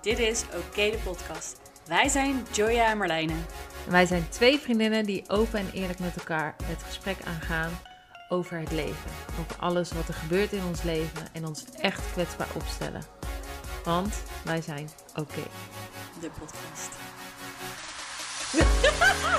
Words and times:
Dit 0.00 0.18
is 0.18 0.42
Oké 0.42 0.90
de 0.90 0.98
podcast. 1.04 1.60
Wij 1.86 2.08
zijn 2.08 2.46
Joya 2.52 2.90
en 2.90 2.98
Marlijne. 2.98 3.34
Wij 3.88 4.06
zijn 4.06 4.28
twee 4.28 4.58
vriendinnen 4.58 5.04
die 5.04 5.24
open 5.28 5.58
en 5.58 5.70
eerlijk 5.72 5.98
met 5.98 6.16
elkaar 6.16 6.54
het 6.64 6.82
gesprek 6.82 7.16
aangaan 7.24 7.70
over 8.28 8.58
het 8.58 8.72
leven. 8.72 9.10
Over 9.40 9.56
alles 9.58 9.92
wat 9.92 10.08
er 10.08 10.14
gebeurt 10.14 10.52
in 10.52 10.64
ons 10.64 10.82
leven 10.82 11.28
en 11.32 11.46
ons 11.46 11.64
echt 11.80 12.12
kwetsbaar 12.12 12.48
opstellen. 12.54 13.02
Want 13.84 14.22
wij 14.44 14.62
zijn 14.62 14.88
oké. 15.14 15.42
De 16.20 16.30
podcast. 16.38 16.90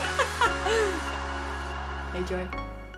Hey 2.12 2.24
Joy, 2.24 2.48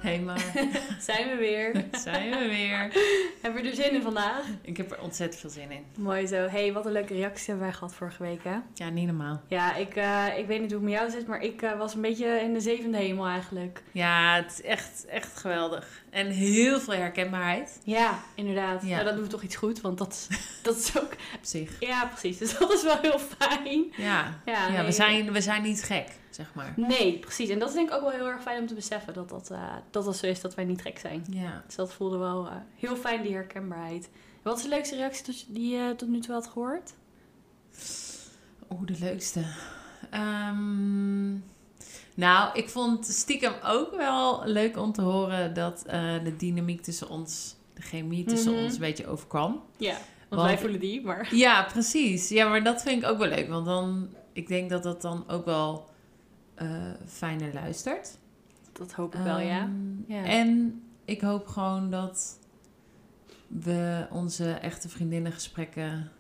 Hey 0.04 0.20
maar, 0.20 0.45
zijn 0.99 1.29
we 1.29 1.36
weer. 1.36 1.86
zijn 2.05 2.29
we 2.29 2.47
weer. 2.47 2.77
Hebben 3.41 3.61
we 3.63 3.69
er 3.69 3.75
zin 3.75 3.93
in 3.93 4.01
vandaag? 4.01 4.43
Ik 4.61 4.77
heb 4.77 4.91
er 4.91 5.01
ontzettend 5.01 5.41
veel 5.41 5.49
zin 5.49 5.71
in. 5.71 5.86
Mooi 5.97 6.27
zo. 6.27 6.36
Hey, 6.47 6.73
wat 6.73 6.86
een 6.86 6.91
leuke 6.91 7.13
reacties 7.13 7.47
hebben 7.47 7.65
wij 7.65 7.73
gehad 7.73 7.93
vorige 7.93 8.23
week 8.23 8.43
hè? 8.43 8.55
Ja, 8.73 8.89
niet 8.89 9.05
normaal. 9.05 9.42
Ja, 9.47 9.75
ik, 9.75 9.95
eh, 9.95 10.25
ik 10.37 10.47
weet 10.47 10.61
niet 10.61 10.71
hoe 10.71 10.79
het 10.81 10.89
met 10.89 11.00
jou 11.00 11.09
zit, 11.11 11.28
maar 11.28 11.42
ik 11.42 11.61
eh, 11.61 11.78
was 11.78 11.93
een 11.93 12.01
beetje 12.01 12.39
in 12.42 12.54
de 12.54 12.59
zevende 12.59 12.97
hemel 12.97 13.25
eigenlijk. 13.28 13.83
Ja, 13.92 14.36
het 14.36 14.51
is 14.51 14.61
echt, 14.61 15.05
echt 15.05 15.37
geweldig. 15.37 16.01
En 16.09 16.28
heel 16.28 16.79
veel 16.79 16.93
herkenbaarheid 16.93 17.79
Ja, 17.83 18.20
inderdaad. 18.36 18.81
Ja. 18.81 18.97
Ja. 18.97 19.04
dat 19.04 19.15
doet 19.15 19.29
toch 19.29 19.42
iets 19.43 19.56
goed, 19.56 19.81
want 19.81 19.97
dat, 19.97 20.11
is- 20.29 20.37
dat 20.64 20.78
is 20.78 20.97
ook... 20.97 21.11
op 21.14 21.39
zich. 21.42 21.71
Ja, 21.79 22.06
precies. 22.06 22.37
Dus 22.37 22.57
dat 22.57 22.71
is 22.73 22.83
wel 22.83 22.97
heel 23.01 23.20
fijn. 23.20 23.93
Ja, 23.97 24.39
Ja, 24.45 24.67
ja, 24.73 24.86
we, 24.86 24.92
zijn, 24.92 25.31
we 25.31 25.42
zijn 25.42 25.61
niet 25.61 25.83
gek, 25.83 26.07
zeg 26.36 26.54
maar. 26.54 26.73
Nee, 26.75 27.19
precies. 27.19 27.50
En 27.50 27.60
dat 27.60 27.69
is 27.69 27.75
denk 27.75 27.89
ik 27.89 27.96
ook 27.96 28.01
wel 28.01 28.10
heel 28.11 28.28
erg 28.28 28.42
fijn 28.42 28.60
om 28.61 28.68
te 28.68 28.73
beseffen, 28.73 29.14
dat 29.14 29.29
dat, 29.29 29.51
eh, 29.51 29.73
dat, 29.92 30.05
dat 30.05 30.18
zo 30.18 30.25
is, 30.28 30.42
dat 30.42 30.56
wij 30.56 30.65
niet 30.65 30.82
gek 30.82 31.00
zijn. 31.00 31.25
Ja. 31.29 31.64
Dus 31.65 31.75
dat 31.75 31.93
voelde 31.93 32.17
wel 32.17 32.47
eh, 32.47 32.56
heel 32.75 32.95
fijn, 32.95 33.22
die 33.22 33.33
herkenbaarheid. 33.33 34.09
Wat 34.42 34.58
is 34.58 34.64
de 34.64 34.69
leukste 34.69 34.95
reactie 34.95 35.45
die 35.47 35.75
je 35.75 35.94
tot 35.95 36.09
nu 36.09 36.19
toe 36.19 36.33
had 36.33 36.47
gehoord? 36.47 36.94
Oeh, 38.72 38.86
de 38.86 38.95
leukste. 39.00 39.44
Ehm, 40.09 41.31
nou, 42.16 42.50
ik 42.54 42.70
vond 42.70 43.06
stiekem 43.08 43.54
ook 43.66 43.95
wel 43.95 44.42
leuk 44.45 44.78
om 44.78 44.92
te 44.92 45.02
horen 45.02 45.54
dat 45.54 45.84
eh, 45.86 46.23
de 46.23 46.36
dynamiek 46.36 46.81
tussen 46.81 47.09
ons, 47.09 47.56
de 47.73 47.81
chemie 47.81 48.23
tussen 48.26 48.54
Mhm. 48.54 48.64
ons 48.64 48.73
een 48.73 48.80
beetje 48.80 49.08
overkwam. 49.08 49.61
Ja, 49.78 49.92
want, 49.92 50.02
Want- 50.30 50.42
wij 50.44 50.58
voelen 50.58 50.80
die, 50.80 51.02
maar... 51.06 51.36
Ja, 51.36 51.64
precies. 51.64 52.30
Ja, 52.30 52.48
maar 52.50 52.64
dat 52.64 52.81
vind 52.81 53.04
ik 53.04 53.09
ook 53.09 53.17
wel 53.17 53.28
leuk, 53.28 53.48
want 53.50 53.66
dan, 53.66 54.09
ik 54.34 54.48
denk 54.48 54.70
dat 54.70 54.84
dat 54.84 55.02
dan 55.02 55.23
ook 55.30 55.45
wel 55.45 55.89
eh, 56.56 56.68
fijner 57.08 57.54
luistert. 57.54 58.18
Dat 58.73 58.92
hoop 58.92 59.16
ik 59.16 59.22
wel, 59.22 59.40
ja. 59.40 59.59
Ehm, 59.59 60.14
Ja. 60.14 60.23
En 60.23 60.82
ik 61.06 61.22
hoop 61.22 61.48
gewoon 61.48 61.90
dat 61.92 62.40
we 63.48 64.08
onze 64.12 64.52
echte 64.52 64.90
vriendinnengesprekken. 64.90 66.12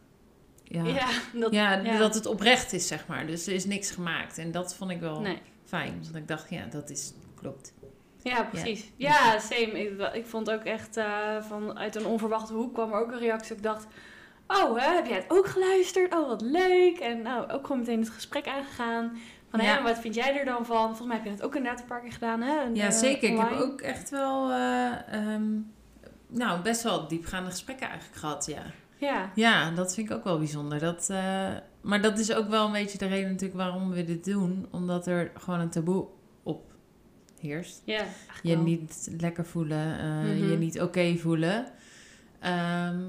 Ja, 0.63 0.83
Ja, 0.85 1.07
dat... 1.33 1.53
ja, 1.53 1.73
ja. 1.73 1.97
dat 1.97 2.15
het 2.15 2.25
oprecht 2.25 2.73
is, 2.73 2.87
zeg 2.87 3.07
maar. 3.07 3.25
Dus 3.27 3.47
er 3.47 3.53
is 3.53 3.65
niks 3.65 3.91
gemaakt. 3.91 4.37
En 4.37 4.51
dat 4.51 4.75
vond 4.75 4.91
ik 4.91 4.99
wel 4.99 5.19
Nee. 5.21 5.41
fijn. 5.65 5.99
Want 6.03 6.15
ik 6.15 6.27
dacht, 6.27 6.49
ja, 6.49 6.65
dat 6.65 6.89
is 6.89 7.13
klopt. 7.35 7.73
Ja, 8.21 8.43
precies. 8.43 8.91
Ja, 8.95 9.39
same. 9.39 9.79
Ik, 9.79 10.13
ik 10.13 10.25
vond 10.25 10.51
ook 10.51 10.63
echt 10.63 10.97
uh, 10.97 11.41
van 11.41 11.77
uit 11.77 11.95
een 11.95 12.05
onverwachte 12.05 12.53
hoek 12.53 12.73
kwam 12.73 12.91
er 12.93 12.99
ook 12.99 13.11
een 13.11 13.19
reactie. 13.19 13.55
Ik 13.55 13.63
dacht, 13.63 13.85
oh, 14.47 14.77
hè, 14.79 14.93
heb 14.95 15.05
jij 15.05 15.15
het 15.17 15.25
ook 15.27 15.47
geluisterd? 15.47 16.13
Oh, 16.13 16.27
wat 16.27 16.41
leuk. 16.41 16.99
En 16.99 17.21
nou, 17.21 17.51
ook 17.51 17.61
gewoon 17.65 17.79
meteen 17.81 17.99
het 17.99 18.09
gesprek 18.09 18.47
aangegaan. 18.47 19.17
Van, 19.53 19.63
Ja. 19.65 19.75
hè, 19.77 19.81
wat 19.83 19.99
vind 19.99 20.15
jij 20.15 20.39
er 20.39 20.45
dan 20.45 20.65
van? 20.65 20.87
Volgens 20.87 21.07
mij 21.07 21.15
heb 21.15 21.25
je 21.25 21.31
het 21.31 21.41
ook 21.43 21.55
paar 21.87 22.01
keer 22.01 22.11
gedaan, 22.11 22.41
hè? 22.41 22.63
Een, 22.65 22.75
Ja, 22.75 22.85
eh, 22.85 22.91
zeker. 22.91 23.29
Ik 23.29 23.37
heb 23.39 23.51
ook 23.59 23.81
echt 23.81 24.09
wel, 24.09 24.51
eh, 24.51 25.13
ehm, 25.13 25.43
nou, 26.27 26.61
best 26.61 26.83
wel 26.83 27.07
diepgaande 27.07 27.49
gesprekken 27.49 27.87
eigenlijk 27.87 28.19
gehad, 28.19 28.45
ja. 28.45 28.61
Ja, 28.97 29.31
Ja, 29.35 29.71
dat 29.71 29.93
vind 29.93 30.09
ik 30.09 30.15
ook 30.15 30.23
wel 30.23 30.37
bijzonder. 30.37 30.79
Dat, 30.79 31.09
eh, 31.09 31.49
maar 31.81 32.01
dat 32.01 32.19
is 32.19 32.33
ook 32.33 32.49
wel 32.49 32.65
een 32.65 32.71
beetje 32.71 32.97
de 32.97 33.07
reden 33.07 33.31
natuurlijk 33.31 33.59
waarom 33.59 33.89
we 33.89 34.03
dit 34.03 34.25
doen. 34.25 34.67
Omdat 34.71 35.07
er 35.07 35.31
gewoon 35.37 35.59
een 35.59 35.69
taboe 35.69 36.07
op 36.43 36.71
heerst. 37.39 37.81
ja. 37.85 38.03
Je 38.43 38.55
wel. 38.55 38.63
niet 38.63 39.09
lekker 39.19 39.45
voelen, 39.45 39.99
eh, 39.99 40.05
Mhm. 40.07 40.49
je 40.51 40.57
niet 40.57 40.81
oké 40.81 41.15
voelen. 41.17 41.65
Ehm, 42.39 43.01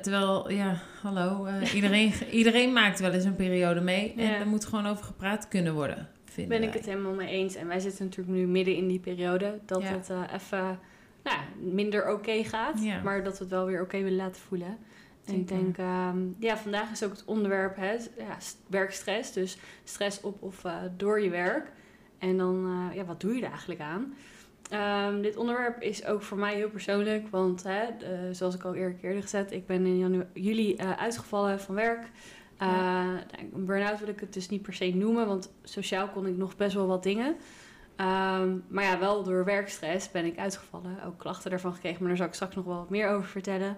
terwijl, 0.00 0.50
ja, 0.50 0.76
hallo, 1.02 1.44
eh, 1.44 1.74
iedereen, 1.74 2.12
iedereen 2.30 2.72
maakt 2.72 3.00
wel 3.00 3.12
eens 3.12 3.24
een 3.24 3.36
periode 3.36 3.80
mee. 3.80 4.14
En 4.16 4.24
Ja. 4.26 4.38
er 4.38 4.46
moet 4.46 4.64
gewoon 4.64 4.86
over 4.86 5.04
gepraat 5.04 5.48
kunnen 5.48 5.74
worden, 5.74 6.08
Ben 6.48 6.62
ik 6.62 6.72
het 6.72 6.84
helemaal 6.84 7.14
mee 7.14 7.28
eens. 7.28 7.54
En 7.54 7.66
wij 7.66 7.80
zitten 7.80 8.04
natuurlijk 8.04 8.36
nu 8.38 8.46
midden 8.46 8.74
in 8.76 8.88
die 8.88 8.98
periode. 8.98 9.58
Dat 9.66 9.82
Ja. 9.82 9.88
het 9.88 10.10
eh, 10.10 10.22
even 10.34 10.78
nou, 11.22 11.38
minder 11.60 12.12
oké 12.12 12.44
gaat. 12.44 12.82
Ja. 12.82 13.02
Maar 13.02 13.24
dat 13.24 13.38
we 13.38 13.44
het 13.44 13.52
wel 13.52 13.66
weer 13.66 13.82
oké 13.82 13.96
willen 14.02 14.16
laten 14.16 14.40
voelen. 14.42 14.78
En 15.26 15.34
ik 15.34 15.48
denk, 15.48 15.78
ehm, 15.78 16.18
ja, 16.38 16.56
vandaag 16.56 16.90
is 16.90 17.04
ook 17.04 17.10
het 17.10 17.24
onderwerp 17.24 17.76
hè, 17.76 17.92
ja, 17.92 18.36
werkstress. 18.66 19.32
Dus 19.32 19.58
stress 19.84 20.20
op 20.20 20.42
of 20.42 20.64
eh, 20.64 20.74
door 20.96 21.20
je 21.20 21.30
werk. 21.30 21.72
En 22.18 22.36
dan, 22.36 22.90
ja, 22.94 23.04
wat 23.04 23.20
doe 23.20 23.34
je 23.36 23.42
er 23.42 23.50
eigenlijk 23.50 23.80
aan? 23.80 24.14
Ehm, 24.70 25.20
dit 25.20 25.36
onderwerp 25.36 25.82
is 25.82 26.04
ook 26.04 26.22
voor 26.22 26.38
mij 26.38 26.54
heel 26.54 26.68
persoonlijk. 26.70 27.28
Want 27.28 27.62
hè, 27.62 27.84
zoals 28.34 28.54
ik 28.54 28.62
al 28.64 28.74
eerder 28.74 28.98
eerder 29.02 29.22
gezet, 29.22 29.52
ik 29.52 29.66
ben 29.66 29.86
in 29.86 29.98
janu- 29.98 30.26
juli 30.32 30.74
eh, 30.76 30.90
uitgevallen 30.98 31.60
van 31.60 31.74
werk. 31.74 32.10
Een 33.54 33.64
burn-out 33.64 33.98
wil 33.98 34.08
ik 34.08 34.20
het 34.20 34.32
dus 34.32 34.48
niet 34.48 34.62
per 34.62 34.74
se 34.74 34.90
noemen, 34.94 35.26
want 35.26 35.52
sociaal 35.62 36.08
kon 36.08 36.26
ik 36.26 36.36
nog 36.36 36.56
best 36.56 36.74
wel 36.74 36.86
wat 36.86 37.02
dingen. 37.02 37.36
Ehm, 37.96 38.56
maar 38.68 38.84
ja, 38.84 38.98
wel 38.98 39.22
door 39.22 39.44
werkstress 39.44 40.10
ben 40.10 40.24
ik 40.24 40.38
uitgevallen. 40.38 41.04
Ook 41.06 41.18
klachten 41.18 41.50
daarvan 41.50 41.74
gekregen, 41.74 41.98
maar 41.98 42.08
daar 42.08 42.16
zal 42.16 42.26
ik 42.26 42.34
straks 42.34 42.54
nog 42.54 42.64
wel 42.64 42.76
wat 42.76 42.90
meer 42.90 43.08
over 43.08 43.28
vertellen. 43.28 43.76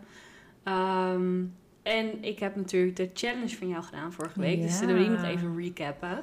Ehm, 0.62 1.44
en 1.82 2.22
ik 2.24 2.38
heb 2.38 2.56
natuurlijk 2.56 2.97
de 2.97 3.10
challenge 3.14 3.56
van 3.56 3.69
jou 3.69 3.82
gedaan 3.82 4.12
vorige 4.12 4.41
week. 4.41 4.62
Dus 4.62 4.78
zullen 4.78 4.94
we 4.94 5.00
die 5.00 5.10
nog 5.10 5.24
even 5.24 5.56
recappen. 5.56 6.22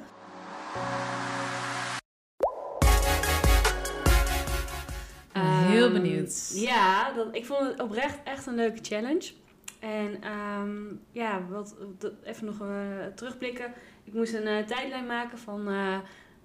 Heel 5.70 5.84
Ehm, 5.84 5.92
benieuwd. 5.92 6.52
Ja, 6.54 7.12
dat, 7.12 7.28
ik 7.32 7.46
vond 7.46 7.66
het 7.66 7.80
oprecht 7.80 8.18
echt 8.24 8.46
een 8.46 8.54
leuke 8.54 8.78
challenge. 8.82 9.32
En 9.80 10.22
ehm, 10.22 10.94
ja, 11.12 11.42
wat, 11.48 11.76
even 12.22 12.46
nog 12.46 12.60
eh, 12.60 13.06
terugblikken. 13.14 13.72
Ik 14.04 14.12
moest 14.12 14.34
een 14.34 14.46
eh, 14.46 14.64
tijdlijn 14.66 15.06
maken 15.06 15.38
van 15.38 15.60
eh, 15.68 15.74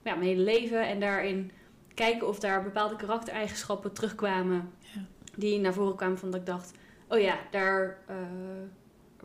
ja, 0.04 0.16
mijn 0.16 0.22
hele 0.22 0.42
leven. 0.44 0.88
En 0.88 1.00
daarin 1.00 1.52
kijken 1.94 2.28
of 2.28 2.40
daar 2.40 2.64
bepaalde 2.64 2.96
karaktereigenschappen 2.96 3.94
terugkwamen. 3.94 4.70
Ja. 4.80 5.02
Die 5.36 5.60
naar 5.60 5.74
voren 5.74 5.96
kwamen 5.96 6.18
van 6.18 6.32
dat 6.32 6.40
ik 6.40 6.46
dacht... 6.46 6.72
Oh 7.10 7.20
ja, 7.20 7.38
daar 7.52 7.98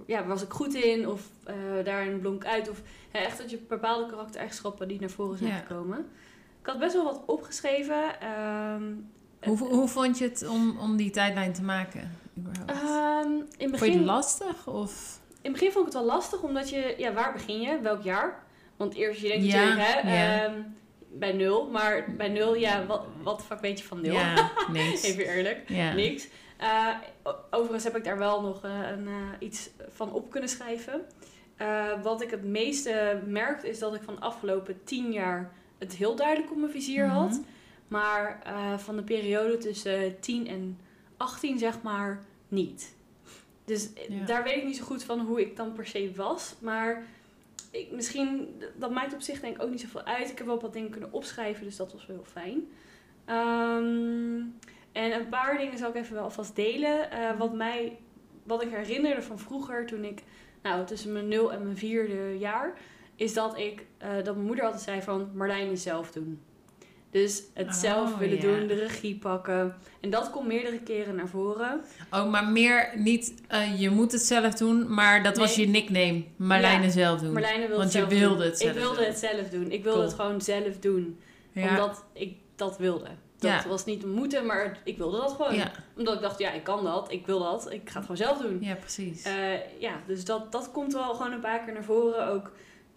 ja, 0.07 0.27
was 0.27 0.43
ik 0.43 0.51
goed 0.51 0.75
in. 0.75 1.09
Of 1.09 1.29
daarin 1.85 2.21
blonk 2.21 2.45
uit. 2.45 2.69
Of 2.71 2.83
ja, 3.13 3.19
echt 3.21 3.39
dat 3.39 3.51
je 3.51 3.59
bepaalde 3.69 4.11
karaktereigenschappen 4.11 4.89
die 4.89 5.01
naar 5.01 5.11
voren 5.11 5.39
zijn 5.39 5.51
Ja. 5.51 5.57
gekomen. 5.57 5.99
Ik 6.61 6.67
had 6.67 6.79
best 6.79 6.95
wel 6.95 7.05
wat 7.05 7.23
opgeschreven. 7.27 8.21
Ehm, 8.21 8.83
Hoe, 9.45 9.59
hoe 9.59 9.89
vond 9.89 10.19
je 10.19 10.25
het 10.25 10.49
om, 10.49 10.79
om 10.79 10.97
die 10.97 11.11
tijdlijn 11.11 11.53
te 11.53 11.63
maken? 11.63 12.19
Ehm, 12.67 13.31
in, 13.33 13.39
het 13.41 13.57
vond 13.59 13.61
je 13.61 13.69
begin, 13.79 13.97
het 13.97 14.07
lastig? 14.07 14.67
Of? 14.67 15.19
in 15.43 15.51
het 15.51 15.53
begin 15.53 15.73
vond 15.73 15.87
ik 15.87 15.93
het 15.93 16.03
wel 16.03 16.13
lastig, 16.13 16.43
omdat 16.43 16.71
je, 16.71 16.95
ja, 16.99 17.13
waar 17.13 17.33
begin 17.33 17.61
je? 17.61 17.79
Welk 17.81 18.03
jaar? 18.03 18.43
Want 18.77 18.95
eerst, 18.95 19.21
je 19.21 19.29
denkt 19.29 19.45
Ja, 19.47 19.65
natuurlijk, 19.65 20.03
hè, 20.03 20.15
ja. 20.15 20.45
ehm, 20.45 20.61
bij 21.13 21.33
nul. 21.33 21.71
Maar 21.71 22.05
bij 22.17 22.29
nul, 22.29 22.55
ja, 22.55 22.87
wat, 22.87 23.05
wat 23.23 23.39
de 23.39 23.45
fuck 23.45 23.61
weet 23.61 23.79
je 23.79 23.85
van 23.85 24.01
nul? 24.01 24.13
Ja, 24.13 24.51
niks. 24.73 25.03
Even 25.03 25.25
eerlijk, 25.27 25.69
Ja. 25.69 25.93
niks. 25.93 26.29
Eh, 26.57 26.87
overigens 27.51 27.85
heb 27.85 27.97
ik 27.97 28.05
daar 28.05 28.19
wel 28.19 28.41
nog 28.43 28.65
eh, 28.65 28.71
een, 28.91 29.07
eh, 29.07 29.15
iets 29.39 29.71
van 29.89 30.13
op 30.13 30.31
kunnen 30.31 30.49
schrijven. 30.49 31.01
Wat 32.03 32.23
ik 32.23 32.31
het 32.31 32.45
meeste 32.45 33.21
merkte, 33.27 33.69
is 33.69 33.79
dat 33.79 33.95
ik 33.95 34.03
van 34.03 34.15
de 34.15 34.21
afgelopen 34.21 34.85
tien 34.85 35.13
jaar 35.13 35.53
het 35.79 35.93
heel 35.93 36.17
duidelijk 36.17 36.51
op 36.51 36.57
mijn 36.57 36.71
vizier 36.73 37.07
had. 37.07 37.41
Maar 37.91 38.41
eh, 38.45 38.79
van 38.79 38.97
de 38.97 39.03
periode 39.03 39.59
tussen 39.59 40.21
10 40.21 40.47
en 40.47 40.79
18, 41.17 41.59
zeg 41.59 41.83
maar, 41.83 42.23
niet. 42.49 42.95
Dus 43.65 43.93
eh, 43.93 44.19
Ja. 44.19 44.25
daar 44.25 44.43
weet 44.43 44.57
ik 44.57 44.65
niet 44.65 44.77
zo 44.77 44.85
goed 44.85 45.05
van 45.05 45.21
hoe 45.21 45.41
ik 45.41 45.57
dan 45.57 45.73
per 45.73 45.87
se 45.87 46.13
was. 46.17 46.55
Maar 46.61 47.03
ik, 47.71 47.91
misschien, 47.91 48.49
dat 48.77 48.91
maakt 48.91 49.15
op 49.15 49.21
zich 49.21 49.41
denk 49.41 49.57
ik 49.57 49.63
ook 49.63 49.71
niet 49.71 49.81
zoveel 49.81 50.03
uit. 50.03 50.31
Ik 50.31 50.39
heb 50.39 50.47
wel 50.47 50.61
wat 50.61 50.73
dingen 50.73 50.91
kunnen 50.91 51.13
opschrijven, 51.13 51.65
dus 51.65 51.77
dat 51.77 51.93
was 51.93 52.07
wel 52.07 52.17
heel 52.17 52.25
fijn. 52.43 52.69
Ehm, 53.25 54.41
en 54.93 55.13
een 55.21 55.29
paar 55.29 55.59
dingen 55.59 55.79
zal 55.79 55.89
ik 55.89 55.95
even 55.95 56.15
wel 56.15 56.23
alvast 56.25 56.57
delen. 56.57 57.11
Eh, 57.11 57.39
wat, 57.39 57.55
mij, 57.55 57.99
wat 58.43 58.63
ik 58.63 58.71
herinnerde 58.71 59.23
van 59.23 59.39
vroeger, 59.39 59.87
toen 59.87 60.05
ik 60.05 60.23
nou, 60.63 60.87
tussen 60.87 61.13
mijn 61.13 61.29
0 61.29 61.53
en 61.53 61.63
mijn 61.65 61.77
vierde 61.77 62.39
jaar, 62.39 62.75
is 63.17 63.35
dat 63.35 63.59
ik 63.59 63.87
dat 63.99 64.35
mijn 64.35 64.47
moeder 64.47 64.65
altijd 64.65 64.83
zei 64.83 65.03
van 65.03 65.31
Marlijn 65.35 65.71
is 65.71 65.83
zelf 65.83 66.13
doen. 66.13 66.41
Dus 67.11 67.43
het 67.55 67.67
Oh, 67.67 67.73
zelf 67.73 68.17
willen 68.17 68.37
ja. 68.37 68.43
doen, 68.43 68.67
de 68.67 68.75
regie 68.75 69.17
pakken. 69.19 69.75
En 70.01 70.11
dat 70.11 70.31
komt 70.31 70.47
meerdere 70.47 70.79
keren 70.79 71.15
naar 71.15 71.29
voren. 71.29 71.81
Oh, 72.11 72.31
maar 72.31 72.45
meer 72.49 72.91
niet, 72.95 73.35
eh, 73.49 73.81
je 73.81 73.91
moet 73.91 74.13
het 74.13 74.23
zelf 74.23 74.55
doen, 74.55 74.95
maar 74.95 75.23
dat 75.23 75.37
was 75.37 75.55
je 75.55 75.67
nickname. 75.69 76.25
Marlijne 76.37 76.85
Ja, 76.85 76.91
zelf 76.91 77.21
doen. 77.21 77.33
Marlijne 77.33 77.67
wilde 77.67 77.77
Want 77.77 77.93
je 77.93 77.99
het 77.99 78.09
zelf 78.11 78.21
wilde 78.21 78.37
doen. 78.37 78.47
het 78.47 78.59
zelf 78.59 78.73
Ik 78.73 78.79
wilde 78.79 78.97
doen. 78.97 79.05
het 79.07 79.19
zelf 79.19 79.49
doen. 79.49 79.71
Ik 79.71 79.83
wilde 79.83 79.99
Cool. 79.99 80.03
het 80.11 80.15
gewoon 80.21 80.41
zelf 80.41 80.79
doen. 80.79 81.19
ja. 81.53 81.69
Omdat 81.69 82.05
ik 82.13 82.37
dat 82.57 82.79
wilde. 82.79 83.07
Dat 83.39 83.65
was 83.65 83.85
niet 83.85 84.07
moeten, 84.07 84.47
maar 84.47 84.79
ik 84.85 84.97
wilde 84.99 85.17
dat 85.17 85.33
gewoon. 85.33 85.63
Omdat 85.97 86.15
ik 86.15 86.21
dacht, 86.21 86.39
ja, 86.39 86.53
ik 86.53 86.63
kan 86.65 86.85
dat, 86.85 87.13
ik 87.13 87.27
wil 87.27 87.39
dat, 87.39 87.73
ik 87.73 87.81
ga 87.91 87.93
het 87.95 88.01
gewoon 88.01 88.17
zelf 88.17 88.39
doen. 88.39 88.59
ja 88.61 88.75
precies. 88.75 89.23
Eh, 89.23 89.33
ja, 89.81 89.93
dus 90.07 90.25
dat, 90.25 90.53
dat 90.53 90.71
komt 90.73 90.93
wel 90.93 91.15
gewoon 91.15 91.33
een 91.33 91.41
paar 91.41 91.65
keer 91.65 91.73
naar 91.73 91.85
voren. 91.85 92.27
Ook, 92.29 92.51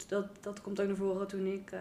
dat, 0.08 0.26
dat 0.40 0.60
komt 0.60 0.80
ook 0.80 0.86
naar 0.86 0.96
voren 0.96 1.26
toen 1.26 1.46
ik 1.46 1.70
eh 1.70 1.80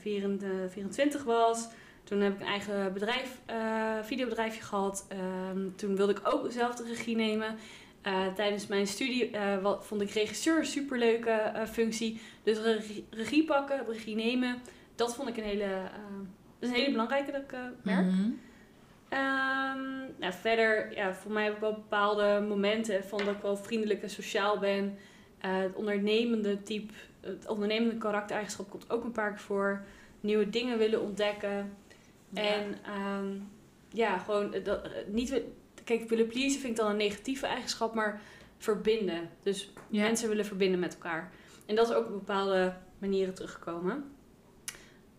24, 0.00 0.72
24 0.72 1.24
was. 1.24 1.68
Toen 2.04 2.20
heb 2.20 2.32
ik 2.32 2.40
een 2.40 2.46
eigen 2.46 2.92
bedrijf, 2.92 3.38
eh, 3.46 3.56
videobedrijfje 4.02 4.62
gehad. 4.62 5.06
Ehm, 5.08 5.68
toen 5.76 5.96
wilde 5.96 6.12
ik 6.12 6.20
ook 6.24 6.52
zelf 6.52 6.74
de 6.74 6.84
regie 6.84 7.16
nemen. 7.16 7.56
Eh, 8.02 8.26
tijdens 8.34 8.66
mijn 8.66 8.86
studie 8.86 9.30
eh, 9.30 9.62
wat, 9.62 9.86
vond 9.86 10.00
ik 10.00 10.10
regisseur 10.10 10.58
een 10.58 10.66
superleuke 10.66 11.30
eh, 11.30 11.66
functie. 11.66 12.20
Dus 12.42 12.58
regie, 12.58 13.06
regie 13.10 13.44
pakken, 13.44 13.86
regie 13.86 14.14
nemen, 14.14 14.62
dat 14.94 15.14
vond 15.14 15.28
ik 15.28 15.36
een 15.36 15.44
hele, 15.44 15.64
eh, 15.64 15.82
dat 16.58 16.68
is 16.68 16.68
een 16.68 16.74
hele 16.74 16.90
belangrijke 16.90 17.32
dat 17.32 17.42
ik, 17.42 17.52
eh, 17.52 17.60
merk. 17.82 18.06
Nou, 20.18 20.32
verder, 20.32 20.94
ja, 20.94 21.14
voor 21.14 21.32
mij 21.32 21.44
heb 21.44 21.54
ik 21.54 21.60
wel 21.60 21.72
bepaalde 21.72 22.44
momenten 22.48 23.04
van 23.04 23.18
dat 23.18 23.34
ik 23.34 23.42
wel 23.42 23.56
vriendelijk 23.56 24.02
en 24.02 24.10
sociaal 24.10 24.58
ben. 24.58 24.98
Eh, 25.38 25.58
het 25.58 25.74
ondernemende 25.74 26.62
type, 26.62 26.92
het 27.22 27.46
ondernemende 27.46 27.96
karaktereigenschap 27.98 28.70
komt 28.70 28.90
ook 28.90 29.04
een 29.04 29.12
paar 29.12 29.30
keer 29.30 29.40
voor. 29.40 29.84
Nieuwe 30.20 30.50
dingen 30.50 30.78
willen 30.78 31.00
ontdekken. 31.02 31.76
En 32.34 32.78
ehm, 32.84 33.26
ja, 33.88 34.18
gewoon 34.18 34.54
eh, 34.54 34.64
dat, 34.64 34.82
eh, 34.84 34.90
niet... 35.06 35.40
Kijk, 35.84 36.08
willen 36.08 36.26
pleasen 36.26 36.60
vind 36.60 36.72
ik 36.72 36.76
dan 36.76 36.90
een 36.90 36.96
negatieve 36.96 37.46
eigenschap, 37.46 37.94
maar 37.94 38.20
verbinden. 38.58 39.28
Dus 39.42 39.72
Ja. 39.88 40.02
mensen 40.02 40.28
willen 40.28 40.44
verbinden 40.46 40.80
met 40.80 40.92
elkaar. 40.94 41.30
En 41.66 41.74
dat 41.74 41.88
is 41.88 41.94
ook 41.94 42.06
op 42.06 42.12
bepaalde 42.12 42.74
manieren 42.98 43.34
teruggekomen. 43.34 44.04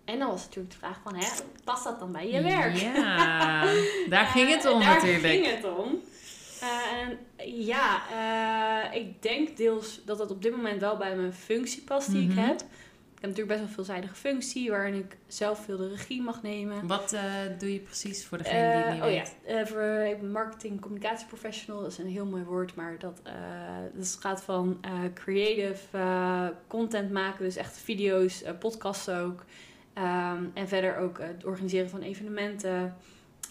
En 0.06 0.19
dan 0.19 0.27
was 0.29 0.44
natuurlijk 0.45 0.73
de 0.73 0.79
vraag 0.79 0.99
van, 1.03 1.15
hè, 1.15 1.25
past 1.63 1.83
dat 1.83 1.99
dan 1.99 2.11
bij 2.11 2.29
je 2.31 2.41
werk? 2.41 2.75
Ja, 2.75 3.65
daar 4.09 4.25
ging 4.35 4.49
het 4.49 4.65
om 4.65 4.79
Eh, 4.81 4.85
daar 4.88 4.95
natuurlijk. 4.95 5.23
ging 5.23 5.45
het 5.45 5.77
om. 5.77 6.01
En 7.03 7.17
ja, 7.63 8.01
eh, 8.91 9.00
ik 9.01 9.21
denk 9.21 9.57
deels 9.57 10.01
dat 10.05 10.19
het 10.19 10.31
op 10.31 10.41
dit 10.41 10.55
moment 10.55 10.81
wel 10.81 10.97
bij 10.97 11.15
mijn 11.15 11.33
functie 11.33 11.81
past 11.83 12.11
die 12.11 12.21
Mhm. 12.27 12.31
ik 12.39 12.45
heb. 12.45 12.59
Ik 13.15 13.29
heb 13.29 13.38
natuurlijk 13.38 13.47
best 13.47 13.59
wel 13.59 13.67
een 13.67 13.73
veelzijdige 13.85 14.15
functie 14.29 14.69
waarin 14.69 14.94
ik 14.94 15.17
zelf 15.27 15.63
veel 15.65 15.77
de 15.77 15.89
regie 15.89 16.21
mag 16.21 16.41
nemen. 16.41 16.88
Wat 16.88 17.13
eh, 17.13 17.21
doe 17.59 17.73
je 17.73 17.79
precies 17.79 18.25
voor 18.25 18.38
degene 18.38 18.59
die 18.59 18.67
het 18.81 18.85
niet 18.94 19.01
Eh, 19.01 19.07
oh 19.07 19.13
weet? 19.13 19.35
ja, 19.47 19.65
voor 19.65 19.81
ik 19.83 20.19
ben 20.19 20.31
marketing 20.31 20.81
communicatieprofessional. 20.81 21.81
Dat 21.81 21.91
is 21.91 21.97
een 21.97 22.07
heel 22.07 22.25
mooi 22.25 22.44
woord, 22.44 22.75
maar 22.75 23.00
dat, 23.00 23.21
dat 23.94 24.17
gaat 24.19 24.44
van 24.44 24.79
creative 25.13 25.97
content 26.67 27.11
maken, 27.11 27.44
dus 27.44 27.56
echt 27.56 27.77
video's, 27.77 28.44
podcasts 28.59 29.09
ook. 29.09 29.44
Ehm, 29.94 30.44
en 30.53 30.67
verder 30.67 30.97
ook 30.97 31.19
het 31.19 31.45
organiseren 31.45 31.89
van 31.89 32.01
evenementen, 32.01 32.95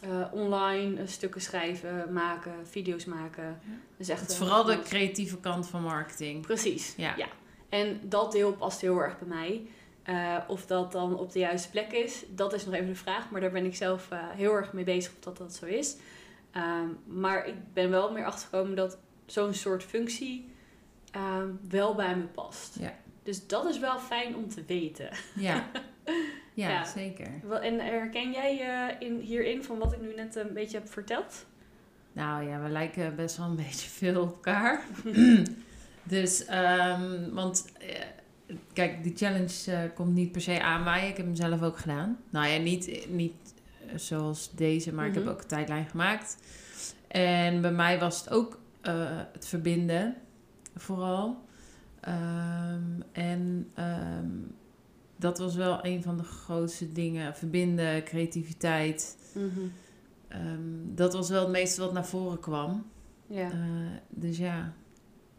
eh, 0.02 0.26
online 0.32 1.00
eh, 1.00 1.06
stukken 1.06 1.40
schrijven, 1.40 2.12
maken, 2.12 2.52
video's 2.62 3.04
maken. 3.04 3.60
Dus 3.96 4.08
echt 4.08 4.20
Het 4.20 4.36
vooral 4.36 4.64
de 4.64 4.80
creatieve 4.80 5.36
kant 5.36 5.68
van 5.68 5.82
marketing. 5.82 6.46
Precies, 6.46 6.94
Ja. 6.96 7.14
ja. 7.16 7.26
En 7.68 8.00
dat 8.02 8.32
deel 8.32 8.52
past 8.52 8.80
heel 8.80 8.98
erg 8.98 9.18
bij 9.18 9.28
mij. 9.28 9.66
Eh, 10.02 10.36
of 10.48 10.66
dat 10.66 10.92
dan 10.92 11.18
op 11.18 11.32
de 11.32 11.38
juiste 11.38 11.70
plek 11.70 11.92
is, 11.92 12.24
dat 12.28 12.52
is 12.52 12.64
nog 12.64 12.74
even 12.74 12.86
de 12.86 12.94
vraag. 12.94 13.30
Maar 13.30 13.40
daar 13.40 13.50
ben 13.50 13.64
ik 13.64 13.74
zelf 13.76 14.10
eh, 14.10 14.18
heel 14.30 14.52
erg 14.52 14.72
mee 14.72 14.84
bezig 14.84 15.12
of 15.12 15.18
dat 15.20 15.36
dat 15.36 15.54
zo 15.54 15.66
is. 15.66 15.96
Ehm, 16.52 16.88
maar 17.04 17.46
ik 17.46 17.54
ben 17.72 17.90
wel 17.90 18.12
meer 18.12 18.24
achtergekomen 18.24 18.76
dat 18.76 18.98
zo'n 19.26 19.54
soort 19.54 19.82
functie 19.82 20.50
ehm, 21.10 21.48
wel 21.68 21.94
bij 21.94 22.16
me 22.16 22.24
past. 22.24 22.76
Ja. 22.80 22.94
Dus 23.22 23.46
dat 23.46 23.64
is 23.64 23.78
wel 23.78 23.98
fijn 23.98 24.36
om 24.36 24.48
te 24.48 24.64
weten. 24.66 25.08
Ja, 25.34 25.70
ja, 26.54 26.68
Ja. 26.68 26.84
zeker. 26.84 27.30
En 27.62 27.78
herken 27.80 28.32
jij 28.32 28.60
eh, 28.60 29.08
in, 29.08 29.18
hierin 29.18 29.64
van 29.64 29.78
wat 29.78 29.92
ik 29.92 30.00
nu 30.00 30.14
net 30.14 30.36
een 30.36 30.52
beetje 30.52 30.78
heb 30.78 30.88
verteld? 30.88 31.46
Nou 32.12 32.48
ja, 32.48 32.62
we 32.62 32.68
lijken 32.68 33.16
best 33.16 33.36
wel 33.36 33.46
een 33.46 33.56
beetje 33.66 33.88
veel 33.88 34.22
op 34.22 34.28
elkaar. 34.32 34.84
dus, 36.02 36.44
ehm, 36.44 37.30
want 37.30 37.72
eh, 37.78 38.04
kijk, 38.72 39.02
die 39.02 39.16
challenge 39.16 39.72
eh, 39.72 39.78
komt 39.94 40.14
niet 40.14 40.32
per 40.32 40.40
se 40.40 40.62
aanwaaien. 40.62 41.08
Ik 41.08 41.16
heb 41.16 41.26
hem 41.26 41.34
zelf 41.34 41.62
ook 41.62 41.78
gedaan. 41.78 42.18
Nou 42.30 42.46
ja, 42.46 42.58
niet, 42.58 43.06
niet 43.10 43.54
eh, 43.86 43.96
zoals 43.98 44.50
deze, 44.54 44.94
maar 44.94 45.06
ik 45.06 45.12
Mhm. 45.14 45.20
heb 45.20 45.32
ook 45.32 45.40
een 45.40 45.46
tijdlijn 45.48 45.86
gemaakt. 45.88 46.36
En 47.08 47.60
bij 47.60 47.72
mij 47.72 47.98
was 47.98 48.20
het 48.20 48.30
ook 48.30 48.60
eh, 48.80 49.20
het 49.32 49.46
verbinden, 49.46 50.14
vooral. 50.76 51.44
Ehm, 52.00 52.82
en 53.12 53.70
ehm, 53.74 54.28
dat 55.22 55.38
was 55.38 55.54
wel 55.54 55.78
een 55.82 56.02
van 56.02 56.16
de 56.16 56.22
grootste 56.22 56.92
dingen. 56.92 57.36
Verbinden, 57.36 58.04
creativiteit. 58.04 59.16
Ehm, 60.28 60.60
dat 60.84 61.12
was 61.12 61.28
wel 61.28 61.40
het 61.40 61.50
meeste 61.50 61.80
wat 61.80 61.92
naar 61.92 62.06
voren 62.06 62.40
kwam. 62.40 62.86
Ja, 63.26 63.50
Eh, 63.50 63.56
dus 64.08 64.38
ja. 64.38 64.72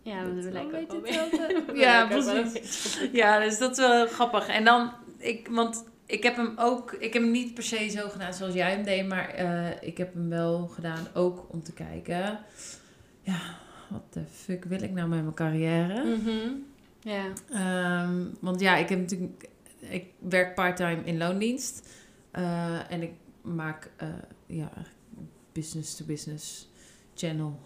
ja 0.02 0.24
dat 0.24 0.44
we 0.44 0.52
lijken 0.52 0.80
ook 0.80 1.08
wel 1.08 1.76
Ja, 1.84 2.08
precies. 2.08 3.00
Ja, 3.12 3.40
dus 3.40 3.58
dat 3.58 3.72
is 3.72 3.78
wel 3.78 4.08
grappig. 4.08 4.48
En 4.48 4.64
dan, 4.64 4.92
ik, 5.18 5.48
want 5.52 5.84
ik 6.06 6.24
heb 6.24 6.36
hem 6.36 6.54
ook, 6.58 6.92
ik 6.92 7.14
heb 7.14 7.22
hem 7.22 7.32
niet 7.32 7.54
per 7.54 7.64
se 7.64 7.90
zo 7.90 8.10
gedaan 8.10 8.34
zoals 8.34 8.54
jij 8.54 8.72
hem 8.72 8.84
deed, 8.84 9.08
maar 9.08 9.30
eh, 9.30 9.88
ik 9.88 9.98
heb 9.98 10.14
hem 10.14 10.30
wel 10.30 10.68
gedaan 10.68 11.08
ook 11.14 11.46
om 11.50 11.64
te 11.64 11.74
kijken. 11.74 12.40
Ja, 13.22 13.40
wat 13.90 14.14
de 14.14 14.24
fuck 14.32 14.64
wil 14.64 14.82
ik 14.82 14.92
nou 14.92 15.08
met 15.10 15.22
mijn 15.22 15.34
carrière? 15.34 16.04
Mhm. 16.18 16.50
Ja. 17.00 17.24
Ehm, 17.50 18.24
want 18.40 18.60
ja, 18.60 18.76
ik 18.76 18.90
heb 18.90 19.00
natuurlijk, 19.00 19.46
ik 19.90 20.06
werk 20.20 20.56
parttime 20.56 21.02
in 21.04 21.18
loondienst. 21.18 21.90
Eh, 22.32 22.92
en 22.92 23.02
ik 23.02 23.12
maak 23.42 23.90
eh, 23.98 24.08
ja, 24.46 24.72
business-to-business 25.52 26.70
channel 27.16 27.60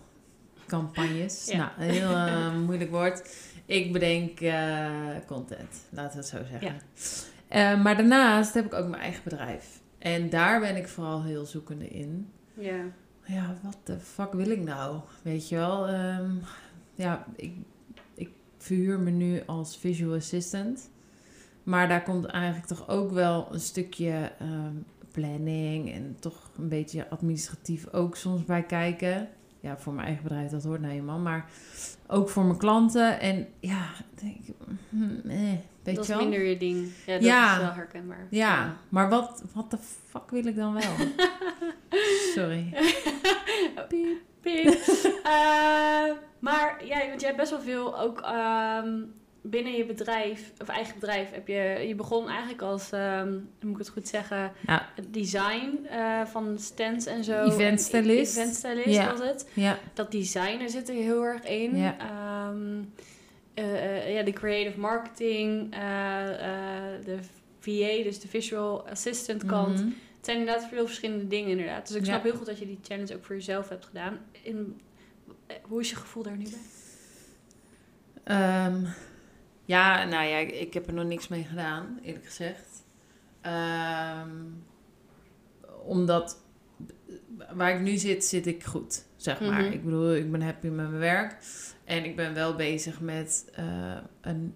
campagnes. 0.67 1.45
Ja. 1.45 1.57
Nou, 1.57 1.71
een 1.77 1.89
heel 1.89 2.11
eh, 2.11 2.57
moeilijk 2.65 2.91
woord. 2.91 3.35
Ik 3.65 3.93
bedenk 3.93 4.37
content, 5.25 5.87
laten 5.89 6.11
we 6.11 6.17
het 6.17 6.27
zo 6.27 6.37
zeggen. 6.49 6.81
Eh, 7.47 7.81
maar 7.83 7.97
daarnaast 7.97 8.53
heb 8.53 8.65
ik 8.65 8.73
ook 8.73 8.87
mijn 8.87 9.01
eigen 9.01 9.23
bedrijf. 9.23 9.81
En 9.97 10.29
daar 10.29 10.59
ben 10.59 10.75
ik 10.75 10.87
vooral 10.87 11.23
heel 11.23 11.45
zoekende 11.45 11.87
in. 11.87 12.31
Ja. 12.53 12.83
Ja, 13.23 13.57
wat 13.63 13.77
de 13.83 13.99
fuck 13.99 14.33
wil 14.33 14.49
ik 14.49 14.63
nou? 14.63 14.99
Weet 15.21 15.49
je 15.49 15.55
wel? 15.55 15.87
Ehm, 15.87 16.31
ja, 16.95 17.25
ik, 17.35 17.53
ik 18.13 18.29
verhuur 18.57 18.99
me 18.99 19.11
nu 19.11 19.41
als 19.45 19.77
visual 19.77 20.15
assistant. 20.15 20.89
Maar 21.67 21.87
daar 21.87 22.03
komt 22.03 22.25
eigenlijk 22.25 22.65
toch 22.65 22.87
ook 22.89 23.11
wel 23.11 23.47
een 23.51 23.59
stukje 23.59 24.31
ehm, 24.39 24.73
planning 25.11 25.91
en 25.93 26.17
toch 26.19 26.49
een 26.57 26.69
beetje 26.69 27.09
administratief 27.09 27.93
ook 27.93 28.15
soms 28.15 28.43
bij 28.43 28.63
kijken. 28.63 29.29
Ja, 29.59 29.77
voor 29.77 29.93
mijn 29.93 30.05
eigen 30.07 30.23
bedrijf, 30.23 30.51
dat 30.51 30.63
hoort 30.63 30.81
nou 30.81 30.93
eenmaal. 30.93 31.17
Maar 31.19 31.49
ook 32.07 32.29
voor 32.29 32.43
mijn 32.45 32.57
klanten. 32.57 33.19
En 33.19 33.47
ja, 33.59 33.85
denk 34.21 34.35
ik, 34.45 34.55
hmm, 34.89 35.21
eh, 35.27 35.39
weet 35.83 35.95
dat 35.95 36.03
is 36.03 36.07
wel? 36.07 36.19
minder 36.19 36.43
je 36.43 36.57
ding. 36.57 36.87
Ja, 37.05 37.13
dat 37.13 37.23
Ja. 37.23 37.51
is 37.55 37.61
wel 37.61 37.73
herkenbaar. 37.73 38.27
Ja, 38.29 38.75
maar 38.89 39.09
wat, 39.09 39.43
wat 39.53 39.71
de 39.71 39.77
fuck 40.07 40.29
wil 40.31 40.45
ik 40.45 40.55
dan 40.55 40.73
wel? 40.73 41.07
Sorry. 42.35 42.73
Piep, 43.89 44.17
piep. 44.41 44.73
Eh, 45.23 46.13
maar 46.39 46.85
ja, 46.85 47.07
want 47.07 47.21
jij 47.21 47.29
hebt 47.29 47.37
best 47.37 47.49
wel 47.51 47.61
veel 47.61 47.99
ook 47.99 48.21
ehm, 48.21 49.01
binnen 49.49 49.73
je 49.73 49.85
bedrijf, 49.85 50.51
of 50.61 50.67
eigen 50.67 50.93
bedrijf, 50.99 51.31
heb 51.31 51.47
je, 51.47 51.83
je 51.87 51.95
begon 51.95 52.27
eigenlijk 52.29 52.61
als, 52.61 52.89
hoe 52.89 53.39
moet 53.61 53.71
ik 53.71 53.77
het 53.77 53.89
goed 53.89 54.07
zeggen, 54.07 54.51
Ja. 54.67 54.89
design 55.09 55.85
eh, 55.89 56.25
van 56.25 56.59
stands 56.59 57.05
en 57.05 57.23
zo. 57.23 57.43
Event 57.43 57.59
En 57.61 57.79
stylist. 57.79 58.37
Event 58.37 58.55
stylist 58.55 58.87
Ja. 58.89 59.11
was 59.11 59.27
het. 59.27 59.49
Ja, 59.53 59.79
Dat 59.93 60.11
design 60.11 60.59
er 60.61 60.69
zit 60.69 60.89
er 60.89 60.95
heel 60.95 61.23
erg 61.23 61.43
in. 61.43 61.77
Ja. 61.77 61.95
Ehm, 61.99 62.83
eh, 63.53 64.05
eh, 64.05 64.13
ja, 64.13 64.23
de 64.23 64.33
creative 64.33 64.79
marketing, 64.79 65.73
eh, 65.73 65.79
de 67.05 67.17
VA, 67.59 68.03
dus 68.03 68.19
de 68.19 68.27
visual 68.27 68.87
assistant 68.89 69.45
kant. 69.45 69.75
Mhm. 69.79 69.87
Het 70.17 70.25
zijn 70.25 70.37
inderdaad 70.37 70.69
veel 70.69 70.85
verschillende 70.85 71.27
dingen 71.27 71.49
inderdaad. 71.49 71.87
Dus 71.87 71.95
ik 71.95 72.05
snap 72.05 72.23
heel 72.23 72.35
goed 72.35 72.45
dat 72.45 72.59
je 72.59 72.65
die 72.65 72.79
challenge 72.81 73.15
ook 73.15 73.25
voor 73.25 73.35
jezelf 73.35 73.69
hebt 73.69 73.85
gedaan. 73.85 74.19
In, 74.41 74.79
hoe 75.61 75.79
is 75.81 75.89
je 75.89 75.95
gevoel 75.95 76.23
daar 76.23 76.37
nu 76.37 76.43
bij? 76.43 76.59
Ehm, 78.23 78.83
ja, 79.67 80.03
nou 80.03 80.25
ja, 80.25 80.37
ik, 80.37 80.73
heb 80.73 80.87
er 80.87 80.93
nog 80.93 81.05
niks 81.05 81.27
mee 81.27 81.43
gedaan, 81.43 81.99
eerlijk 82.01 82.25
gezegd. 82.25 82.85
Ehm, 83.41 84.29
omdat 85.85 86.41
waar 87.53 87.75
ik 87.75 87.81
nu 87.81 87.97
zit, 87.97 88.25
zit 88.25 88.47
ik 88.47 88.63
goed, 88.63 89.05
zeg 89.15 89.39
maar. 89.39 89.61
Mhm. 89.61 89.71
Ik 89.71 89.83
bedoel, 89.83 90.15
ik 90.15 90.31
ben 90.31 90.41
happy 90.41 90.67
met 90.67 90.89
mijn 90.89 90.99
werk. 90.99 91.35
En 91.83 92.05
ik 92.05 92.15
ben 92.15 92.33
wel 92.33 92.55
bezig 92.55 93.01
met 93.01 93.51
eh, 93.55 93.97
een, 94.21 94.53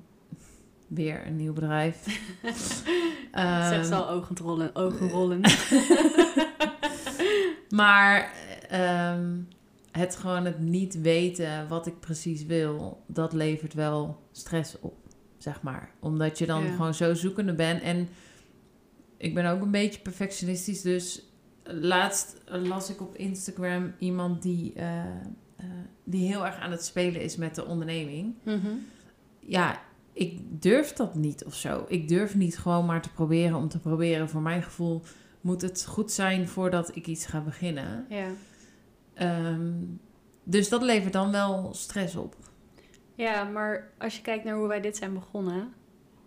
weer 0.88 1.26
een 1.28 1.36
nieuw 1.36 1.54
bedrijf. 1.54 2.04
Ze 2.44 3.30
Ehm, 3.32 3.94
al 3.94 4.10
ogen 4.10 4.38
rollen. 4.38 4.76
Ogen 4.76 5.10
rollen. 5.10 5.42
Maar 7.72 8.34
ehm, 8.70 9.40
het 9.92 10.16
gewoon 10.16 10.46
het 10.46 10.60
niet 10.60 11.02
weten 11.02 11.68
wat 11.68 11.88
ik 11.88 12.00
precies 12.00 12.46
wil, 12.46 13.04
dat 13.08 13.34
levert 13.34 13.74
wel 13.74 14.20
stress 14.32 14.80
op, 14.80 15.01
zeg 15.44 15.62
maar. 15.62 15.92
Omdat 16.00 16.38
je 16.38 16.46
dan 16.46 16.64
Ja. 16.64 16.72
gewoon 16.72 16.94
zo 16.94 17.14
zoekende 17.14 17.54
bent. 17.54 17.82
En 17.82 18.10
ik 19.18 19.34
ben 19.34 19.46
ook 19.46 19.62
een 19.62 19.72
beetje 19.72 20.00
perfectionistisch, 20.02 20.82
dus 20.82 21.26
laatst 21.64 22.42
las 22.46 22.90
ik 22.90 23.02
op 23.02 23.16
Instagram 23.16 23.94
iemand 24.00 24.42
die, 24.42 24.74
eh, 24.74 25.00
eh, 25.56 25.66
die 26.04 26.28
heel 26.28 26.46
erg 26.46 26.56
aan 26.60 26.72
het 26.72 26.86
spelen 26.86 27.22
is 27.22 27.36
met 27.36 27.56
de 27.56 27.66
onderneming. 27.66 28.34
Mhm. 28.44 28.68
Ja, 29.40 29.82
ik 30.14 30.40
durf 30.62 30.94
dat 30.94 31.16
niet 31.16 31.46
of 31.46 31.56
zo. 31.56 31.86
Ik 31.88 32.08
durf 32.08 32.36
niet 32.36 32.58
gewoon 32.58 32.86
maar 32.86 33.02
te 33.02 33.12
proberen 33.12 33.58
om 33.58 33.68
te 33.68 33.80
proberen. 33.80 34.30
Voor 34.30 34.42
mijn 34.42 34.64
gevoel 34.64 35.02
moet 35.42 35.62
het 35.62 35.86
goed 35.86 36.12
zijn 36.12 36.48
voordat 36.48 36.96
ik 36.96 37.08
iets 37.08 37.26
ga 37.26 37.40
beginnen. 37.42 38.06
Ja. 38.10 38.28
Ehm, 39.14 39.72
dus 40.44 40.70
dat 40.70 40.82
levert 40.82 41.14
dan 41.14 41.32
wel 41.32 41.74
stress 41.74 42.16
op. 42.16 42.36
ja, 43.16 43.44
maar 43.44 43.90
als 43.98 44.16
je 44.16 44.22
kijkt 44.22 44.44
naar 44.44 44.56
hoe 44.56 44.68
wij 44.68 44.82
dit 44.82 44.98
zijn 44.98 45.14
begonnen. 45.14 45.74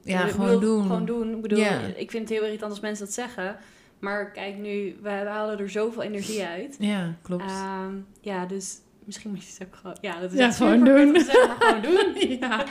Ja, 0.03 0.19
gewoon 0.27 0.47
bedoel, 0.47 0.61
doen. 0.61 0.83
Gewoon 0.83 1.05
doen. 1.05 1.35
Ik 1.35 1.43
bedoel, 1.43 1.65
ik 1.97 2.11
vind 2.11 2.29
het 2.29 2.39
heel 2.39 2.45
irritant 2.45 2.71
als 2.71 2.81
mensen 2.81 3.05
dat 3.05 3.15
zeggen. 3.15 3.57
Maar 3.99 4.31
kijk 4.31 4.57
nu, 4.57 4.97
we, 5.03 5.09
we 5.11 5.29
halen 5.29 5.59
er 5.59 5.71
zoveel 5.71 6.03
energie 6.03 6.45
uit. 6.45 6.77
Ja, 6.79 7.15
klopt. 7.23 7.43
Ehm, 7.43 7.95
ja, 8.21 8.47
dus 8.47 8.79
misschien 9.05 9.31
moet 9.31 9.45
je 9.45 9.53
het 9.59 9.67
ook 9.69 9.77
gewoon... 9.77 9.97
Ja, 10.01 10.21
dat 10.21 10.33
is 10.33 10.39
Ja, 10.39 10.51
gewoon 10.51 10.85
doen. 10.85 11.13
maar 11.13 11.21
gewoon 11.59 11.83
doen. 11.93 12.39
ja. 12.39 12.65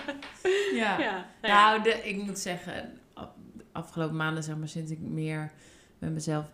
ja. 0.73 0.99
Ja, 0.99 1.25
nou 1.41 1.83
de, 1.83 1.89
ik 2.03 2.15
moet 2.23 2.39
zeggen, 2.39 2.99
afgelopen 3.71 4.15
maanden, 4.15 4.43
zeg 4.43 4.57
maar, 4.57 4.67
sinds 4.67 4.91
ik 4.91 4.99
meer 4.99 5.51
met 5.99 6.11
mezelf 6.13 6.45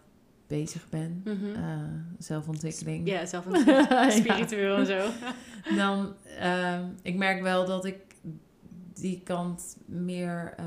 bezig 0.50 0.90
ben, 0.90 1.22
eh, 1.56 1.80
zelfontwikkeling, 2.18 3.08
ja, 3.08 3.26
zelf 3.36 3.66
Ja. 3.66 4.10
spiritueel 4.10 4.76
en 4.78 4.86
zo. 4.86 5.08
dan, 5.82 6.14
ehm, 6.40 6.86
ik 7.02 7.16
merk 7.16 7.42
wel 7.42 7.66
dat 7.66 7.86
ik 7.86 7.98
die 8.94 9.22
kant 9.24 9.78
meer 9.86 10.54
eh, 10.58 10.66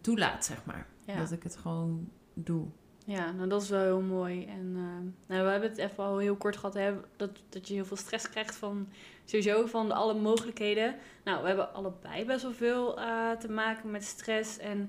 toelaat, 0.00 0.44
zeg 0.44 0.64
maar. 0.64 0.86
Ja. 1.06 1.16
Dat 1.18 1.32
ik 1.32 1.42
het 1.42 1.56
gewoon 1.56 2.08
doe. 2.34 2.66
Ja, 3.06 3.32
nou 3.32 3.48
dat 3.48 3.62
is 3.62 3.68
wel 3.68 3.82
heel 3.82 4.00
mooi. 4.00 4.44
En 4.44 4.72
eh, 4.76 5.12
nou, 5.28 5.44
we 5.44 5.50
hebben 5.50 5.68
het 5.68 5.78
even 5.78 6.04
al 6.04 6.18
heel 6.18 6.36
kort 6.36 6.56
gehad, 6.56 6.74
hè, 6.74 6.94
dat, 7.16 7.30
dat 7.48 7.68
je 7.68 7.74
heel 7.74 7.84
veel 7.84 7.96
stress 7.96 8.30
krijgt 8.30 8.56
van 8.56 8.88
sowieso 9.24 9.66
van 9.66 9.92
alle 9.92 10.14
mogelijkheden. 10.14 10.94
Nou, 11.24 11.40
we 11.42 11.46
hebben 11.46 11.74
allebei 11.74 12.24
best 12.24 12.42
wel 12.42 12.52
veel 12.52 12.98
eh, 13.00 13.30
te 13.30 13.50
maken 13.50 13.90
met 13.90 14.04
stress. 14.04 14.58
En 14.58 14.80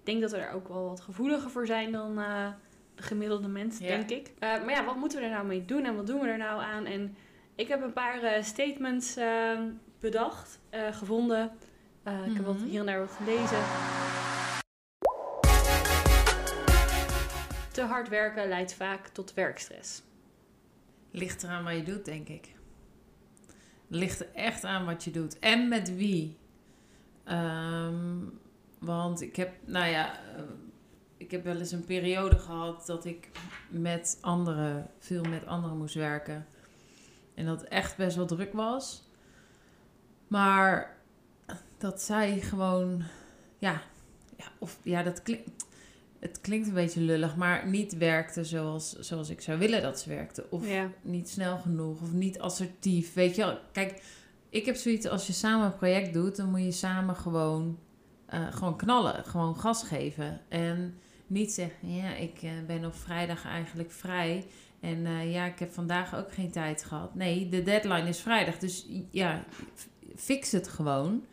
ik 0.00 0.04
denk 0.12 0.20
dat 0.20 0.30
we 0.30 0.36
daar 0.36 0.52
ook 0.54 0.68
wel 0.68 0.84
wat 0.88 1.00
gevoeliger 1.00 1.50
voor 1.50 1.66
zijn 1.66 1.92
dan 1.92 2.18
de 2.96 3.02
gemiddelde 3.02 3.48
mens, 3.48 3.78
Ja. 3.78 3.86
denk 3.86 4.10
ik. 4.10 4.32
Eh, 4.38 4.48
maar 4.64 4.70
ja, 4.70 4.84
wat 4.84 4.96
moeten 4.96 5.18
we 5.18 5.24
er 5.24 5.30
nou 5.30 5.46
mee 5.46 5.64
doen 5.64 5.84
en 5.84 5.96
wat 5.96 6.06
doen 6.06 6.20
we 6.20 6.26
er 6.28 6.38
nou 6.38 6.62
aan? 6.62 6.84
En 6.86 7.16
ik 7.54 7.68
heb 7.68 7.82
een 7.82 7.92
paar 7.92 8.22
eh, 8.22 8.42
statements 8.42 9.16
eh, 9.16 9.60
bedacht, 10.00 10.58
eh, 10.70 10.92
gevonden. 10.92 11.50
Eh, 12.02 12.26
Ik 12.26 12.34
heb 12.36 12.44
wat 12.44 12.54
Mhm. 12.58 12.64
hier 12.66 12.80
en 12.80 12.86
daar 12.86 12.98
wat 12.98 13.10
gelezen. 13.10 13.58
Te 17.72 17.82
hard 17.82 18.08
werken 18.08 18.48
leidt 18.48 18.74
vaak 18.74 19.08
tot 19.08 19.34
werkstress. 19.34 20.02
Ligt 21.10 21.42
eraan 21.42 21.64
wat 21.64 21.74
je 21.74 21.82
doet, 21.82 22.04
denk 22.04 22.28
ik. 22.28 22.54
Ligt 23.88 24.20
er 24.20 24.28
echt 24.34 24.64
aan 24.64 24.84
wat 24.84 25.04
je 25.04 25.10
doet. 25.10 25.38
En 25.38 25.68
met 25.68 25.96
wie. 25.96 26.36
Ehm, 27.24 28.18
want 28.78 29.20
ik 29.20 29.36
heb, 29.36 29.52
nou 29.64 29.86
ja, 29.86 30.18
ik 31.26 31.32
heb 31.32 31.44
wel 31.44 31.56
eens 31.56 31.72
een 31.72 31.84
periode 31.84 32.38
gehad 32.38 32.86
dat 32.86 33.04
ik 33.04 33.30
met 33.68 34.18
anderen, 34.20 34.90
veel 34.98 35.22
met 35.22 35.46
anderen 35.46 35.76
moest 35.76 35.94
werken. 35.94 36.46
En 37.34 37.46
dat 37.46 37.62
echt 37.62 37.96
best 37.96 38.16
wel 38.16 38.26
druk 38.26 38.52
was. 38.52 39.02
Maar 40.28 40.96
dat 41.78 42.02
zij 42.02 42.40
gewoon, 42.40 43.02
ja, 43.58 43.82
ja 44.36 44.44
of 44.58 44.78
ja, 44.82 45.02
dat 45.02 45.22
klinkt. 45.22 45.64
Het 46.18 46.40
klinkt 46.40 46.66
een 46.68 46.74
beetje 46.74 47.00
lullig, 47.00 47.36
maar 47.36 47.66
niet 47.68 47.96
werkte 47.96 48.44
zoals, 48.44 48.92
zoals 48.98 49.28
ik 49.28 49.40
zou 49.40 49.58
willen 49.58 49.82
dat 49.82 50.00
ze 50.00 50.08
werkte. 50.08 50.46
Of 50.50 50.68
Ja. 50.68 50.90
niet 51.02 51.28
snel 51.28 51.58
genoeg 51.58 52.00
of 52.00 52.12
niet 52.12 52.38
assertief. 52.40 53.14
Weet 53.14 53.36
je 53.36 53.42
wel, 53.42 53.58
kijk, 53.72 54.02
ik 54.48 54.66
heb 54.66 54.76
zoiets 54.76 55.06
als 55.06 55.26
je 55.26 55.32
samen 55.32 55.66
een 55.66 55.76
project 55.76 56.12
doet, 56.12 56.36
dan 56.36 56.50
moet 56.50 56.62
je 56.62 56.72
samen 56.72 57.16
gewoon, 57.16 57.78
eh, 58.26 58.52
gewoon 58.52 58.76
knallen, 58.76 59.24
gewoon 59.24 59.56
gas 59.58 59.82
geven. 59.82 60.40
En 60.48 60.98
niet 61.26 61.52
zeggen, 61.52 61.94
ja, 61.94 62.14
ik 62.14 62.42
eh, 62.42 62.50
ben 62.66 62.84
op 62.84 62.94
vrijdag 62.94 63.44
eigenlijk 63.44 63.90
vrij. 63.90 64.46
En 64.80 65.06
eh, 65.06 65.32
ja, 65.32 65.44
ik 65.46 65.58
heb 65.58 65.72
vandaag 65.72 66.16
ook 66.16 66.32
geen 66.32 66.50
tijd 66.50 66.84
gehad. 66.84 67.14
Nee, 67.14 67.48
de 67.48 67.62
deadline 67.62 68.08
is 68.08 68.20
vrijdag. 68.20 68.58
Dus 68.58 68.86
ja, 69.10 69.44
fix 70.16 70.52
het 70.52 70.68
gewoon. 70.68 71.24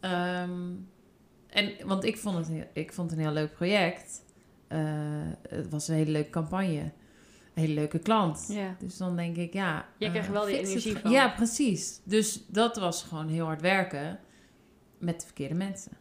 Ehm, 0.00 0.70
en, 1.46 1.72
want 1.86 2.04
ik 2.04 2.18
vond, 2.18 2.46
het, 2.46 2.66
ik 2.72 2.92
vond 2.92 3.10
het 3.10 3.18
een 3.18 3.24
heel 3.24 3.34
leuk 3.34 3.52
project. 3.52 4.24
Eh, 4.68 4.80
het 5.48 5.68
was 5.68 5.88
een 5.88 5.94
hele 5.94 6.10
leuke 6.10 6.30
campagne. 6.30 6.92
Een 7.54 7.62
hele 7.62 7.74
leuke 7.74 7.98
klant. 7.98 8.46
Ja. 8.48 8.76
Dus 8.78 8.96
dan 8.96 9.16
denk 9.16 9.36
ik, 9.36 9.52
ja... 9.52 9.88
Jij 9.98 10.10
krijgt 10.10 10.30
wel 10.30 10.44
die 10.44 10.58
energie 10.58 10.96
van. 10.96 11.10
Ja, 11.10 11.28
precies. 11.28 12.00
Dus 12.04 12.44
dat 12.46 12.76
was 12.76 13.02
gewoon 13.02 13.28
heel 13.28 13.44
hard 13.44 13.60
werken 13.60 14.18
met 14.98 15.20
de 15.20 15.26
verkeerde 15.26 15.54
mensen. 15.54 15.92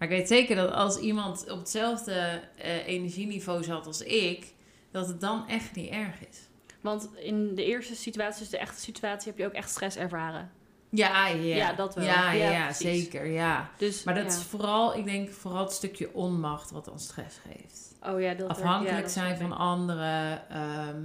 Maar 0.00 0.10
ik 0.10 0.16
weet 0.16 0.28
zeker 0.28 0.56
dat 0.56 0.72
als 0.72 0.98
iemand 0.98 1.50
op 1.50 1.58
hetzelfde 1.58 2.40
eh, 2.56 2.86
energieniveau 2.86 3.64
zat 3.64 3.86
als 3.86 4.02
ik... 4.02 4.54
dat 4.90 5.08
het 5.08 5.20
dan 5.20 5.48
echt 5.48 5.74
niet 5.74 5.90
erg 5.90 6.20
is. 6.28 6.48
Want 6.80 7.08
in 7.16 7.54
de 7.54 7.64
eerste 7.64 7.94
situatie, 7.94 8.40
dus 8.40 8.50
de 8.50 8.58
echte 8.58 8.80
situatie, 8.80 9.28
heb 9.30 9.38
je 9.38 9.46
ook 9.46 9.52
echt 9.52 9.70
stress 9.70 9.96
ervaren. 9.96 10.50
Ja, 10.90 11.26
ja. 11.26 11.56
Ja, 11.56 11.72
dat 11.72 11.94
wel. 11.94 12.04
Ja, 12.04 12.32
ja, 12.32 12.72
zeker, 12.72 13.26
ja. 13.26 13.70
Dus, 13.76 14.04
Maar 14.04 14.14
dat 14.14 14.24
ja. 14.24 14.30
is 14.30 14.42
vooral, 14.42 14.96
ik 14.96 15.04
denk, 15.04 15.30
vooral 15.30 15.62
het 15.62 15.72
stukje 15.72 16.14
onmacht 16.14 16.70
wat 16.70 16.84
dan 16.84 16.98
stress 16.98 17.38
geeft. 17.48 17.96
Oh 18.02 18.20
ja, 18.20 18.34
dat 18.34 18.48
Afhankelijk 18.48 19.00
dat 19.02 19.10
zijn 19.10 19.36
van 19.36 19.52
anderen, 19.52 20.48
ehm, 20.50 21.02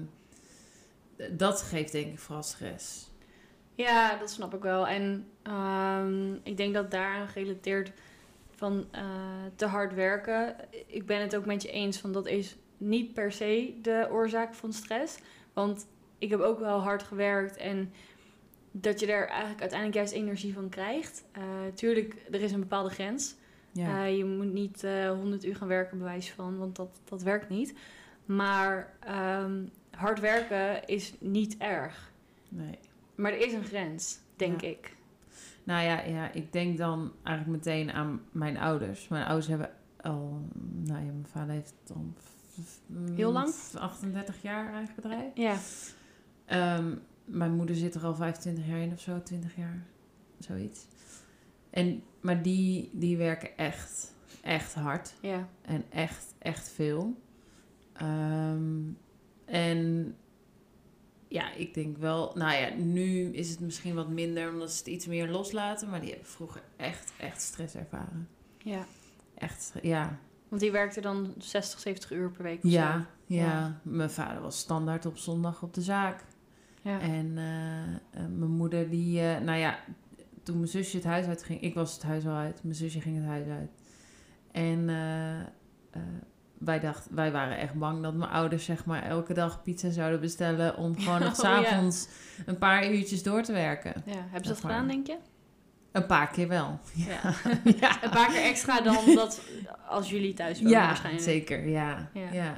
dat 1.38 1.62
geeft 1.62 1.92
denk 1.92 2.12
ik 2.12 2.20
vooral 2.20 2.44
stress. 2.44 3.10
Ja, 3.76 4.18
dat 4.18 4.30
snap 4.30 4.54
ik 4.54 4.62
wel. 4.62 4.88
En 4.88 5.28
ehm, 5.44 6.34
ik 6.44 6.58
denk 6.58 6.74
dat 6.74 6.92
daaraan 6.92 7.28
gerelateerd 7.28 7.92
van 8.56 8.86
eh, 8.92 9.04
te 9.56 9.66
hard 9.66 9.94
werken. 9.94 10.56
Ik 10.88 11.06
ben 11.06 11.22
het 11.22 11.36
ook 11.36 11.46
met 11.46 11.62
je 11.62 11.72
eens 11.72 11.98
van 11.98 12.12
dat 12.12 12.28
is 12.28 12.56
niet 12.78 13.14
per 13.14 13.32
se 13.32 13.78
de 13.82 14.08
oorzaak 14.12 14.54
van 14.54 14.74
stress. 14.74 15.18
Want 15.54 15.88
ik 16.18 16.30
heb 16.30 16.40
ook 16.40 16.60
wel 16.60 16.80
hard 16.80 17.04
gewerkt 17.04 17.58
en 17.58 17.92
dat 18.72 19.00
je 19.00 19.12
er 19.12 19.28
eigenlijk 19.28 19.60
uiteindelijk 19.62 19.98
juist 20.00 20.14
energie 20.14 20.54
van 20.54 20.70
krijgt. 20.70 21.24
Eh 21.32 21.42
tuurlijk, 21.74 22.16
er 22.32 22.42
is 22.42 22.52
een 22.52 22.60
bepaalde 22.60 22.90
grens. 22.90 23.36
Ja, 23.72 24.06
Eh, 24.06 24.18
je 24.18 24.26
moet 24.26 24.54
niet 24.54 24.84
eh 24.84 25.10
100 25.10 25.46
uur 25.46 25.56
gaan 25.56 25.68
werken, 25.68 25.98
bewijs 25.98 26.32
van, 26.32 26.58
want 26.58 26.76
dat, 26.76 27.00
dat 27.04 27.22
werkt 27.22 27.50
niet. 27.50 27.74
Maar 28.26 28.94
ehm, 29.00 29.64
hard 29.92 30.20
werken 30.20 30.86
is 30.86 31.14
niet 31.20 31.58
erg. 31.58 32.12
nee. 32.50 32.80
Maar 33.16 33.32
er 33.32 33.46
is 33.48 33.54
een 33.54 33.64
grens, 33.64 34.20
denk 34.36 34.62
Ja. 34.62 34.68
ik. 34.68 34.96
Nou 35.66 35.84
ja, 35.86 36.02
ja, 36.02 36.32
ik 36.32 36.54
denk 36.54 36.78
dan 36.78 37.12
eigenlijk 37.24 37.58
meteen 37.66 37.92
aan 37.92 38.22
mijn 38.32 38.58
ouders. 38.58 39.08
Mijn 39.08 39.26
ouders 39.26 39.48
hebben 39.48 39.70
al, 40.02 40.42
nou 40.74 41.00
ja, 41.06 41.12
mijn 41.12 41.28
vader 41.28 41.54
heeft 41.54 41.74
dan 41.84 42.16
f- 42.62 42.80
Heel 43.16 43.32
lang? 43.32 43.54
38 43.78 44.42
jaar 44.42 44.74
eigen 44.74 44.96
bedrijf. 44.96 45.32
Ja, 45.36 45.58
Ehm, 46.46 46.96
mijn 47.26 47.56
moeder 47.56 47.76
zit 47.76 47.96
er 47.96 48.04
al 48.06 48.16
25 48.16 48.68
jaar 48.68 48.80
in 48.80 48.92
of 48.92 49.00
zo, 49.00 49.22
20 49.24 49.56
jaar, 49.56 49.84
zoiets. 50.40 50.86
En, 51.70 52.04
maar 52.22 52.42
die, 52.42 52.90
die 52.94 53.18
werken 53.18 53.58
echt, 53.58 54.14
echt 54.42 54.74
hard. 54.74 55.14
ja, 55.22 55.48
En 55.62 55.84
echt, 55.90 56.34
echt 56.40 56.70
veel. 56.70 57.14
Ehm, 57.94 58.80
en 59.46 60.16
ja, 61.36 61.52
ik 61.54 61.74
denk 61.74 61.98
wel, 61.98 62.32
nou 62.36 62.54
ja, 62.54 62.70
nu 62.76 63.34
is 63.34 63.50
het 63.50 63.60
misschien 63.60 63.96
wat 63.96 64.10
minder 64.10 64.50
omdat 64.52 64.72
ze 64.72 64.78
het 64.78 64.88
iets 64.88 65.06
meer 65.06 65.30
loslaten. 65.30 65.90
Maar 65.90 66.00
die 66.02 66.10
hebben 66.10 66.28
vroeger 66.28 66.62
echt, 66.78 67.14
echt 67.20 67.42
stress 67.42 67.76
ervaren. 67.76 68.28
ja. 68.58 68.86
Echt, 69.38 69.74
ja. 69.82 70.20
Want 70.50 70.62
die 70.62 70.72
werkte 70.72 71.02
dan 71.02 71.34
60, 71.38 71.80
70 71.80 72.12
uur 72.12 72.32
per 72.32 72.44
week 72.44 72.64
of 72.64 72.72
Ja, 72.72 73.00
zo. 73.00 73.06
ja. 73.36 73.80
Mijn 73.84 74.10
vader 74.10 74.42
was 74.42 74.58
standaard 74.60 75.06
op 75.06 75.18
zondag 75.18 75.64
op 75.64 75.74
de 75.74 75.82
zaak. 75.82 76.24
Ja. 76.82 77.00
En 77.00 77.38
eh, 77.38 77.84
eh, 77.84 78.00
mijn 78.14 78.52
moeder 78.52 78.90
die, 78.90 79.22
eh, 79.22 79.40
nou 79.42 79.58
ja, 79.60 79.80
toen 80.44 80.56
mijn 80.58 80.68
zusje 80.68 80.96
het 80.98 81.06
huis 81.06 81.26
uit 81.26 81.44
ging, 81.44 81.62
ik 81.62 81.74
was 81.74 81.94
het 81.94 82.04
huis 82.04 82.26
al 82.26 82.34
uit, 82.36 82.64
mijn 82.64 82.76
zusje 82.76 83.02
ging 83.02 83.16
het 83.16 83.26
huis 83.26 83.48
uit. 83.48 83.70
En 84.52 84.90
wij 86.58 86.80
dachten, 86.80 87.16
wij 87.16 87.32
waren 87.32 87.58
echt 87.58 87.74
bang 87.74 88.04
dat 88.04 88.14
mijn 88.14 88.32
ouders 88.32 88.66
zeg 88.66 88.86
maar 88.86 89.04
elke 89.04 89.34
dag 89.34 89.64
pizza 89.64 89.90
zouden 89.90 90.20
bestellen 90.20 90.78
om 90.78 91.00
gewoon 91.00 91.20
nog 91.30 91.40
Oh, 91.40 91.44
ja. 91.44 91.64
s'avonds 91.64 92.08
een 92.46 92.58
paar 92.58 92.92
uurtjes 92.92 93.24
door 93.24 93.42
te 93.42 93.52
werken. 93.54 93.94
Ja, 94.06 94.14
hebben 94.16 94.44
ze 94.44 94.50
dat 94.50 94.60
gedaan, 94.62 94.88
denk 94.88 95.08
je? 95.08 95.18
Een 95.92 96.06
paar 96.06 96.28
keer 96.32 96.48
wel. 96.48 96.80
Ja. 96.94 97.20
ja, 97.82 98.04
Een 98.04 98.10
paar 98.10 98.28
keer 98.32 98.44
extra 98.44 98.82
dan 98.82 99.16
dat 99.16 99.42
als 99.88 100.10
jullie 100.10 100.34
thuis 100.34 100.58
wonen 100.58 100.72
ja 100.74 100.86
waarschijnlijk. 100.86 101.24
zeker, 101.24 101.68
ja. 101.68 102.10
Ja. 102.14 102.32
ja. 102.32 102.54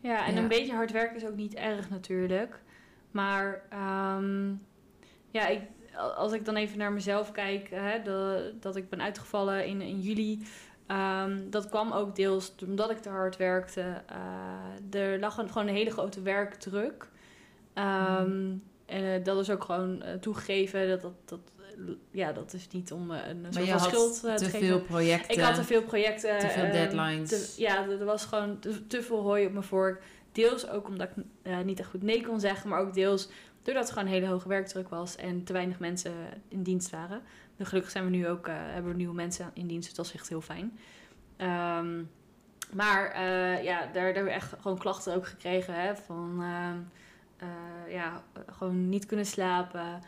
Ja, 0.00 0.26
en 0.26 0.36
een 0.36 0.48
beetje 0.48 0.74
hard 0.74 0.90
werken 0.92 1.16
is 1.16 1.24
ook 1.26 1.36
niet 1.36 1.54
erg 1.54 1.90
natuurlijk. 1.90 2.60
Maar 3.10 3.62
ehm, 3.70 4.48
ja, 5.30 5.46
ik, 5.46 5.60
als 6.16 6.32
ik 6.32 6.44
dan 6.44 6.56
even 6.56 6.78
naar 6.78 6.92
mezelf 6.92 7.32
kijk, 7.32 7.68
hè, 7.70 8.02
de- 8.02 8.54
dat 8.60 8.76
ik 8.76 8.88
ben 8.88 9.02
uitgevallen 9.02 9.66
in, 9.66 9.80
in 9.80 10.00
juli. 10.00 10.46
Ehm, 10.86 11.38
dat 11.50 11.68
kwam 11.68 11.92
ook 11.92 12.16
deels 12.16 12.54
omdat 12.66 12.90
ik 12.90 12.98
te 12.98 13.08
hard 13.08 13.36
werkte. 13.36 14.02
Eh, 14.92 15.00
er 15.00 15.18
lag 15.18 15.36
een, 15.38 15.48
gewoon 15.50 15.68
een 15.68 15.74
hele 15.74 15.90
grote 15.90 16.22
werkdruk. 16.22 17.08
Ehm, 17.74 18.50
En 18.86 19.04
eh, 19.14 19.24
dat 19.24 19.38
is 19.38 19.50
ook 19.50 19.64
gewoon 19.64 20.02
eh, 20.02 20.14
toegegeven. 20.14 20.88
Dat, 20.88 21.00
dat, 21.02 21.12
dat, 21.24 21.40
ja, 22.10 22.32
dat 22.32 22.52
is 22.52 22.68
niet 22.70 22.92
om 22.92 23.10
een 23.10 23.40
Maar 23.40 23.52
soort 23.52 23.68
van 23.68 23.80
schuld 23.80 24.20
te 24.20 24.34
te 24.34 24.44
geven. 24.44 24.66
veel 24.66 24.80
projecten. 24.80 25.34
Ik 25.36 25.40
had 25.40 25.54
te 25.54 25.64
veel 25.64 25.82
projecten. 25.82 26.38
te 26.38 26.48
veel 26.48 26.62
ehm, 26.62 26.72
deadlines. 26.72 27.28
te- 27.54 27.60
ja, 27.60 27.88
er 27.88 28.04
was 28.04 28.24
gewoon 28.24 28.58
te, 28.58 28.86
te 28.86 29.02
veel 29.02 29.20
hooi 29.22 29.46
op 29.46 29.52
mijn 29.52 29.64
vork. 29.64 30.02
Deels 30.32 30.68
ook 30.68 30.88
omdat 30.88 31.08
ik 31.16 31.24
niet 31.64 31.78
echt 31.78 31.88
goed 31.88 32.02
nee 32.02 32.26
kon 32.26 32.40
zeggen, 32.40 32.68
maar 32.70 32.80
ook 32.80 32.94
deels 32.94 33.28
doordat 33.62 33.86
er 33.86 33.92
gewoon 33.92 34.08
een 34.08 34.14
hele 34.14 34.26
hoge 34.26 34.48
werkdruk 34.48 34.88
was 34.88 35.16
en 35.16 35.44
te 35.44 35.52
weinig 35.52 35.78
mensen 35.78 36.12
in 36.48 36.62
dienst 36.62 36.90
waren. 36.90 37.20
En 37.56 37.66
gelukkig 37.66 37.92
zijn 37.92 38.04
we 38.04 38.10
nu 38.10 38.28
ook, 38.28 38.48
eh, 38.48 38.54
hebben 38.56 38.90
we 38.90 38.96
nieuwe 38.96 39.14
mensen 39.14 39.50
in 39.54 39.66
dienst, 39.66 39.86
dus 39.88 39.96
dat 39.96 40.06
is 40.06 40.14
echt 40.14 40.28
heel 40.28 40.40
fijn. 40.40 40.78
Ehm, 41.36 42.02
maar 42.72 43.10
eh, 43.10 43.64
ja, 43.64 43.80
daar, 43.80 43.92
daar 43.92 44.04
hebben 44.04 44.24
we 44.24 44.30
echt 44.30 44.54
gewoon 44.60 44.78
klachten 44.78 45.14
ook 45.14 45.26
gekregen 45.26 45.74
hè, 45.74 45.96
van 45.96 46.42
ehm, 46.42 46.78
eh, 47.36 47.92
ja, 47.92 48.22
gewoon 48.46 48.88
niet 48.88 49.06
kunnen 49.06 49.26
slapen, 49.26 50.02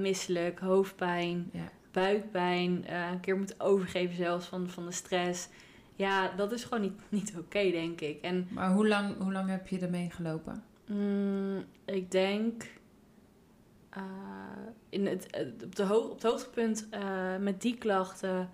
misselijk, 0.00 0.58
hoofdpijn 0.58 1.50
Ja. 1.52 1.68
buikpijn, 1.92 2.92
een 3.12 3.20
keer 3.20 3.36
moeten 3.36 3.60
overgeven 3.60 4.16
zelfs 4.16 4.46
van, 4.46 4.70
van 4.70 4.84
de 4.84 4.92
stress. 4.92 5.48
Ja, 5.96 6.30
dat 6.36 6.52
is 6.52 6.64
gewoon 6.64 6.80
niet, 6.80 7.00
niet 7.08 7.34
oké, 7.38 7.70
denk 7.70 8.00
ik. 8.00 8.22
En 8.22 8.48
Maar 8.50 8.72
hoe 8.72 8.88
lang, 8.88 9.16
hoe 9.18 9.32
lang 9.32 9.48
heb 9.48 9.68
je 9.68 9.78
ermee 9.78 10.10
gelopen? 10.10 10.62
Mm, 10.88 11.64
ik 11.84 12.10
denk 12.10 12.64
eh, 13.90 14.02
in 14.88 15.06
het, 15.06 15.30
eh, 15.30 15.46
op, 15.64 15.76
de 15.76 15.82
het 16.12 16.22
hoogtepunt 16.22 16.86
eh, 16.90 17.36
met 17.40 17.60
die 17.62 17.76
klachten 17.78 18.50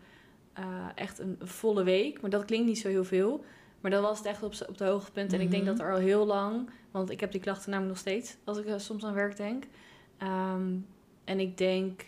echt 0.95 1.19
een 1.19 1.39
volle 1.41 1.83
week. 1.85 2.21
Maar 2.21 2.31
dat 2.31 2.45
klinkt 2.45 2.67
niet 2.67 2.79
zo 2.79 2.89
heel 2.89 3.05
veel. 3.05 3.45
Maar 3.81 3.91
dat 3.91 4.03
was 4.03 4.19
het 4.19 4.27
echt 4.27 4.43
op, 4.43 4.53
op 4.53 4.79
het 4.79 4.89
hoogtepunt. 4.89 5.33
En 5.33 5.41
ik 5.41 5.51
denk 5.51 5.63
Mhm. 5.65 5.77
dat 5.77 5.87
er 5.87 5.93
al 5.93 5.99
heel 5.99 6.27
lang, 6.27 6.71
want 6.91 7.11
ik 7.11 7.21
heb 7.21 7.33
die 7.33 7.41
klachten 7.41 7.71
namelijk 7.71 7.95
nog 7.95 8.03
steeds 8.03 8.37
als 8.45 8.59
ik 8.59 8.65
soms 8.77 9.05
aan 9.05 9.15
werk 9.15 9.37
denk. 9.37 9.65
Ehm, 10.19 10.77
en 11.25 11.41
ik 11.41 11.59
denk 11.59 12.03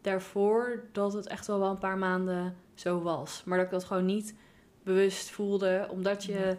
daarvoor 0.00 0.84
dat 0.92 1.12
het 1.12 1.26
echt 1.26 1.46
wel 1.46 1.58
wel 1.58 1.70
een 1.70 1.78
paar 1.78 1.98
maanden 1.98 2.56
zo 2.74 3.00
was. 3.02 3.42
Maar 3.44 3.56
dat 3.56 3.66
ik 3.66 3.72
dat 3.72 3.84
gewoon 3.84 4.04
niet 4.06 4.34
bewust 4.82 5.30
voelde, 5.30 5.88
omdat 5.90 6.24
je 6.24 6.32
Ja. 6.32 6.56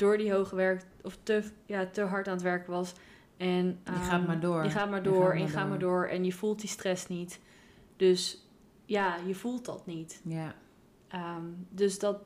Door 0.00 0.18
die 0.18 0.32
hoge 0.32 0.56
werk 0.56 0.84
of 1.02 1.18
te, 1.22 1.42
ja, 1.66 1.86
te 1.86 2.02
hard 2.02 2.26
aan 2.26 2.34
het 2.34 2.42
werken 2.42 2.72
was. 2.72 2.92
En, 3.36 3.66
Je 3.84 3.92
gaat 3.92 4.10
ehm, 4.10 4.26
maar 4.26 4.40
door. 4.40 4.64
Je 4.64 4.70
gaat 4.70 4.90
maar 4.90 5.02
Je 5.02 5.10
door 5.10 5.32
en 5.32 5.40
je 5.40 5.48
gaat 5.48 5.68
maar 5.68 5.78
door 5.78 6.06
en 6.06 6.24
je 6.24 6.32
voelt 6.32 6.60
die 6.60 6.68
stress 6.68 7.08
niet. 7.08 7.40
Dus 7.96 8.46
ja, 8.84 9.16
je 9.26 9.34
voelt 9.34 9.64
dat 9.64 9.86
niet. 9.86 10.20
Ja. 10.24 10.54
Ehm, 11.08 11.44
dus 11.68 11.98
dat, 11.98 12.22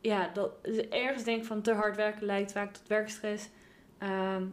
ja, 0.00 0.30
dat 0.32 0.50
ergens 0.90 1.24
denk 1.24 1.40
ik 1.40 1.46
van 1.46 1.62
te 1.62 1.72
hard 1.72 1.96
werken 1.96 2.26
leidt 2.26 2.52
vaak 2.52 2.72
tot 2.72 2.88
werkstress. 2.88 3.48
Ehm, 3.98 4.44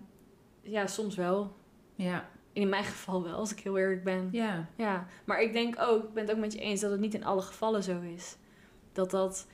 ja, 0.61 0.87
soms 0.87 1.15
wel. 1.15 1.55
Ja. 1.95 2.29
In 2.53 2.69
mijn 2.69 2.83
geval 2.83 3.23
wel, 3.23 3.35
als 3.35 3.51
ik 3.51 3.59
heel 3.59 3.77
eerlijk 3.77 4.03
ben. 4.03 4.29
Ja. 4.31 4.67
Ja, 4.75 5.07
maar 5.25 5.41
ik 5.41 5.53
denk 5.53 5.75
ook, 5.79 6.03
ik 6.03 6.13
ben 6.13 6.23
het 6.23 6.31
ook 6.31 6.41
met 6.41 6.53
je 6.53 6.59
eens 6.59 6.81
dat 6.81 6.91
het 6.91 6.99
niet 6.99 7.13
in 7.13 7.25
alle 7.25 7.41
gevallen 7.41 7.83
zo 7.83 8.01
is. 8.01 8.37
Dat 8.91 9.11
dat, 9.11 9.47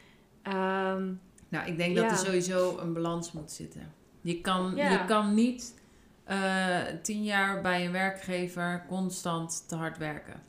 Nou, 1.49 1.67
ik 1.67 1.77
denk 1.77 1.95
Ja. 1.95 2.01
dat 2.01 2.11
er 2.11 2.25
sowieso 2.25 2.77
een 2.77 2.93
balans 2.93 3.31
moet 3.31 3.51
zitten. 3.51 3.93
Je 4.21 4.41
kan, 4.41 4.73
Ja. 4.75 4.91
je 4.91 5.05
kan 5.05 5.33
niet 5.33 5.75
eh, 6.23 6.77
tien 7.01 7.23
jaar 7.23 7.61
bij 7.61 7.85
een 7.85 7.91
werkgever 7.91 8.85
constant 8.87 9.63
te 9.67 9.75
hard 9.75 9.97
werken. 9.97 10.41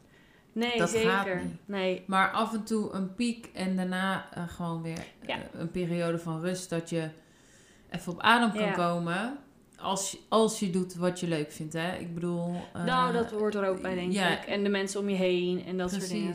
nee, 0.52 0.78
Dat 0.78 0.90
zeker. 0.90 1.10
gaat 1.10 1.42
niet. 1.42 1.54
Nee, 1.64 2.02
Maar 2.06 2.30
af 2.30 2.52
en 2.54 2.64
toe 2.64 2.92
een 2.92 3.14
piek 3.14 3.50
en 3.54 3.76
daarna 3.76 4.28
eh, 4.34 4.48
gewoon 4.48 4.82
weer 4.82 5.04
Ja. 5.26 5.34
eh, 5.36 5.40
een 5.52 5.70
periode 5.70 6.18
van 6.18 6.40
rust. 6.40 6.70
Dat 6.70 6.90
je 6.90 7.08
even 7.90 8.12
op 8.12 8.20
adem 8.20 8.52
kan 8.52 8.72
komen. 8.72 9.38
Als 9.80 10.10
je, 10.10 10.18
als 10.28 10.58
je 10.60 10.70
doet 10.70 10.94
wat 10.94 11.20
je 11.20 11.28
leuk 11.28 11.52
vindt, 11.52 11.72
hè. 11.72 11.96
Ik 11.96 12.14
bedoel... 12.14 12.54
nou, 12.84 13.12
dat 13.12 13.30
hoort 13.30 13.54
er 13.54 13.66
ook 13.68 13.82
bij, 13.82 13.94
denk 13.94 14.12
ja. 14.12 14.38
ik. 14.40 14.44
En 14.46 14.62
de 14.62 14.68
mensen 14.68 15.00
om 15.00 15.08
je 15.08 15.16
heen 15.16 15.64
en 15.66 15.76
dat 15.78 15.90
soort 15.90 16.08
dingen. 16.08 16.34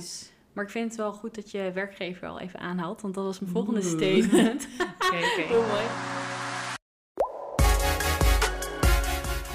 Maar 0.54 0.64
ik 0.64 0.70
vind 0.70 0.88
het 0.90 1.00
wel 1.00 1.14
goed 1.14 1.36
dat 1.36 1.52
je 1.52 1.72
werkgever 1.74 2.28
al 2.28 2.40
even 2.40 2.60
aanhaalt, 2.60 3.02
want 3.02 3.14
dat 3.14 3.24
was 3.24 3.40
mijn 3.40 3.52
volgende 3.52 3.80
Oeh. 3.80 3.90
statement. 3.90 4.68
Oké, 5.06 5.16
oké. 5.16 5.42
Heel 5.42 5.66
mooi. 5.68 5.84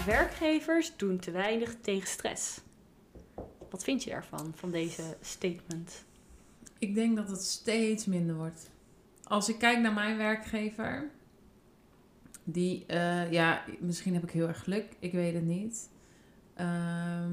Werkgevers 0.07 0.97
doen 0.97 1.19
te 1.19 1.31
weinig 1.31 1.77
tegen 1.81 2.09
stress. 2.09 2.61
Wat 3.71 3.85
vind 3.85 4.05
je 4.05 4.11
daarvan, 4.11 4.53
van 4.55 4.71
deze 4.71 5.17
statement? 5.21 6.05
Ik 6.79 6.95
denk 6.95 7.17
dat 7.17 7.29
het 7.29 7.43
steeds 7.43 8.07
minder 8.07 8.37
wordt. 8.37 8.71
Als 9.25 9.49
ik 9.49 9.59
kijk 9.59 9.79
naar 9.79 9.93
mijn 9.93 10.17
werkgever, 10.17 11.11
die, 12.45 12.87
eh, 12.87 13.33
ja, 13.33 13.65
misschien 13.79 14.15
heb 14.15 14.23
ik 14.23 14.31
heel 14.31 14.49
erg 14.49 14.63
geluk, 14.63 14.97
ik 14.99 15.13
weet 15.13 15.35
het 15.35 15.45
niet. 15.45 15.91
Ehm, 16.55 17.33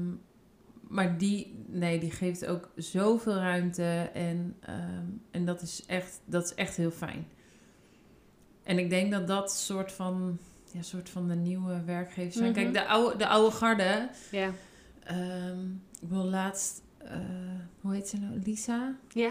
maar 0.88 1.18
die, 1.18 1.64
nee, 1.66 1.98
die 1.98 2.10
geeft 2.10 2.46
ook 2.46 2.70
zoveel 2.76 3.34
ruimte 3.34 4.10
en, 4.14 4.56
ehm, 4.60 5.04
en 5.30 5.44
dat, 5.44 5.62
is 5.62 5.84
echt, 5.86 6.20
dat 6.24 6.44
is 6.44 6.54
echt 6.54 6.76
heel 6.76 6.90
fijn. 6.90 7.26
En 8.62 8.78
ik 8.78 8.90
denk 8.90 9.10
dat 9.10 9.26
dat 9.26 9.52
soort 9.52 9.92
van, 9.92 10.38
ja, 10.72 10.82
soort 10.82 11.08
van 11.08 11.28
de 11.28 11.34
nieuwe 11.34 11.84
werkgevers 11.84 12.36
zijn. 12.36 12.50
Mhm. 12.50 12.60
Kijk, 12.60 12.72
de 12.72 12.86
oude, 12.86 13.16
de 13.16 13.26
oude 13.26 13.56
garde, 13.56 14.08
Ja. 14.30 14.50
ehm, 15.04 15.64
ik 16.00 16.08
wil 16.08 16.24
laatst, 16.24 16.82
eh, 16.98 17.18
hoe 17.80 17.94
heet 17.94 18.08
ze 18.08 18.18
nou, 18.18 18.40
Lisa? 18.44 18.96
Ja. 19.08 19.30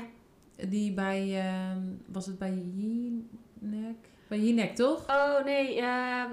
Die 0.69 0.93
bij, 0.93 1.39
ehm, 1.39 1.81
was 2.05 2.25
het 2.25 2.37
bij 2.37 2.53
Jinek? 2.75 3.95
Bij 4.27 4.39
Jinek, 4.39 4.75
toch? 4.75 5.05
Oh 5.09 5.43
nee, 5.43 5.75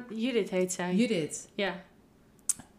Judith 0.09 0.51
heet 0.51 0.73
zij. 0.73 0.95
Judith. 0.95 1.49
Ja. 1.55 1.83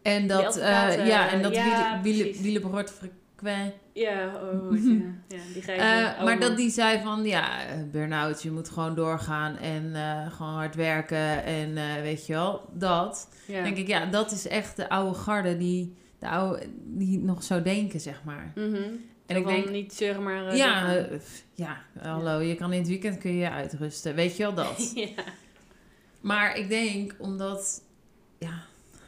En 0.04 0.26
dat, 0.26 0.44
advocaat, 0.44 0.92
eh, 0.92 1.00
eh, 1.00 1.06
ja, 1.06 1.30
en 1.30 1.42
dat 1.42 1.54
ja, 1.54 2.00
wielenbehoort 2.02 2.90
frequent. 2.90 3.72
Ja, 3.92 4.32
oh, 4.42 4.84
ja, 4.84 5.00
ja, 5.28 5.38
die 5.54 5.62
Eh, 5.62 6.24
maar 6.24 6.38
dat 6.38 6.48
man. 6.48 6.56
die 6.56 6.70
zei 6.70 7.02
van, 7.02 7.24
ja, 7.24 7.58
burn-out, 7.92 8.42
je 8.42 8.50
moet 8.50 8.68
gewoon 8.68 8.94
doorgaan 8.94 9.56
en 9.56 9.92
gewoon 10.30 10.52
hard 10.52 10.74
werken 10.74 11.44
en 11.44 11.74
weet 12.02 12.26
je 12.26 12.32
wel, 12.32 12.68
dat. 12.72 13.28
Ja. 13.46 13.62
Denk 13.62 13.76
ik, 13.76 13.86
ja, 13.86 14.06
dat 14.06 14.32
is 14.32 14.48
echt 14.48 14.76
de 14.76 14.88
oude 14.88 15.18
garde 15.18 15.56
die, 15.56 15.96
de 16.18 16.28
oude, 16.28 16.62
die 16.84 17.18
nog 17.18 17.42
zo 17.42 17.62
denken, 17.62 18.00
zeg 18.00 18.24
maar. 18.24 18.52
Mhm. 18.54 18.82
En 19.26 19.36
ik 19.36 19.46
denk, 19.46 19.70
niet 19.70 19.94
zeuren 19.94 20.22
maar... 20.22 20.56
ja, 20.56 21.06
ja, 21.54 21.76
hallo, 21.98 22.40
je 22.40 22.54
kan 22.54 22.72
in 22.72 22.78
het 22.78 22.88
weekend 22.88 23.18
kun 23.18 23.34
je 23.34 23.50
uitrusten, 23.50 24.14
weet 24.14 24.36
je 24.36 24.42
wel 24.42 24.54
dat. 24.54 24.92
ja. 25.16 25.24
Maar 26.20 26.56
ik 26.56 26.68
denk 26.68 27.14
omdat 27.18 27.82
ja, 28.38 28.62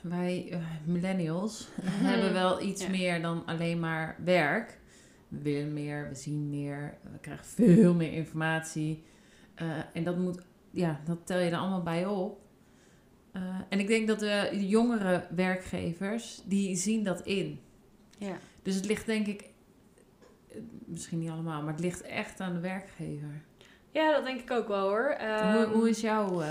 wij 0.09 0.49
eh, 0.51 0.59
millennials 0.85 1.69
Mhm. 1.83 2.05
hebben 2.05 2.33
wel 2.33 2.63
iets 2.63 2.83
Ja. 2.83 2.91
meer 2.91 3.23
dan 3.23 3.43
alleen 3.47 3.81
maar 3.81 4.17
werk. 4.25 4.79
We 5.29 5.43
willen 5.43 5.73
meer, 5.73 6.09
we 6.09 6.15
zien 6.15 6.51
meer, 6.51 6.99
we 7.13 7.19
krijgen 7.21 7.47
veel 7.47 7.95
meer 7.95 8.13
informatie. 8.13 9.05
Eh, 9.55 9.67
en 9.93 10.05
dat 10.05 10.17
moet, 10.19 10.41
ja, 10.71 11.01
dat 11.05 11.19
tel 11.27 11.39
je 11.39 11.51
er 11.51 11.57
allemaal 11.57 11.83
bij 11.83 12.07
op. 12.07 12.41
Eh, 13.33 13.43
en 13.69 13.79
ik 13.79 13.87
denk 13.87 14.09
dat 14.09 14.19
de 14.19 14.49
jongere 14.69 15.27
werkgevers, 15.35 16.43
die 16.45 16.77
zien 16.77 17.05
dat 17.05 17.21
in. 17.21 17.61
ja. 18.19 18.37
Dus 18.63 18.75
het 18.75 18.87
ligt 18.87 19.07
denk 19.07 19.27
ik, 19.27 19.45
misschien 20.85 21.19
niet 21.19 21.31
allemaal, 21.31 21.63
maar 21.63 21.73
het 21.73 21.83
ligt 21.83 22.03
echt 22.03 22.41
aan 22.41 22.55
de 22.55 22.61
werkgever. 22.61 23.43
Ja, 23.91 24.13
dat 24.13 24.25
denk 24.25 24.41
ik 24.41 24.51
ook 24.51 24.69
wel 24.69 24.89
hoor. 24.89 25.17
hoe, 25.19 25.27
Ehm, 25.27 25.73
hoe 25.73 25.89
is 25.89 26.01
jouw... 26.01 26.43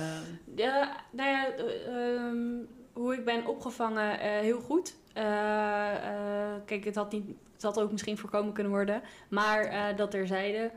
Ja, 0.55 0.95
nou 1.11 1.29
ja, 1.29 1.47
eh, 1.55 2.15
ehm, 2.15 2.55
hoe 2.95 3.13
ik 3.13 3.25
ben 3.25 3.45
opgevangen, 3.45 4.19
eh, 4.19 4.29
heel 4.29 4.59
goed. 4.59 4.95
Eh, 5.13 5.91
eh, 5.95 6.53
kijk, 6.65 6.85
het 6.85 6.95
had, 6.95 7.11
niet, 7.11 7.25
het 7.53 7.61
had 7.61 7.79
ook 7.79 7.91
misschien 7.91 8.17
voorkomen 8.17 8.53
kunnen 8.53 8.71
worden. 8.71 9.01
Maar 9.29 9.95
dat 9.95 10.11
terzijde, 10.11 10.71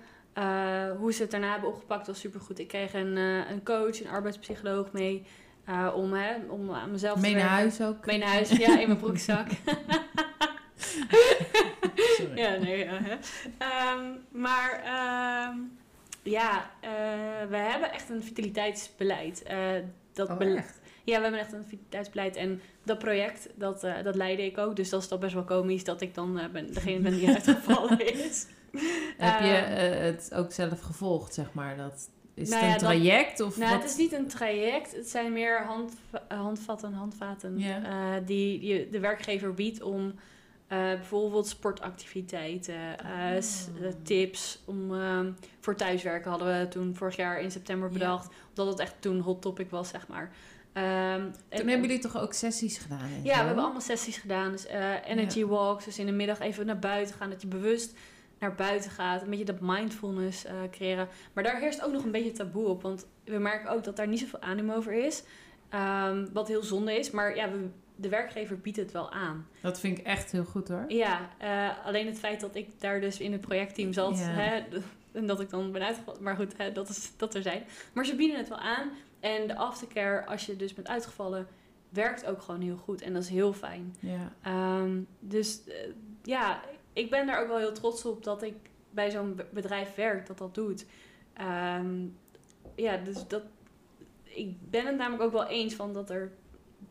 hoe 0.98 1.12
ze 1.12 1.22
het 1.22 1.30
daarna 1.30 1.50
hebben 1.50 1.68
opgepakt 1.68 2.06
was 2.06 2.20
supergoed. 2.20 2.58
Ik 2.58 2.68
kreeg 2.68 2.94
een, 2.94 3.16
een 3.16 3.64
coach, 3.64 4.00
een 4.00 4.08
arbeidspsycholoog 4.08 4.92
mee. 4.92 5.26
om, 5.94 6.12
hè, 6.12 6.36
om 6.48 6.72
aan 6.72 6.90
mezelf 6.90 7.20
mee 7.20 7.32
te 7.32 7.38
naar 7.38 7.48
werken. 7.48 7.78
huis 7.78 7.80
ook? 7.80 8.06
Mee 8.06 8.18
naar 8.18 8.28
huis, 8.28 8.50
ja, 8.50 8.78
in 8.78 8.86
mijn 8.86 8.98
broekzak. 8.98 9.46
Sorry. 12.16 12.38
Ja, 12.38 12.56
nee, 12.56 12.78
ja, 12.78 12.98
hè. 13.02 13.16
Ehm, 13.58 14.04
maar 14.30 14.82
ehm, 14.84 15.56
ja, 16.22 16.70
we 17.48 17.56
hebben 17.56 17.92
echt 17.92 18.08
een 18.10 18.22
vitaliteitsbeleid. 18.22 19.42
Eh, 19.42 19.58
dat 20.12 20.30
Oh, 20.30 20.56
echt? 20.56 20.77
Ja, 21.08 21.16
we 21.16 21.22
hebben 21.22 21.40
echt 21.40 21.52
een 21.52 21.64
vitaliteitsbeleid. 21.66 22.36
En 22.36 22.60
dat 22.84 22.98
project, 22.98 23.48
dat, 23.54 23.84
eh, 23.84 24.02
dat 24.02 24.14
leidde 24.14 24.44
ik 24.44 24.58
ook. 24.58 24.76
Dus 24.76 24.88
dat 24.90 25.02
is 25.02 25.08
toch 25.08 25.18
best 25.18 25.34
wel 25.34 25.44
komisch 25.44 25.84
dat 25.84 26.00
ik 26.00 26.14
dan 26.14 26.38
eh, 26.38 26.48
ben, 26.48 26.72
degene 26.72 26.98
ben 27.00 27.12
die 27.16 27.28
uitgevallen 27.34 28.14
is. 28.14 28.46
Heb 29.18 29.40
je 29.40 29.46
Ehm, 29.56 29.72
eh, 29.72 29.98
het 30.00 30.34
ook 30.34 30.52
zelf 30.52 30.80
gevolgd, 30.80 31.34
zeg 31.34 31.52
maar? 31.52 31.76
Dat, 31.76 32.10
is 32.34 32.48
Nou 32.48 32.64
het 32.64 32.70
ja, 32.70 32.74
een 32.88 32.94
dat- 32.94 33.02
traject? 33.02 33.40
of 33.40 33.56
nou, 33.58 33.70
wat? 33.72 33.82
het 33.82 33.90
is 33.90 33.96
niet 33.96 34.12
een 34.12 34.26
traject. 34.26 34.96
Het 34.96 35.08
zijn 35.08 35.32
meer 35.32 35.62
hand, 35.64 35.92
handvatten, 36.28 36.92
handvaten 36.92 37.58
eh, 37.58 38.12
die 38.24 38.66
je 38.66 38.88
de 38.90 39.00
werkgever 39.00 39.54
biedt 39.54 39.82
om 39.82 40.14
bijvoorbeeld 40.68 41.46
sportactiviteiten, 41.46 42.74
Oh. 43.04 43.36
eh, 43.36 43.92
tips 44.02 44.62
om, 44.64 44.94
ehm, 44.94 45.30
voor 45.60 45.74
thuiswerken 45.76 46.30
hadden 46.30 46.58
we 46.60 46.68
toen 46.68 46.94
vorig 46.94 47.16
jaar 47.16 47.40
in 47.40 47.50
september 47.50 47.88
bedacht. 47.88 48.28
Omdat 48.48 48.66
het 48.66 48.78
echt 48.78 48.94
toen 49.00 49.20
hot 49.20 49.42
topic 49.42 49.70
was, 49.70 49.88
zeg 49.88 50.08
maar. 50.08 50.30
Ehm, 50.72 51.20
Toen 51.20 51.32
en- 51.48 51.68
hebben 51.68 51.80
jullie 51.80 51.98
toch 51.98 52.18
ook 52.20 52.32
sessies 52.32 52.78
gedaan? 52.78 53.08
ja, 53.22 53.34
zo? 53.34 53.40
we 53.40 53.46
hebben 53.46 53.64
allemaal 53.64 53.80
sessies 53.80 54.16
gedaan. 54.16 54.52
Dus 54.52 54.66
eh, 54.66 54.94
energy 55.06 55.44
walks, 55.44 55.84
dus 55.84 55.98
in 55.98 56.06
de 56.06 56.12
middag 56.12 56.40
even 56.40 56.66
naar 56.66 56.78
buiten 56.78 57.14
gaan. 57.14 57.30
Dat 57.30 57.42
je 57.42 57.48
bewust 57.48 57.96
naar 58.38 58.54
buiten 58.54 58.90
gaat. 58.90 59.22
Een 59.22 59.30
beetje 59.30 59.44
dat 59.44 59.60
mindfulness 59.60 60.44
eh, 60.44 60.54
creëren. 60.70 61.08
Maar 61.32 61.44
daar 61.44 61.60
heerst 61.60 61.82
ook 61.84 61.92
nog 61.92 62.04
een 62.04 62.10
beetje 62.10 62.32
taboe 62.32 62.66
op. 62.66 62.82
Want 62.82 63.06
we 63.24 63.38
merken 63.38 63.70
ook 63.70 63.84
dat 63.84 63.96
daar 63.96 64.08
niet 64.08 64.20
zoveel 64.20 64.40
animo 64.40 64.74
over 64.74 64.92
is. 64.92 65.22
Ehm, 65.68 66.26
wat 66.32 66.48
heel 66.48 66.62
zonde 66.62 66.98
is. 66.98 67.10
Maar 67.10 67.36
ja, 67.36 67.50
we, 67.50 67.68
de 67.96 68.08
werkgever 68.08 68.58
biedt 68.58 68.76
het 68.76 68.92
wel 68.92 69.12
aan. 69.12 69.46
Dat 69.62 69.80
vind 69.80 69.98
ik 69.98 70.04
echt 70.06 70.32
heel 70.32 70.44
goed 70.44 70.68
hoor. 70.68 70.84
Ja, 70.88 71.28
eh, 71.38 71.86
alleen 71.86 72.06
het 72.06 72.18
feit 72.18 72.40
dat 72.40 72.54
ik 72.54 72.68
daar 72.80 73.00
dus 73.00 73.18
in 73.18 73.32
het 73.32 73.40
projectteam 73.40 73.92
zat. 73.92 74.18
Ja. 74.18 74.24
Hè, 74.24 74.62
en 75.18 75.26
dat 75.26 75.40
ik 75.40 75.50
dan 75.50 75.72
ben 75.72 75.82
uitgevallen. 75.82 76.22
Maar 76.22 76.36
goed, 76.36 76.56
hè, 76.56 76.72
dat 76.72 76.88
is 76.88 77.10
dat 77.16 77.34
er 77.34 77.42
zijn. 77.42 77.62
Maar 77.92 78.04
ze 78.04 78.14
bieden 78.14 78.36
het 78.36 78.48
wel 78.48 78.58
aan. 78.58 78.90
En 79.20 79.46
de 79.46 79.56
aftercare, 79.56 80.26
als 80.26 80.46
je 80.46 80.56
dus 80.56 80.74
bent 80.74 80.88
uitgevallen, 80.88 81.46
werkt 81.88 82.26
ook 82.26 82.42
gewoon 82.42 82.60
heel 82.60 82.76
goed. 82.76 83.02
En 83.02 83.12
dat 83.12 83.22
is 83.22 83.28
heel 83.28 83.52
fijn. 83.52 83.94
Ja. 84.00 84.32
Ehm, 84.42 85.00
dus 85.20 85.64
eh, 85.64 85.74
ja, 86.22 86.60
ik 86.92 87.10
ben 87.10 87.26
daar 87.26 87.40
ook 87.42 87.48
wel 87.48 87.58
heel 87.58 87.72
trots 87.72 88.04
op 88.04 88.24
dat 88.24 88.42
ik 88.42 88.54
bij 88.90 89.10
zo'n 89.10 89.34
be- 89.34 89.46
bedrijf 89.52 89.94
werk 89.94 90.26
dat 90.26 90.38
dat 90.38 90.54
doet. 90.54 90.86
Ehm, 91.32 92.06
ja, 92.76 92.96
dus 92.96 93.26
dat, 93.28 93.42
ik 94.22 94.70
ben 94.70 94.86
het 94.86 94.96
namelijk 94.96 95.22
ook 95.22 95.32
wel 95.32 95.46
eens 95.46 95.74
van 95.74 95.92
dat 95.92 96.10
er 96.10 96.32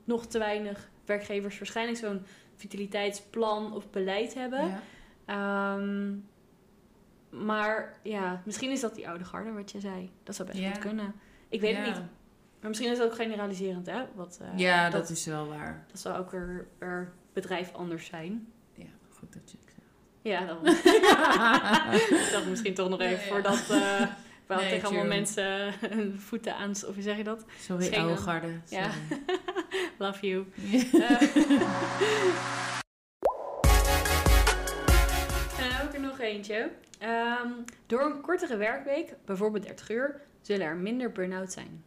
nog 0.04 0.26
te 0.26 0.40
weinig 0.40 0.90
werkgevers 1.06 1.58
waarschijnlijk 1.58 1.98
zo'n 1.98 2.22
vitaliteitsplan 2.56 3.74
of 3.74 3.90
beleid 3.90 4.34
hebben. 4.34 4.68
Ja. 4.68 4.80
Ehm, 5.26 6.16
maar 7.46 8.00
ja, 8.04 8.42
misschien 8.46 8.72
is 8.72 8.80
dat 8.82 8.96
die 8.96 9.08
oude 9.10 9.24
garde 9.24 9.52
wat 9.52 9.72
je 9.72 9.80
zei. 9.80 10.12
Dat 10.24 10.36
zou 10.36 10.48
best 10.48 10.60
Ja. 10.60 10.70
goed 10.72 10.80
kunnen. 10.80 11.14
Ik 11.50 11.62
weet 11.62 11.76
Ja. 11.76 11.82
het 11.82 11.96
niet. 11.96 12.04
Maar 12.68 12.76
misschien 12.76 12.96
is 12.98 13.04
het 13.04 13.12
ook 13.12 13.18
generaliserend, 13.18 13.86
hè? 13.86 14.04
Wat, 14.16 14.40
eh, 14.42 14.60
Ja, 14.60 14.90
dat, 14.90 15.10
is 15.10 15.26
wel 15.26 15.48
waar. 15.48 15.86
dat 15.92 16.00
zou 16.00 16.18
ook 16.18 16.32
weer 16.32 16.68
per 16.78 17.14
bedrijf 17.34 17.74
anders 17.74 18.06
zijn. 18.06 18.48
Ja, 18.74 18.86
goed 19.10 19.34
dat 19.34 19.52
je 19.52 19.58
het 19.62 19.74
zegt. 19.76 19.88
Ja, 20.22 20.46
dan. 20.46 20.64
dacht 22.32 22.46
misschien 22.50 22.74
toch 22.74 22.90
nog 22.90 23.00
even 23.00 23.20
ja. 23.20 23.32
voordat 23.32 23.68
uh, 23.72 24.08
wel 24.46 24.58
Nee, 24.58 24.70
tegen 24.70 24.88
allemaal 24.88 25.06
mensen 25.06 25.74
hun 25.80 26.20
voeten 26.20 26.56
aan, 26.56 26.70
of 26.70 26.94
hoe 26.94 27.02
zeg 27.02 27.18
je 27.18 27.24
dat? 27.24 27.46
Sorry, 27.60 27.96
oude 27.96 28.18
garde. 28.18 28.60
Ja. 28.70 28.90
Love 29.98 30.28
you. 30.28 30.46
Eh, 30.94 31.22
En 35.60 35.70
dan 35.78 35.88
ik 35.88 35.94
er 35.94 36.00
nog 36.00 36.20
eentje. 36.20 36.72
Ehm, 37.00 37.50
door 37.86 38.02
een 38.02 38.22
kortere 38.22 38.58
werkweek, 38.58 39.16
bijvoorbeeld 39.26 39.64
30 39.64 39.90
uur, 39.90 40.22
zullen 40.42 40.66
er 40.66 40.76
minder 40.76 41.12
burn-out 41.12 41.52
zijn. 41.52 41.86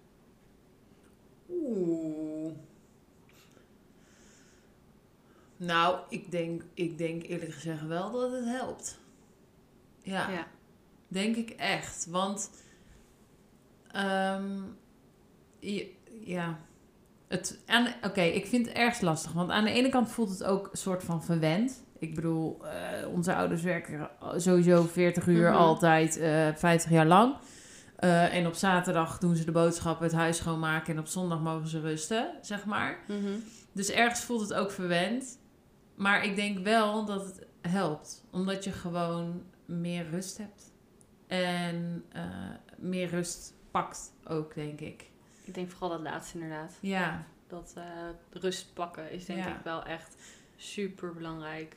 Oeh. 1.50 2.52
Nou, 5.56 5.98
ik 6.08 6.30
denk, 6.30 6.62
ik 6.74 6.98
denk 6.98 7.22
eerlijk 7.22 7.52
gezegd 7.52 7.86
wel 7.86 8.10
dat 8.12 8.32
het 8.32 8.44
helpt. 8.44 8.98
Ja, 10.02 10.30
Ja. 10.30 10.46
denk 11.08 11.36
ik 11.36 11.50
echt. 11.50 12.06
Want, 12.10 12.50
ehm, 13.92 14.58
je- 15.58 15.92
ja, 16.24 16.58
het, 17.28 17.58
oké, 18.04 18.20
ik 18.20 18.46
vind 18.46 18.66
het 18.68 18.76
erg 18.76 19.00
lastig. 19.00 19.32
Want 19.32 19.50
aan 19.50 19.64
de 19.64 19.70
ene 19.72 19.88
kant 19.88 20.10
voelt 20.10 20.30
het 20.30 20.44
ook 20.44 20.68
een 20.72 20.78
soort 20.78 21.04
van 21.04 21.24
verwend. 21.24 21.82
Ik 21.98 22.14
bedoel, 22.14 22.66
eh, 22.66 23.08
onze 23.08 23.34
ouders 23.34 23.62
werken 23.62 24.10
sowieso 24.36 24.82
40 24.82 25.26
uur 25.26 25.48
Mhm. 25.50 25.58
altijd, 25.58 26.16
eh 26.16 26.48
50 26.54 26.90
jaar 26.90 27.06
lang. 27.06 27.34
Eh, 28.00 28.34
en 28.34 28.46
op 28.46 28.54
zaterdag 28.54 29.18
doen 29.18 29.36
ze 29.36 29.44
de 29.44 29.52
boodschappen, 29.52 30.06
het 30.06 30.14
huis 30.14 30.36
schoonmaken. 30.36 30.92
En 30.94 30.98
op 31.00 31.06
zondag 31.06 31.40
mogen 31.40 31.68
ze 31.68 31.80
rusten, 31.80 32.34
zeg 32.40 32.64
maar. 32.64 32.98
Mhm. 33.08 33.32
Dus 33.72 33.90
ergens 33.90 34.20
voelt 34.24 34.40
het 34.40 34.54
ook 34.54 34.70
verwend. 34.70 35.38
Maar 35.94 36.24
ik 36.24 36.36
denk 36.36 36.58
wel 36.64 37.04
dat 37.04 37.24
het 37.24 37.46
helpt. 37.60 38.24
Omdat 38.30 38.64
je 38.64 38.72
gewoon 38.72 39.42
meer 39.64 40.10
rust 40.10 40.38
hebt. 40.38 40.72
En 41.26 42.04
eh, 42.12 42.22
meer 42.78 43.08
rust 43.08 43.54
pakt 43.70 44.12
ook, 44.24 44.54
denk 44.54 44.80
ik. 44.80 45.10
Ik 45.44 45.54
denk 45.54 45.70
vooral 45.70 45.88
dat 45.88 46.00
laatste 46.00 46.34
inderdaad. 46.38 46.72
Ja, 46.80 47.24
Dat 47.48 47.72
eh, 47.76 47.84
rust 48.30 48.74
pakken 48.74 49.10
is 49.10 49.24
denk 49.24 49.38
Ja. 49.38 49.56
ik 49.56 49.64
wel 49.64 49.82
echt 49.84 50.14
super 50.56 51.14
belangrijk. 51.14 51.76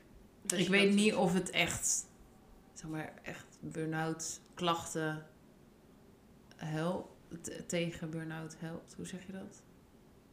ik 0.55 0.67
weet 0.67 0.93
niet 0.93 1.13
of 1.15 1.33
het 1.33 1.49
echt, 1.49 2.05
zeg 2.73 2.89
maar, 2.89 3.13
echt 3.23 3.45
burn-out 3.59 4.39
klachten 4.53 5.25
helpt. 6.65 7.11
Tegen 7.67 8.09
burn-out 8.09 8.55
helpt. 8.59 8.93
Hoe 8.97 9.05
zeg 9.05 9.25
je 9.25 9.31
dat? 9.31 9.61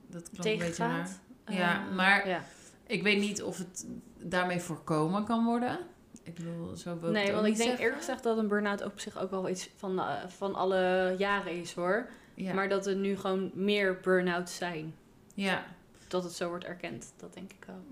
Dat 0.07 0.31
klinkt 0.31 0.47
een 0.47 0.59
beetje 0.59 0.75
tegengaat. 0.75 1.21
Ja, 1.47 1.87
Eh, 1.89 1.95
maar- 1.95 2.29
ja. 2.29 2.45
Ik 2.87 3.03
weet 3.03 3.19
niet 3.21 3.43
of 3.43 3.59
het 3.59 3.87
daarmee 4.19 4.61
voorkomen 4.61 5.25
kan 5.25 5.45
worden. 5.45 5.79
Ik 6.23 6.35
bedoel, 6.35 6.77
zo 6.77 6.99
wil 7.01 7.11
Nee, 7.11 7.33
want 7.33 7.47
ik 7.47 7.55
denk 7.57 7.57
zeggen. 7.69 7.79
eerlijk 7.79 7.99
gezegd 8.01 8.23
dat 8.23 8.39
een 8.39 8.49
burn-out 8.49 8.85
op 8.85 9.01
zich 9.01 9.19
ook 9.19 9.31
wel 9.31 9.49
iets 9.49 9.71
van, 9.77 9.99
eh, 9.99 10.27
van 10.29 10.55
alle 10.55 11.15
jaren 11.19 11.53
is 11.53 11.73
hoor. 11.75 12.09
Ja. 12.35 12.55
Maar 12.55 12.69
dat 12.69 12.87
er 12.87 12.97
nu 12.97 13.17
gewoon 13.17 13.51
meer 13.55 14.01
burn-outs 14.01 14.57
zijn. 14.57 14.95
ja, 15.35 15.65
Dat 16.09 16.25
het 16.25 16.33
zo 16.33 16.49
wordt 16.49 16.65
erkend, 16.65 17.13
dat 17.17 17.35
denk 17.35 17.53
ik 17.53 17.65
wel. 17.67 17.85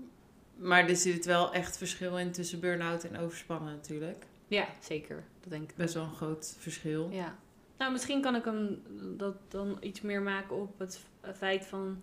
maar 0.55 0.89
er 0.89 0.95
zit 0.95 1.25
wel 1.25 1.53
echt 1.53 1.77
verschil 1.77 2.17
in 2.17 2.31
tussen 2.31 2.59
burn-out 2.59 3.03
en 3.03 3.17
overspannen 3.17 3.73
natuurlijk. 3.73 4.25
Ja, 4.47 4.67
zeker. 4.79 5.23
Dat 5.41 5.49
denk 5.49 5.69
ik 5.69 5.75
Best 5.75 5.93
wel 5.93 6.03
een 6.03 6.13
groot 6.15 6.55
verschil. 6.59 7.09
Ja. 7.11 7.35
Nou, 7.79 7.91
misschien 7.91 8.21
kan 8.21 8.35
ik 8.35 8.45
hem 8.45 8.81
dat 9.17 9.35
dan 9.47 9.77
iets 9.79 10.01
meer 10.01 10.21
maken 10.21 10.55
op 10.55 10.79
het 10.79 10.97
f- 10.97 11.37
feit 11.37 11.65
van... 11.65 12.01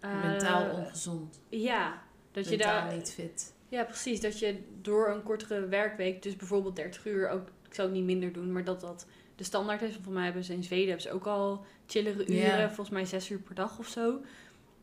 eh, 0.00 0.22
Mentaal 0.22 0.70
ongezond. 0.70 1.40
Ja, 1.48 2.02
dat 2.32 2.48
je 2.48 2.56
daar... 2.58 2.94
niet 2.94 3.12
fit. 3.12 3.54
Ja, 3.68 3.84
precies. 3.84 4.20
Dat 4.20 4.38
je 4.38 4.58
door 4.82 5.08
een 5.08 5.22
kortere 5.22 5.66
werkweek, 5.66 6.22
dus 6.22 6.36
bijvoorbeeld 6.36 6.76
30 6.76 7.06
uur, 7.06 7.28
ook, 7.28 7.48
ik 7.68 7.74
zou 7.74 7.88
het 7.88 7.96
niet 7.96 8.06
minder 8.06 8.32
doen, 8.32 8.52
maar 8.52 8.64
dat 8.64 8.80
dat 8.80 9.06
de 9.36 9.44
standaard 9.44 9.82
is. 9.82 9.92
Volgens 9.92 10.14
mij 10.14 10.24
hebben 10.24 10.44
ze 10.44 10.52
in 10.52 10.64
Zweden 10.64 10.86
hebben 10.86 11.02
ze 11.02 11.12
ook 11.12 11.26
al 11.26 11.64
chillere 11.86 12.26
uren, 12.26 12.66
volgens 12.66 12.90
mij 12.90 13.04
zes 13.04 13.30
uur 13.30 13.38
per 13.38 13.54
dag 13.54 13.78
of 13.78 13.86
zo. 13.88 14.20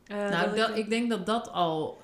Eh, 0.06 0.28
nou, 0.30 0.56
dat, 0.56 0.76
ik 0.76 0.88
denk 0.88 1.10
dat 1.10 1.26
dat 1.26 1.50
al... 1.50 2.02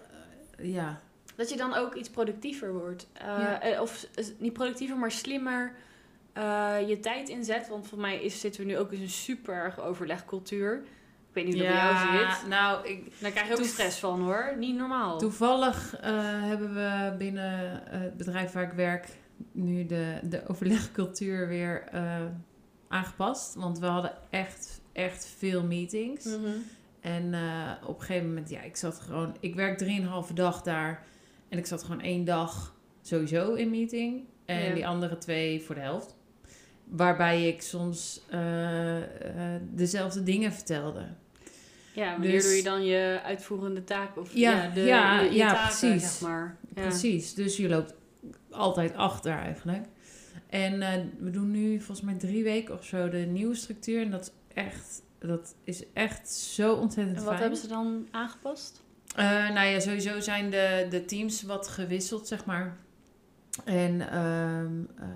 eh, 0.56 0.72
ja, 0.74 1.00
dat 1.36 1.50
je 1.50 1.56
dan 1.56 1.74
ook 1.74 1.94
iets 1.94 2.10
productiever 2.10 2.72
wordt. 2.72 3.08
Eh, 3.12 3.22
Ja. 3.26 3.60
eh, 3.62 3.80
Of 3.80 4.06
eh, 4.14 4.24
niet 4.38 4.52
productiever, 4.52 4.96
maar 4.96 5.10
slimmer 5.10 5.74
eh, 6.32 6.88
je 6.88 7.00
tijd 7.00 7.28
inzet. 7.28 7.68
Want 7.68 7.86
voor 7.88 7.98
mij 7.98 8.22
is, 8.22 8.40
zitten 8.40 8.60
we 8.60 8.66
nu 8.66 8.78
ook 8.78 8.92
in 8.92 9.00
een 9.02 9.08
super 9.08 9.54
erg 9.54 9.80
overlegcultuur. 9.80 10.74
Ik 11.28 11.36
weet 11.36 11.44
niet 11.44 11.54
hoe 11.54 11.62
dat 11.62 11.72
bij 11.72 11.82
jou 11.82 12.30
zit. 12.30 12.48
nou, 12.48 12.88
ik, 12.88 13.12
Daar 13.20 13.30
krijg 13.30 13.48
je 13.48 13.54
ook 13.58 13.64
stress 13.64 13.98
van 13.98 14.20
hoor. 14.20 14.54
Niet 14.58 14.76
normaal. 14.76 15.18
toevallig 15.18 15.96
eh, 15.96 16.10
hebben 16.22 16.74
we 16.74 17.14
binnen 17.18 17.86
eh, 17.86 18.00
het 18.00 18.16
bedrijf 18.16 18.52
waar 18.52 18.62
ik 18.64 18.72
werk 18.72 19.08
nu 19.52 19.86
de, 19.86 20.18
de 20.22 20.42
overlegcultuur 20.46 21.48
weer 21.48 21.84
aangepast. 22.88 23.54
Want 23.54 23.78
we 23.78 23.86
hadden 23.86 24.12
echt, 24.30 24.80
echt 24.92 25.26
veel 25.38 25.62
meetings. 25.62 26.24
Mhm. 26.24 26.50
En 27.00 27.34
op 27.86 28.00
een 28.00 28.04
gegeven 28.04 28.28
moment, 28.28 28.50
ja, 28.50 28.60
ik 28.60 28.76
zat 28.76 29.00
gewoon... 29.00 29.36
Ik 29.40 29.54
werk 29.54 29.78
drieënhalve 29.78 30.34
dag 30.34 30.62
daar. 30.62 31.02
En 31.48 31.58
ik 31.58 31.66
zat 31.66 31.82
gewoon 31.82 32.00
één 32.00 32.24
dag 32.24 32.74
sowieso 33.02 33.54
in 33.54 33.70
meeting. 33.70 34.24
En 34.44 34.64
Ja. 34.68 34.74
die 34.74 34.86
andere 34.86 35.18
twee 35.18 35.62
voor 35.62 35.74
de 35.74 35.80
helft. 35.80 36.16
Waarbij 36.90 37.48
ik 37.48 37.62
soms 37.62 38.20
eh, 38.30 38.96
eh, 38.96 39.60
dezelfde 39.70 40.22
dingen 40.22 40.52
vertelde. 40.52 41.02
Ja, 41.94 42.10
wanneer 42.12 42.30
Dus- 42.30 42.44
doe 42.44 42.54
je 42.56 42.62
dan 42.62 42.84
je 42.84 43.20
uitvoerende 43.24 43.84
taak? 43.84 44.16
Of 44.18 44.34
Ja, 44.34 44.68
de, 44.68 44.80
ja, 44.80 45.20
je, 45.20 45.30
je 45.30 45.36
ja, 45.36 45.52
taken, 45.52 45.78
precies. 45.78 46.02
zeg 46.18 46.20
maar. 46.28 46.56
Ja. 46.74 46.82
Precies, 46.82 47.34
dus 47.34 47.56
je 47.56 47.68
loopt 47.68 47.94
altijd 48.50 48.94
achter 48.94 49.32
eigenlijk. 49.32 49.84
En 50.48 50.82
eh, 50.82 50.88
we 51.18 51.30
doen 51.30 51.50
nu 51.50 51.76
volgens 51.80 52.00
mij 52.06 52.14
drie 52.14 52.42
weken 52.44 52.74
of 52.74 52.84
zo 52.84 53.08
de 53.08 53.18
nieuwe 53.18 53.54
structuur. 53.54 54.02
En 54.02 54.10
dat 54.10 54.22
is 54.22 54.32
echt, 54.54 55.02
dat 55.18 55.54
is 55.64 55.82
echt 55.92 56.28
zo 56.30 56.72
ontzettend 56.74 57.16
En 57.16 57.22
wat 57.22 57.30
fijn. 57.32 57.40
hebben 57.42 57.58
ze 57.60 57.68
dan 57.68 58.06
aangepast? 58.10 58.82
Nou 59.54 59.66
ja, 59.66 59.80
sowieso 59.80 60.20
zijn 60.20 60.50
de, 60.50 60.86
de 60.90 61.04
teams 61.04 61.42
wat 61.42 61.68
gewisseld, 61.68 62.28
zeg 62.28 62.44
maar. 62.44 62.76
En 63.64 64.00
ehm, 64.10 64.80
eh, 64.96 65.08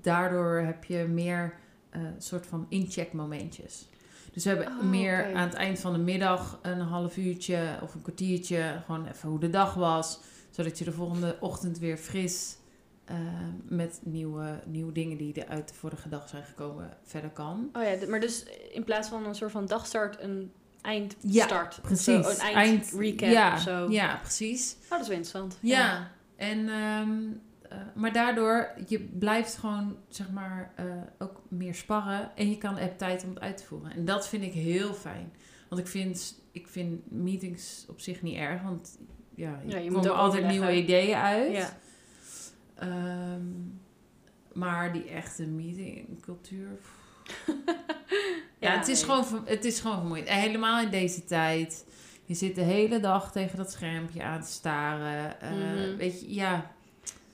daardoor 0.00 0.56
heb 0.56 0.84
je 0.84 1.04
meer 1.04 1.54
eh 1.90 2.00
soort 2.18 2.46
van 2.46 2.66
incheck 2.68 3.12
momentjes. 3.12 3.88
Dus 4.32 4.44
we 4.44 4.50
hebben 4.50 4.68
Oh, 4.68 4.82
meer 4.82 5.34
aan 5.34 5.48
het 5.48 5.54
eind 5.54 5.78
van 5.78 5.92
de 5.92 5.98
middag 5.98 6.58
een 6.62 6.80
half 6.80 7.16
uurtje 7.16 7.78
of 7.82 7.94
een 7.94 8.02
kwartiertje. 8.02 8.82
Gewoon 8.86 9.06
even 9.06 9.28
hoe 9.28 9.40
de 9.40 9.50
dag 9.50 9.74
was. 9.74 10.20
Zodat 10.50 10.78
je 10.78 10.84
de 10.84 10.92
volgende 10.92 11.36
ochtend 11.40 11.78
weer 11.78 11.96
fris 11.96 12.56
eh, 13.04 13.16
met 13.68 14.00
nieuwe, 14.02 14.60
nieuwe 14.66 14.92
dingen 14.92 15.16
die 15.16 15.34
er 15.42 15.48
uit 15.48 15.68
de 15.68 15.74
vorige 15.74 16.08
dag 16.08 16.28
zijn 16.28 16.44
gekomen 16.44 16.96
verder 17.02 17.30
kan. 17.30 17.70
Oh 17.72 17.82
ja, 17.82 18.08
maar 18.08 18.20
dus 18.20 18.44
in 18.72 18.84
plaats 18.84 19.08
van 19.08 19.26
een 19.26 19.34
soort 19.34 19.50
van 19.50 19.66
dagstart 19.66 20.20
een 20.20 20.52
eindstart. 20.80 21.74
Ja, 21.74 21.80
precies. 21.82 22.04
Zo, 22.24 22.30
een 22.30 22.54
eind, 22.54 22.92
recap 22.98 23.28
ja, 23.28 23.54
of 23.54 23.60
zo. 23.60 23.90
Ja, 23.90 24.16
precies. 24.16 24.76
Oh, 24.84 24.90
dat 24.90 25.00
is 25.00 25.08
wel 25.08 25.16
interessant. 25.16 25.58
Ja, 25.60 26.10
en, 26.36 26.68
ehm, 26.68 27.22
eh, 27.74 27.80
maar 27.94 28.12
daardoor, 28.12 28.70
je 28.86 29.00
blijft 29.00 29.56
gewoon, 29.56 29.96
zeg 30.08 30.30
maar, 30.30 30.72
eh, 30.76 30.84
ook 31.18 31.42
meer 31.48 31.74
sparren. 31.74 32.30
En 32.36 32.50
je 32.50 32.58
kan 32.58 32.76
hebt 32.76 32.98
tijd 32.98 33.24
om 33.24 33.30
het 33.30 33.40
uit 33.40 33.56
te 33.56 33.64
voeren. 33.64 33.92
En 33.92 34.04
dat 34.04 34.28
vind 34.28 34.42
ik 34.42 34.52
heel 34.52 34.94
fijn. 34.94 35.32
Want 35.68 35.80
ik 35.80 35.86
vind, 35.86 36.40
ik 36.52 36.68
vind 36.68 37.10
meetings 37.10 37.84
op 37.88 38.00
zich 38.00 38.22
niet 38.22 38.36
erg. 38.36 38.62
Want 38.62 38.98
ja, 39.34 39.60
je, 39.66 39.82
Ja, 39.82 39.90
komt 39.92 40.08
ook 40.08 40.16
altijd 40.16 40.46
nieuwe 40.46 40.76
ideeën 40.76 41.16
uit. 41.16 41.52
Ja. 41.52 41.76
Ehm, 42.74 43.42
maar 44.52 44.92
die 44.92 45.08
echte 45.08 45.46
meetingcultuur... 45.46 46.68
pff. 46.68 47.02
Ja, 48.58 48.76
het, 48.78 48.88
is 48.88 49.06
nee. 49.06 49.10
gewoon, 49.22 49.42
het 49.46 49.64
is 49.64 49.80
gewoon 49.80 49.96
vermoeiend. 49.96 50.28
En 50.28 50.38
helemaal 50.40 50.80
in 50.82 50.90
deze 50.90 51.24
tijd. 51.24 51.86
Je 52.24 52.34
zit 52.34 52.54
de 52.54 52.60
hele 52.62 53.00
dag 53.00 53.32
tegen 53.32 53.56
dat 53.56 53.72
schermpje 53.72 54.22
aan 54.22 54.40
te 54.42 54.50
staren. 54.50 55.40
Eh, 55.40 55.50
Mhm. 55.50 55.96
Weet 55.96 56.20
je, 56.20 56.34
ja. 56.34 56.70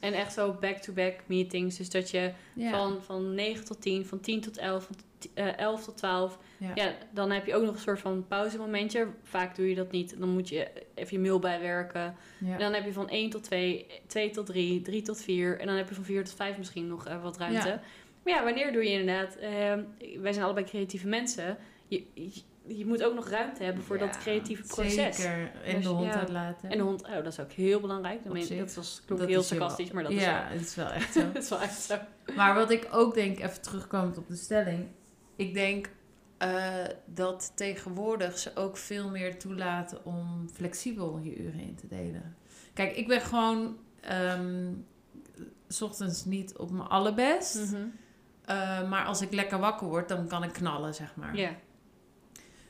En 0.00 0.12
echt 0.12 0.32
zo 0.32 0.52
back-to-back 0.60 1.14
meetings. 1.26 1.76
Dus 1.76 1.90
dat 1.90 2.10
je 2.10 2.32
ja. 2.54 2.70
van, 2.70 3.02
van 3.02 3.34
9 3.34 3.64
tot 3.64 3.80
10, 3.82 4.06
van 4.06 4.20
10 4.20 4.40
tot 4.40 4.58
11, 4.58 4.84
van 4.84 4.96
t- 5.18 5.28
eh, 5.34 5.58
11 5.58 5.84
tot 5.84 5.96
12. 5.96 6.38
Ja. 6.58 6.72
Ja. 6.74 6.94
dan 7.12 7.30
heb 7.30 7.46
je 7.46 7.54
ook 7.54 7.62
nog 7.64 7.74
een 7.74 7.80
soort 7.80 8.00
van 8.00 8.26
pauzemomentje. 8.28 9.06
Vaak 9.22 9.56
doe 9.56 9.68
je 9.68 9.74
dat 9.74 9.90
niet. 9.90 10.18
Dan 10.18 10.28
moet 10.28 10.48
je 10.48 10.68
even 10.94 11.16
je 11.16 11.22
mail 11.22 11.38
bijwerken. 11.38 12.14
Ja. 12.38 12.52
En 12.52 12.58
dan 12.58 12.72
heb 12.72 12.84
je 12.84 12.92
van 12.92 13.08
1 13.08 13.30
tot 13.30 13.42
2, 13.42 13.86
2 14.06 14.30
tot 14.30 14.46
3, 14.46 14.82
3 14.82 15.02
tot 15.02 15.22
4. 15.22 15.58
En 15.60 15.66
dan 15.66 15.76
heb 15.76 15.88
je 15.88 15.94
van 15.94 16.04
4 16.04 16.24
tot 16.24 16.34
5 16.34 16.58
misschien 16.58 16.86
nog 16.86 17.06
eh, 17.06 17.22
wat 17.22 17.38
ruimte. 17.38 17.80
Maar 18.24 18.34
ja, 18.34 18.44
wanneer 18.44 18.72
doe 18.72 18.84
je 18.84 18.90
inderdaad... 18.90 19.36
ehm, 19.36 19.82
wij 20.20 20.32
zijn 20.32 20.44
allebei 20.44 20.66
creatieve 20.66 21.08
mensen. 21.08 21.56
Je, 21.88 22.04
je, 22.76 22.86
moet 22.86 23.02
ook 23.02 23.14
nog 23.14 23.28
ruimte 23.28 23.62
hebben 23.62 23.82
voor 23.84 23.98
dat 23.98 24.18
creatieve 24.18 24.62
proces. 24.62 25.16
Zeker. 25.16 25.50
En 25.64 25.74
Dus 25.74 25.84
de 25.84 25.90
hond 25.90 26.04
ja. 26.12 26.18
uitlaten. 26.18 26.70
En 26.70 26.78
de 26.78 26.84
hond, 26.84 27.02
oh, 27.06 27.14
dat 27.14 27.26
is 27.26 27.40
ook 27.40 27.52
heel 27.52 27.80
belangrijk. 27.80 28.24
Dat, 28.24 28.32
meen- 28.32 28.58
dat 28.58 28.74
was, 28.74 29.02
klonk 29.06 29.20
Dat 29.20 29.30
heel 29.30 29.40
is 29.40 29.50
heel- 29.50 29.58
sarcastisch, 29.58 29.90
maar 29.90 30.02
dat 30.02 30.12
is, 30.12 30.22
ja, 30.22 30.42
wel, 30.42 30.52
het 30.58 30.60
is 30.60 30.74
wel 30.74 30.90
echt 30.90 31.12
zo. 31.14 31.32
dat 31.32 31.42
is 31.42 31.48
wel 31.48 31.60
echt 31.60 31.80
zo. 31.80 31.96
maar 32.36 32.54
wat 32.54 32.70
ik 32.70 32.88
ook 32.92 33.14
denk, 33.14 33.38
even 33.38 33.60
terugkomend 33.62 34.18
op 34.18 34.28
de 34.28 34.36
stelling. 34.36 34.86
Ik 35.36 35.54
denk 35.54 35.88
eh, 36.38 36.74
dat 37.06 37.52
tegenwoordig 37.54 38.38
ze 38.38 38.56
ook 38.56 38.76
veel 38.76 39.08
meer 39.10 39.38
toelaten 39.38 40.04
om 40.04 40.48
flexibel 40.52 41.18
je 41.22 41.36
uren 41.36 41.60
in 41.60 41.74
te 41.74 41.86
delen. 41.86 42.36
Kijk, 42.74 42.96
ik 42.96 43.08
ben 43.08 43.20
gewoon... 43.20 43.76
ehm, 44.00 44.72
s 45.68 45.82
ochtends 45.82 46.24
niet 46.24 46.56
op 46.56 46.70
mijn 46.70 46.88
allerbest. 46.88 47.56
Eh, 48.44 48.88
maar 48.88 49.04
als 49.04 49.20
ik 49.20 49.32
lekker 49.32 49.58
wakker 49.58 49.86
word, 49.86 50.08
dan 50.08 50.28
kan 50.28 50.42
ik 50.42 50.52
knallen, 50.52 50.94
zeg 50.94 51.16
maar. 51.16 51.36
Ja. 51.36 51.50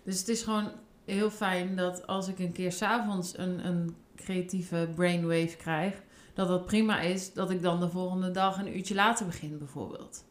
Dus 0.05 0.19
het 0.19 0.29
is 0.29 0.43
gewoon 0.43 0.71
heel 1.05 1.31
fijn 1.31 1.77
dat 1.77 2.07
als 2.07 2.29
ik 2.29 2.39
een 2.39 2.53
keer 2.53 2.73
s'avonds 2.73 3.39
een, 3.39 3.67
een 3.67 3.97
creatieve 4.17 4.89
brainwave 4.95 5.57
krijg, 5.57 6.03
dat 6.35 6.49
dat 6.49 6.67
prima 6.67 7.01
is 7.01 7.33
dat 7.33 7.51
ik 7.51 7.63
dan 7.63 7.81
de 7.81 7.89
volgende 7.89 8.31
dag 8.31 8.59
een 8.59 8.77
uurtje 8.77 8.95
later 8.95 9.27
begin, 9.27 9.59
bijvoorbeeld. 9.59 10.25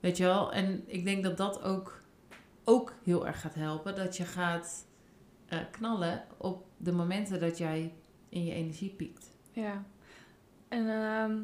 Weet 0.00 0.16
je 0.16 0.24
wel? 0.24 0.52
En 0.52 0.82
ik 0.86 1.04
denk 1.04 1.22
dat 1.22 1.36
dat 1.36 1.62
ook, 1.62 2.00
ook 2.64 2.94
heel 3.04 3.26
erg 3.26 3.40
gaat 3.40 3.54
helpen. 3.54 3.96
Dat 3.96 4.16
je 4.16 4.24
gaat 4.24 4.86
eh, 5.46 5.58
knallen 5.70 6.24
op 6.36 6.64
de 6.76 6.92
momenten 6.92 7.40
dat 7.40 7.58
jij 7.58 7.92
in 8.28 8.44
je 8.44 8.52
energie 8.52 8.90
piekt. 8.90 9.30
Ja, 9.52 9.84
en 10.68 10.88
ehm, 10.88 11.36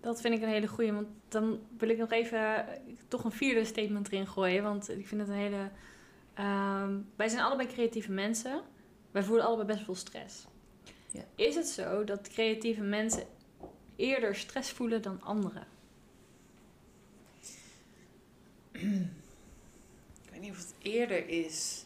dat 0.00 0.20
vind 0.20 0.34
ik 0.34 0.42
een 0.42 0.48
hele 0.48 0.68
goeie. 0.68 0.92
Want 0.92 1.06
dan 1.28 1.58
wil 1.78 1.88
ik 1.88 1.98
nog 1.98 2.10
even 2.10 2.68
eh, 2.68 2.74
toch 3.08 3.24
een 3.24 3.32
vierde 3.32 3.64
statement 3.64 4.12
erin 4.12 4.26
gooien. 4.26 4.62
Want 4.62 4.90
ik 4.90 5.08
vind 5.08 5.20
het 5.20 5.30
een 5.30 5.36
hele... 5.36 5.70
ehm, 6.40 6.98
wij 7.16 7.28
zijn 7.28 7.42
allebei 7.42 7.68
creatieve 7.68 8.12
mensen. 8.12 8.62
Wij 9.10 9.22
voelen 9.22 9.44
allebei 9.44 9.66
best 9.66 9.84
veel 9.84 9.94
stress. 9.94 10.46
Ja. 11.10 11.22
Is 11.34 11.54
het 11.54 11.66
zo 11.66 12.04
dat 12.04 12.28
creatieve 12.28 12.82
mensen 12.82 13.22
eerder 13.96 14.34
stress 14.36 14.70
voelen 14.70 15.02
dan 15.02 15.22
anderen? 15.22 15.66
Ik 18.72 20.30
weet 20.30 20.40
niet 20.40 20.50
of 20.50 20.56
het 20.58 20.74
eerder 20.78 21.28
is. 21.28 21.84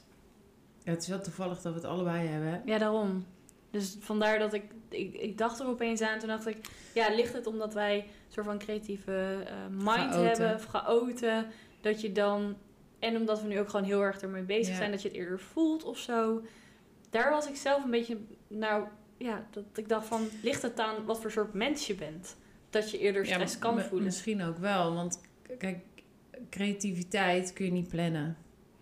Ja, 0.82 0.90
het 0.90 1.02
is 1.02 1.08
wel 1.08 1.20
toevallig 1.20 1.60
dat 1.60 1.72
we 1.72 1.78
het 1.78 1.88
allebei 1.88 2.26
hebben. 2.28 2.62
Ja, 2.64 2.78
daarom. 2.78 3.26
Dus 3.70 3.96
vandaar 4.00 4.38
dat 4.38 4.52
ik, 4.52 4.64
ik... 4.88 5.14
Ik 5.14 5.38
dacht 5.38 5.60
er 5.60 5.66
opeens 5.66 6.00
aan. 6.00 6.18
Toen 6.18 6.28
dacht 6.28 6.46
ik... 6.46 6.56
Ja, 6.94 7.14
ligt 7.14 7.32
het 7.32 7.46
omdat 7.46 7.74
wij 7.74 7.96
een 7.98 8.32
soort 8.32 8.46
van 8.46 8.58
creatieve 8.58 9.44
eh, 9.46 9.54
mind 9.68 10.12
Chaoten. 10.12 10.24
hebben? 10.26 10.54
Of 10.54 10.64
chaoten. 10.64 11.46
Dat 11.80 12.00
je 12.00 12.12
dan... 12.12 12.56
En 13.04 13.16
omdat 13.16 13.42
we 13.42 13.48
nu 13.48 13.58
ook 13.58 13.68
gewoon 13.68 13.86
heel 13.86 14.02
erg 14.02 14.20
ermee 14.20 14.42
bezig 14.42 14.72
Ja. 14.72 14.76
zijn. 14.78 14.90
Dat 14.90 15.02
je 15.02 15.08
het 15.08 15.16
eerder 15.16 15.40
voelt 15.40 15.84
of 15.84 15.98
zo. 15.98 16.42
Daar 17.10 17.30
was 17.30 17.48
ik 17.48 17.56
zelf 17.56 17.84
een 17.84 17.90
beetje... 17.90 18.16
Nou, 18.48 18.84
ja, 19.16 19.46
dat 19.50 19.64
ik 19.74 19.88
dacht 19.88 20.06
van... 20.06 20.28
Ligt 20.42 20.62
het 20.62 20.80
aan 20.80 21.04
wat 21.04 21.20
voor 21.20 21.30
soort 21.30 21.54
mens 21.54 21.86
je 21.86 21.94
bent? 21.94 22.36
Dat 22.70 22.90
je 22.90 22.98
eerder 22.98 23.26
stress 23.26 23.52
Ja, 23.52 23.58
kan 23.58 23.80
voelen. 23.80 24.04
Misschien 24.04 24.42
ook 24.42 24.58
wel, 24.58 24.94
want 24.94 25.20
kijk, 25.58 25.78
creativiteit 26.50 27.52
kun 27.52 27.64
je 27.64 27.72
niet 27.72 27.88
plannen. 27.88 28.36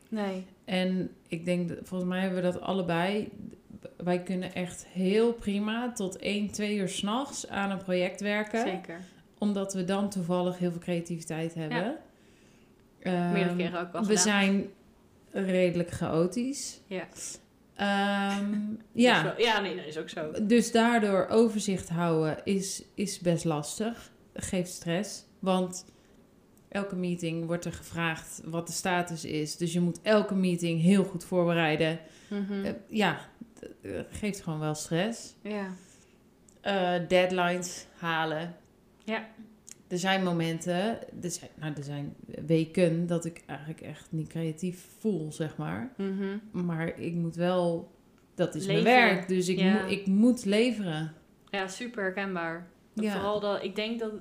Nee. 0.09 0.47
En 0.65 1.11
ik 1.29 1.45
denk, 1.45 1.71
volgens 1.83 2.11
mij 2.11 2.21
hebben 2.21 2.43
we 2.43 2.53
dat 2.53 2.61
allebei. 2.61 3.31
Wij 3.97 4.23
kunnen 4.23 4.55
echt 4.55 4.87
heel 4.87 5.33
prima 5.33 5.93
tot 5.93 6.17
1, 6.17 6.51
2 6.51 6.77
uur 6.77 6.89
s'nachts 6.89 7.49
aan 7.49 7.71
een 7.71 7.83
project 7.83 8.21
werken. 8.21 8.61
Zeker. 8.61 9.01
Omdat 9.39 9.75
we 9.75 9.85
dan 9.85 10.11
toevallig 10.11 10.59
heel 10.59 10.71
veel 10.71 10.81
creativiteit 10.81 11.55
hebben. 11.55 11.97
Ehm, 13.03 13.33
Meerdere 13.33 13.57
keren 13.57 13.81
ook 13.81 13.93
wel 13.93 14.01
We 14.01 14.07
gedaan. 14.07 14.23
zijn 14.23 14.67
redelijk 15.33 15.91
chaotisch. 15.91 16.81
Ja. 16.87 17.09
Ehm, 17.75 18.55
ja. 18.93 19.23
wel- 19.25 19.41
ja, 19.41 19.61
nee, 19.61 19.77
dat 19.77 19.85
is 19.87 19.99
ook 19.99 20.09
zo. 20.09 20.31
Dus 20.43 20.73
daardoor 20.73 21.27
overzicht 21.31 21.89
houden 21.89 22.37
is, 22.45 22.83
is 22.95 23.19
best 23.19 23.45
lastig. 23.45 24.11
Geeft 24.35 24.71
stress. 24.71 25.25
Want 25.39 25.85
elke 26.69 26.97
meeting 26.97 27.47
wordt 27.47 27.65
er 27.65 27.73
gevraagd 27.73 28.41
wat 28.45 28.67
de 28.67 28.73
status 28.73 29.25
is. 29.25 29.57
Dus 29.57 29.73
je 29.73 29.81
moet 29.81 29.99
elke 30.03 30.35
meeting 30.35 30.81
heel 30.81 31.05
goed 31.05 31.25
voorbereiden. 31.25 31.99
Mhm. 32.29 32.65
Eh, 32.65 32.73
ja, 32.89 33.19
eh, 33.83 33.91
geeft 34.11 34.41
gewoon 34.43 34.59
wel 34.59 34.75
stress. 34.75 35.35
ja. 35.43 35.67
Eh, 36.61 36.95
deadlines 37.09 37.87
halen. 37.97 38.57
Ja. 39.05 39.27
Er 39.93 39.99
zijn 39.99 40.23
momenten, 40.23 40.99
er 41.23 41.31
zijn, 41.31 41.51
nou, 41.55 41.73
er 41.77 41.83
zijn 41.85 42.15
weken 42.47 43.07
dat 43.07 43.25
ik 43.25 43.43
eigenlijk 43.47 43.81
echt 43.81 44.07
niet 44.11 44.29
creatief 44.29 44.87
voel, 44.99 45.33
zeg 45.33 45.57
maar. 45.57 45.93
Mhm. 45.97 46.39
Maar 46.67 46.99
ik 46.99 47.15
moet 47.15 47.35
wel, 47.37 47.91
dat 48.35 48.55
is 48.55 48.67
Leveren. 48.67 48.93
mijn 48.93 49.15
werk, 49.15 49.29
dus 49.29 49.49
ik, 49.49 49.59
Ja. 49.59 49.73
moet, 49.83 49.91
ik 49.91 50.07
moet 50.07 50.45
leveren. 50.45 51.13
Ja, 51.51 51.69
super 51.69 52.03
herkenbaar. 52.03 52.67
Ja. 52.93 53.13
Vooral 53.13 53.41
dat 53.41 53.63
ik 53.63 53.77
denk 53.77 53.99
dat 54.01 54.13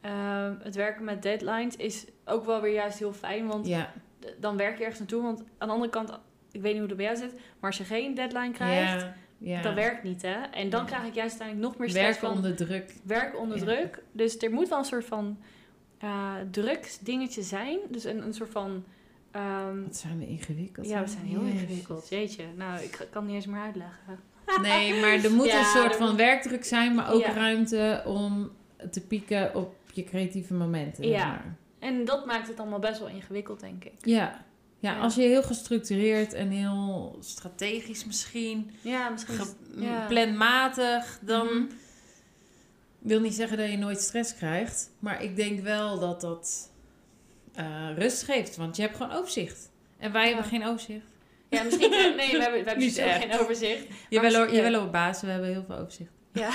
ehm, 0.00 0.54
het 0.62 0.74
werken 0.74 1.04
met 1.04 1.22
deadlines 1.22 1.76
is 1.76 2.04
ook 2.24 2.44
wel 2.44 2.60
weer 2.60 2.72
juist 2.74 2.98
heel 2.98 3.12
fijn. 3.12 3.46
Want 3.46 3.66
Ja, 3.66 3.92
dan 4.40 4.56
werk 4.56 4.74
je 4.76 4.80
ergens 4.80 4.98
naartoe. 4.98 5.22
Want 5.22 5.40
aan 5.58 5.68
de 5.68 5.74
andere 5.74 5.90
kant, 5.90 6.10
ik 6.52 6.60
weet 6.60 6.72
niet 6.72 6.78
hoe 6.80 6.88
het 6.88 6.96
bij 6.96 7.06
jou 7.06 7.16
zit, 7.16 7.32
maar 7.32 7.70
als 7.70 7.78
je 7.78 7.84
geen 7.84 8.14
deadline 8.14 8.50
krijgt, 8.52 9.00
ja, 9.00 9.14
ja. 9.38 9.62
dan 9.62 9.74
werkt 9.74 10.02
niet 10.02 10.22
hè. 10.22 10.34
En 10.50 10.70
dan 10.70 10.80
Ja. 10.80 10.86
krijg 10.86 11.04
ik 11.04 11.14
juist 11.14 11.30
uiteindelijk 11.40 11.68
nog 11.68 11.78
meer 11.78 11.88
stress 11.88 12.06
werken 12.20 12.28
van 12.28 12.36
onder 12.36 12.56
druk. 12.66 12.94
werk 13.04 13.38
onder 13.38 13.56
Ja. 13.58 13.64
druk. 13.64 14.02
Dus 14.12 14.38
er 14.38 14.50
moet 14.52 14.68
wel 14.68 14.78
een 14.78 14.84
soort 14.84 15.04
van 15.04 15.38
eh 15.98 16.34
drugsdingetje 16.50 17.42
zijn. 17.42 17.78
Dus 17.90 18.04
een, 18.04 18.22
een 18.22 18.34
soort 18.34 18.50
van. 18.50 18.84
ehm, 19.30 19.82
Wat 19.82 19.96
zijn 19.96 20.18
we 20.18 20.26
ingewikkeld. 20.26 20.88
ja, 20.88 21.00
we 21.02 21.08
zijn 21.08 21.24
heel 21.26 21.44
Jezus. 21.44 21.60
ingewikkeld. 21.60 22.08
Jeetje, 22.08 22.44
nou, 22.56 22.80
ik 22.82 22.90
kan 22.90 23.22
het 23.22 23.24
niet 23.24 23.34
eens 23.34 23.46
meer 23.46 23.60
uitleggen. 23.60 24.18
Nee, 24.62 25.00
maar 25.00 25.24
er 25.24 25.32
moet 25.32 25.52
een 25.52 25.64
soort 25.64 25.96
van 25.96 26.08
moet- 26.08 26.16
werkdruk 26.16 26.64
zijn, 26.64 26.94
maar 26.94 27.12
ook 27.12 27.24
ruimte 27.24 28.02
om 28.06 28.50
te 28.90 29.00
pieken 29.06 29.54
op 29.54 29.74
je 29.92 30.04
creatieve 30.04 30.54
momenten. 30.54 31.08
Ja. 31.08 31.26
maar. 31.26 31.56
En 31.78 32.04
dat 32.04 32.26
maakt 32.26 32.48
het 32.48 32.60
allemaal 32.60 32.78
best 32.78 32.98
wel 32.98 33.08
ingewikkeld, 33.08 33.60
denk 33.60 33.84
ik. 33.84 33.92
Ja. 34.02 34.44
Ja, 34.80 34.98
als 35.00 35.14
je 35.14 35.20
heel 35.22 35.42
gestructureerd 35.42 36.32
en 36.32 36.48
heel 36.50 37.16
strategisch 37.20 38.04
misschien, 38.04 38.70
Ja, 38.80 39.08
misschien. 39.08 39.38
ja. 39.78 40.06
planmatig, 40.06 41.18
dan 41.22 41.46
Mhm. 41.46 41.64
wil 42.98 43.20
niet 43.20 43.34
zeggen 43.34 43.56
dat 43.58 43.70
je 43.70 43.76
nooit 43.78 44.00
stress 44.00 44.34
krijgt. 44.34 44.90
Maar 44.98 45.22
ik 45.22 45.36
denk 45.36 45.60
wel 45.60 45.98
dat 45.98 46.20
dat 46.20 46.70
eh, 47.54 47.88
rust 47.96 48.22
geeft, 48.22 48.56
want 48.56 48.76
je 48.76 48.82
hebt 48.82 48.96
gewoon 48.96 49.12
overzicht. 49.12 49.70
En 49.98 50.12
wij 50.12 50.28
Ja. 50.28 50.34
hebben 50.34 50.50
geen 50.50 50.66
overzicht. 50.66 51.06
Ja, 51.48 51.62
misschien. 51.62 51.90
Nee, 51.90 52.16
we 52.16 52.42
hebben, 52.42 52.64
we 52.64 52.70
hebben 52.70 52.90
geen 53.30 53.38
overzicht. 53.40 53.86
Je 54.08 54.20
Maar 54.20 54.30
wel, 54.30 54.42
mis- 54.44 54.50
je 54.50 54.62
ja. 54.62 54.70
wel 54.70 54.82
op 54.82 54.92
baas, 54.92 55.20
we 55.20 55.26
hebben 55.26 55.48
heel 55.48 55.64
veel 55.66 55.76
overzicht. 55.76 56.10
Ja. 56.38 56.48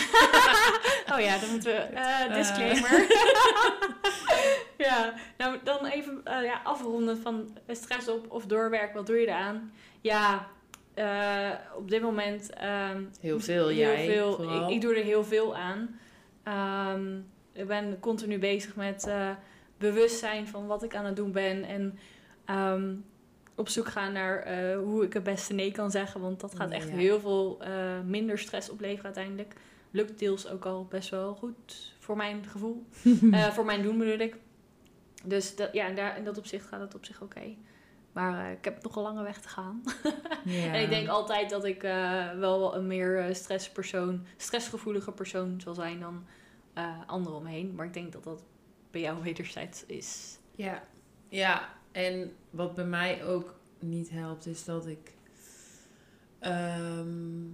oh 1.13 1.19
ja, 1.19 1.37
dan 1.37 1.49
moeten 1.49 1.71
we. 1.71 1.77
eh, 1.77 2.25
Eh. 2.25 2.33
disclaimer. 2.33 3.05
ja, 4.87 5.13
nou 5.37 5.57
dan 5.63 5.85
even 5.85 6.21
eh, 6.23 6.43
ja, 6.43 6.61
afronden 6.63 7.17
van 7.17 7.57
stress 7.67 8.07
op 8.07 8.31
of 8.31 8.45
doorwerken. 8.45 8.95
Wat 8.95 9.05
doe 9.07 9.17
je 9.17 9.27
eraan? 9.27 9.71
Ja, 10.01 10.47
op 11.75 11.89
dit 11.89 12.01
moment. 12.01 12.49
ehm, 12.53 13.03
Heel 13.21 13.39
veel, 13.39 13.67
heel 13.67 13.77
jij 13.77 14.05
veel. 14.05 14.63
Ik, 14.63 14.69
ik 14.75 14.81
doe 14.81 14.95
er 14.95 15.03
heel 15.03 15.23
veel 15.23 15.55
aan. 15.55 15.99
Ehm, 16.43 17.15
ik 17.53 17.67
ben 17.67 17.99
continu 17.99 18.39
bezig 18.39 18.75
met 18.75 19.11
bewustzijn 19.77 20.47
van 20.47 20.67
wat 20.67 20.83
ik 20.83 20.95
aan 20.95 21.05
het 21.05 21.15
doen 21.15 21.31
ben. 21.31 21.63
En 21.63 21.99
ehm, 22.45 22.93
op 23.55 23.69
zoek 23.69 23.87
gaan 23.87 24.11
naar 24.13 24.47
hoe 24.75 25.03
ik 25.03 25.13
het 25.13 25.23
beste 25.23 25.53
nee 25.53 25.71
kan 25.71 25.91
zeggen. 25.91 26.21
Want 26.21 26.39
dat 26.39 26.55
gaat 26.55 26.71
echt 26.71 26.87
Ja. 26.89 26.95
heel 26.95 27.19
veel 27.19 27.59
minder 28.05 28.37
stress 28.39 28.69
opleveren 28.69 29.05
uiteindelijk. 29.05 29.53
Lukt 29.93 30.19
deels 30.19 30.47
ook 30.47 30.65
al 30.65 30.85
best 30.85 31.09
wel 31.09 31.35
goed 31.35 31.95
voor 31.99 32.15
mijn 32.15 32.45
gevoel. 32.45 32.85
Eh, 33.31 33.47
voor 33.47 33.65
mijn 33.65 33.81
doen 33.81 33.97
bedoel 33.97 34.19
ik. 34.19 34.37
Dus 35.23 35.55
dat, 35.55 35.73
ja, 35.73 35.87
en 35.87 35.95
daar, 35.95 36.17
in 36.17 36.23
dat 36.23 36.37
opzicht 36.37 36.65
gaat 36.65 36.79
het 36.79 36.95
op 36.95 37.05
zich 37.05 37.21
oké. 37.21 37.55
Maar 38.11 38.45
eh, 38.45 38.51
ik 38.51 38.63
heb 38.63 38.83
nog 38.83 38.95
een 38.95 39.01
lange 39.01 39.23
weg 39.23 39.41
te 39.41 39.47
gaan. 39.47 39.83
En 40.45 40.81
ik 40.81 40.89
denk 40.89 41.07
altijd 41.07 41.49
dat 41.49 41.65
ik 41.65 41.83
eh, 41.83 42.31
wel 42.31 42.75
een 42.75 42.87
meer 42.87 43.35
stresspersoon, 43.35 44.25
stressgevoelige 44.37 45.11
persoon 45.11 45.61
zal 45.61 45.73
zijn 45.73 45.99
dan 45.99 46.25
anderen 47.05 47.37
omheen. 47.37 47.75
Maar 47.75 47.85
ik 47.85 47.93
denk 47.93 48.11
dat 48.11 48.23
dat 48.23 48.43
bij 48.91 49.01
jou 49.01 49.23
wederzijds 49.23 49.85
is. 49.85 50.39
Ja. 50.55 50.83
ja, 51.29 51.69
en 51.91 52.35
wat 52.49 52.75
bij 52.75 52.85
mij 52.85 53.25
ook 53.25 53.55
niet 53.79 54.09
helpt, 54.09 54.45
is 54.45 54.65
dat 54.65 54.87
ik 54.87 55.13
ehm, 56.39 57.47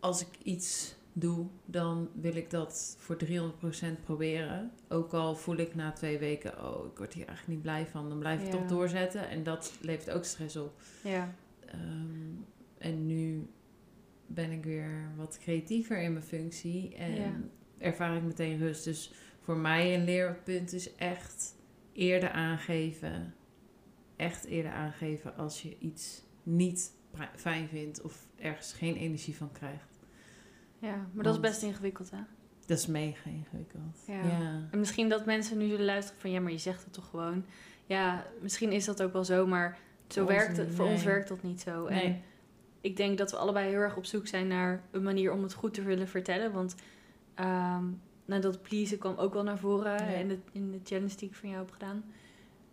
als 0.00 0.20
ik 0.20 0.28
iets 0.42 0.94
doe, 1.20 1.46
dan 1.64 2.08
wil 2.14 2.36
ik 2.36 2.50
dat 2.50 2.96
voor 2.98 3.16
300% 3.16 4.00
proberen. 4.04 4.70
Ook 4.88 5.12
al 5.12 5.36
voel 5.36 5.56
ik 5.56 5.74
na 5.74 5.92
twee 5.92 6.18
weken, 6.18 6.64
oh, 6.64 6.86
ik 6.86 6.98
word 6.98 7.12
hier 7.12 7.26
eigenlijk 7.26 7.48
niet 7.56 7.62
blij 7.62 7.86
van, 7.86 8.08
dan 8.08 8.18
blijf 8.18 8.40
ik 8.40 8.46
Ja. 8.46 8.52
toch 8.52 8.66
doorzetten. 8.66 9.28
En 9.28 9.42
dat 9.42 9.72
levert 9.80 10.10
ook 10.10 10.24
stress 10.24 10.56
op. 10.56 10.80
Ja, 11.04 11.34
Ehm, 11.66 12.34
en 12.78 13.06
nu 13.06 13.46
ben 14.26 14.50
ik 14.50 14.64
weer 14.64 15.12
wat 15.16 15.38
creatiever 15.38 16.00
in 16.02 16.12
mijn 16.12 16.24
functie 16.24 16.94
en 16.94 17.14
Ja. 17.14 17.32
ervaar 17.78 18.16
ik 18.16 18.22
meteen 18.22 18.58
rust. 18.58 18.84
Dus 18.84 19.12
voor 19.40 19.56
mij 19.56 19.94
een 19.94 20.04
leerpunt 20.04 20.72
is 20.72 20.94
echt 20.94 21.54
eerder 21.92 22.30
aangeven. 22.30 23.34
Echt 24.16 24.44
eerder 24.44 24.72
aangeven 24.72 25.36
als 25.36 25.62
je 25.62 25.76
iets 25.78 26.22
niet 26.42 26.92
fijn 27.34 27.68
vindt 27.68 28.02
of 28.02 28.28
ergens 28.36 28.72
geen 28.72 28.96
energie 28.96 29.36
van 29.36 29.52
krijgt. 29.52 29.97
Ja 30.78 31.06
maar 31.12 31.24
dat 31.24 31.34
is 31.34 31.40
best 31.40 31.62
ingewikkeld 31.62 32.10
hè. 32.10 32.18
Dat 32.66 32.78
is 32.78 32.86
mega 32.86 33.30
ingewikkeld. 33.30 34.04
Ja. 34.06 34.22
ja. 34.24 34.68
En 34.70 34.78
misschien 34.78 35.08
dat 35.08 35.26
mensen 35.26 35.58
nu 35.58 35.68
zullen 35.68 35.84
luisteren 35.84 36.20
van 36.20 36.30
ja, 36.30 36.40
maar 36.40 36.52
je 36.52 36.58
zegt 36.58 36.84
het 36.84 36.92
toch 36.92 37.08
gewoon. 37.10 37.44
Ja, 37.86 38.26
misschien 38.40 38.72
is 38.72 38.84
dat 38.84 39.02
ook 39.02 39.12
wel 39.12 39.24
zo, 39.24 39.46
maar 39.46 39.78
zo 40.08 40.20
Voor 40.24 40.32
werkt 40.34 40.56
het. 40.56 40.66
niet, 40.66 40.76
Voor 40.76 40.86
ons 40.86 41.02
werkt 41.04 41.28
dat 41.28 41.42
niet 41.42 41.60
zo. 41.60 41.86
En 41.86 41.94
Nee. 41.96 42.22
ik 42.80 42.96
denk 42.96 43.18
dat 43.18 43.30
we 43.30 43.36
allebei 43.36 43.68
heel 43.70 43.78
erg 43.80 43.96
op 43.96 44.04
zoek 44.04 44.26
zijn 44.26 44.46
naar 44.48 44.82
een 44.90 45.02
manier 45.02 45.32
om 45.32 45.42
het 45.42 45.54
goed 45.54 45.74
te 45.74 45.82
willen 45.82 46.08
vertellen. 46.08 46.52
Want 46.52 46.74
nou, 48.24 48.40
dat 48.40 48.62
pleasen 48.62 48.98
kwam 48.98 49.16
ook 49.16 49.32
wel 49.34 49.42
naar 49.42 49.58
voren 49.58 49.92
Ja. 49.92 50.06
in, 50.18 50.28
de, 50.28 50.38
in 50.52 50.70
de 50.70 50.80
challenge 50.84 51.16
die 51.16 51.28
ik 51.28 51.34
van 51.34 51.48
jou 51.48 51.60
heb 51.62 51.72
gedaan. 51.72 52.04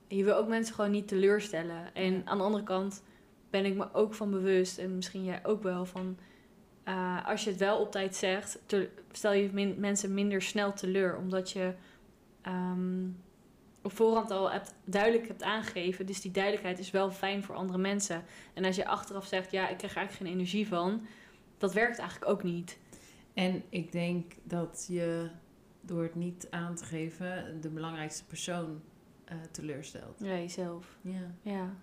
En 0.08 0.18
je 0.18 0.24
wil 0.24 0.36
ook 0.36 0.48
mensen 0.48 0.76
gewoon 0.76 0.92
niet 0.92 1.08
teleurstellen. 1.08 1.94
En 1.94 2.14
Ja. 2.14 2.22
aan 2.26 2.38
de 2.38 2.44
andere 2.44 2.64
kant 2.64 3.04
ben 3.50 3.66
ik 3.66 3.76
me 3.76 3.94
ook 3.94 4.14
van 4.14 4.32
bewust, 4.32 4.78
en 4.78 4.96
misschien 4.96 5.24
jij 5.24 5.46
ook 5.46 5.64
wel, 5.64 5.86
van 5.86 6.18
eh, 6.86 7.28
als 7.28 7.44
je 7.44 7.50
het 7.50 7.60
wel 7.60 7.80
op 7.80 7.92
tijd 7.92 8.16
zegt, 8.16 8.60
te- 8.66 8.90
stel 9.12 9.34
je 9.34 9.50
min- 9.54 9.80
mensen 9.80 10.14
minder 10.14 10.42
snel 10.42 10.74
teleur. 10.74 11.18
Omdat 11.18 11.52
je 11.52 11.74
ehm, 12.42 13.08
op 13.82 13.92
voorhand 13.92 14.32
al 14.32 14.52
hebt, 14.52 14.74
duidelijk 14.86 15.28
hebt 15.28 15.44
aangegeven. 15.44 16.06
Dus 16.06 16.22
die 16.22 16.32
duidelijkheid 16.32 16.80
is 16.80 16.92
wel 16.92 17.12
fijn 17.12 17.44
voor 17.44 17.56
andere 17.56 17.80
mensen. 17.80 18.24
En 18.54 18.66
als 18.66 18.76
je 18.76 18.86
achteraf 18.88 19.26
zegt, 19.26 19.52
ja, 19.52 19.68
ik 19.70 19.78
krijg 19.78 19.92
er 19.94 19.98
eigenlijk 19.98 20.30
geen 20.30 20.40
energie 20.40 20.68
van, 20.68 21.06
dat 21.58 21.74
werkt 21.74 21.98
eigenlijk 22.00 22.32
ook 22.32 22.44
niet. 22.44 22.78
En 23.34 23.64
ik 23.70 23.92
denk 23.92 24.34
dat 24.44 24.86
je 24.90 25.30
door 25.82 26.04
het 26.04 26.16
niet 26.16 26.48
aan 26.50 26.76
te 26.76 26.86
geven 26.86 27.62
de 27.62 27.70
belangrijkste 27.70 28.26
persoon 28.26 28.82
eh, 29.26 29.38
teleurstelt. 29.52 30.20
Ja, 30.20 30.34
jezelf. 30.36 30.98
Ja. 31.02 31.32
Ja. 31.42 31.74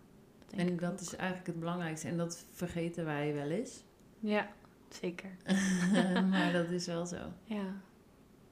dat 0.46 0.58
En 0.60 0.66
ik 0.68 0.80
dat 0.80 0.92
ook. 0.92 1.00
is 1.00 1.16
eigenlijk 1.16 1.46
het 1.46 1.58
belangrijkste. 1.58 2.08
En 2.08 2.16
dat 2.16 2.44
vergeten 2.52 3.04
wij 3.04 3.34
wel 3.34 3.48
eens. 3.50 3.84
Ja, 4.20 4.48
zeker. 4.94 5.30
maar 6.30 6.52
dat 6.52 6.68
is 6.68 6.86
wel 6.86 7.06
zo. 7.06 7.16
Ja. 7.44 7.64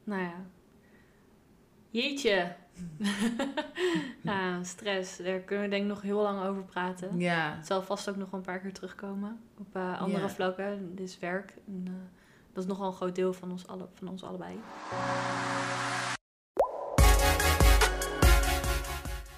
Nou 0.04 0.22
ja. 0.22 0.34
Jeetje. 1.90 2.54
ja, 4.22 4.62
stress. 4.62 5.16
Daar 5.16 5.38
kunnen 5.40 5.64
we 5.64 5.70
denk 5.70 5.82
ik 5.82 5.88
nog 5.88 6.02
heel 6.02 6.22
lang 6.22 6.42
over 6.44 6.62
praten. 6.62 7.18
Ja. 7.18 7.54
Het 7.56 7.66
zal 7.66 7.82
vast 7.82 8.08
ook 8.08 8.16
nog 8.16 8.32
een 8.32 8.40
paar 8.40 8.60
keer 8.60 8.72
terugkomen 8.72 9.40
op 9.58 9.76
eh, 9.76 10.00
andere 10.00 10.22
Ja. 10.22 10.28
vlakken. 10.28 10.94
Dit 10.94 11.08
is 11.08 11.18
werk. 11.18 11.54
En, 11.66 11.82
eh, 11.86 11.92
dat 12.52 12.62
is 12.62 12.68
nogal 12.68 12.86
een 12.86 12.92
groot 12.92 13.14
deel 13.14 13.32
van 13.32 13.50
ons, 13.50 13.66
alle, 13.66 13.88
van 13.94 14.08
ons 14.08 14.22
allebei. 14.22 14.54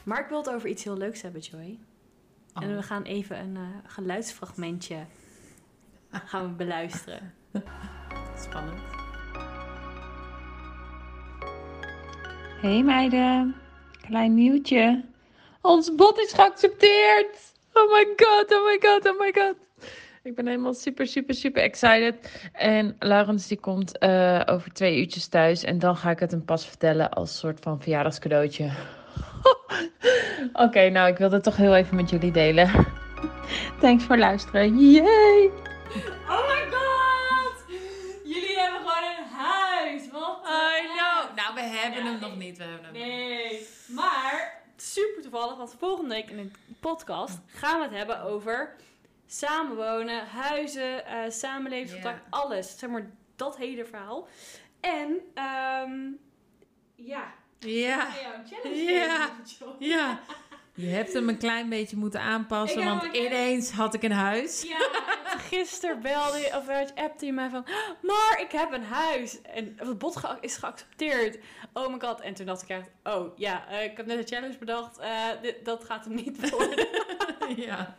Maar 0.04 0.20
ik 0.20 0.28
wil 0.28 0.38
het 0.38 0.50
over 0.50 0.68
iets 0.68 0.84
heel 0.84 0.96
leuks 0.96 1.22
hebben, 1.22 1.40
Joy. 1.40 1.78
Oh. 2.54 2.62
En 2.62 2.76
we 2.76 2.82
gaan 2.82 3.02
even 3.02 3.38
een 3.38 3.56
eh, 3.56 3.62
geluidsfragmentje 3.86 4.96
gaan 6.31 6.48
we 6.48 6.55
beluisteren. 6.55 7.35
Spannend. 8.37 8.81
Hey 12.61 12.83
meiden, 12.83 13.55
klein 14.01 14.35
nieuwtje. 14.35 15.05
Ons 15.61 15.94
bod 15.94 16.18
is 16.18 16.33
geaccepteerd. 16.33 17.53
Oh 17.72 17.92
my 17.92 18.07
god, 18.16 18.53
oh 18.53 18.64
my 18.64 18.79
god, 18.81 19.07
oh 19.07 19.18
my 19.18 19.33
god. 19.35 19.55
Ik 20.22 20.35
ben 20.35 20.46
helemaal 20.46 20.75
super, 20.75 21.07
super, 21.07 21.35
super 21.35 21.62
excited. 21.62 22.14
En 22.53 22.96
Laurens 22.98 23.46
die 23.46 23.61
komt 23.61 23.98
eh, 23.98 24.40
over 24.46 24.72
twee 24.72 24.98
uurtjes 24.98 25.27
thuis. 25.27 25.64
En 25.64 25.79
dan 25.79 25.96
ga 25.96 26.11
ik 26.11 26.18
het 26.18 26.31
hem 26.31 26.44
pas 26.44 26.66
vertellen 26.66 27.11
als 27.11 27.38
soort 27.38 27.61
van 27.61 27.81
verjaardagscadeautje. 27.81 28.70
Oké, 30.64 30.88
nou 30.88 31.11
ik 31.11 31.18
wilde 31.18 31.35
het 31.35 31.44
toch 31.44 31.57
heel 31.57 31.75
even 31.75 31.96
met 31.96 32.11
jullie 32.11 32.33
delen. 32.33 32.70
Thanks 33.81 34.05
voor 34.05 34.18
luisteren. 34.18 34.79
Yay! 34.79 35.71
Super 44.92 45.22
toevallig, 45.22 45.57
want 45.57 45.74
volgende 45.78 46.14
week 46.14 46.31
in 46.31 46.37
de 46.37 46.74
podcast 46.81 47.38
gaan 47.46 47.78
we 47.78 47.85
het 47.85 47.94
hebben 47.94 48.22
over 48.22 48.76
samenwonen, 49.26 50.26
huizen, 50.26 51.07
eh 51.07 51.31
samenlevingscontact, 51.31 52.20
alles. 52.31 52.78
Zeg 52.78 52.90
maar 52.90 53.11
dat 53.37 53.57
hele 53.57 53.85
verhaal. 53.85 54.28
En, 54.81 55.20
ehm 55.35 56.11
ja. 56.94 57.35
Ja. 57.59 58.09
Ja. 58.62 59.31
Joy. 59.59 59.74
Ja. 59.78 60.20
Je 60.74 60.87
hebt 60.87 61.12
hem 61.12 61.28
een 61.28 61.38
klein 61.38 61.68
beetje 61.68 61.96
moeten 61.96 62.20
aanpassen, 62.20 62.85
want 62.85 63.02
ineens 63.04 63.70
had 63.70 63.94
ik 63.94 64.02
een 64.02 64.12
huis. 64.12 64.62
Ja, 64.62 64.78
en 65.32 65.38
gisteren 65.50 66.00
belde 66.02 66.38
je, 66.38 66.46
of 66.56 66.94
appte 66.94 67.26
je 67.26 67.32
mij 67.32 67.50
van, 67.50 67.64
maar 68.02 68.38
ik 68.40 68.52
heb 68.52 68.72
een 68.72 68.85
huis. 68.85 69.42
En 69.42 69.72
het 69.76 69.98
bod 69.98 70.20
is 70.40 70.56
geaccepteerd. 70.56 71.38
Oh 71.72 71.88
my 71.92 71.98
god. 72.00 72.20
En 72.20 72.35
toen 72.35 72.46
dacht 72.46 72.62
ik 72.62 72.68
echt, 72.68 72.90
oh 73.04 73.38
ja, 73.38 73.68
eh, 73.68 73.85
ik 73.85 73.96
heb 73.96 74.06
net 74.06 74.18
een 74.18 74.26
challenge 74.37 74.58
bedacht. 74.58 74.98
eh, 74.98 75.26
dit, 75.42 75.64
dat 75.64 75.85
gaat 75.85 76.04
hem 76.04 76.14
niet 76.14 76.50
worden. 76.50 76.87
Ja. 77.56 77.96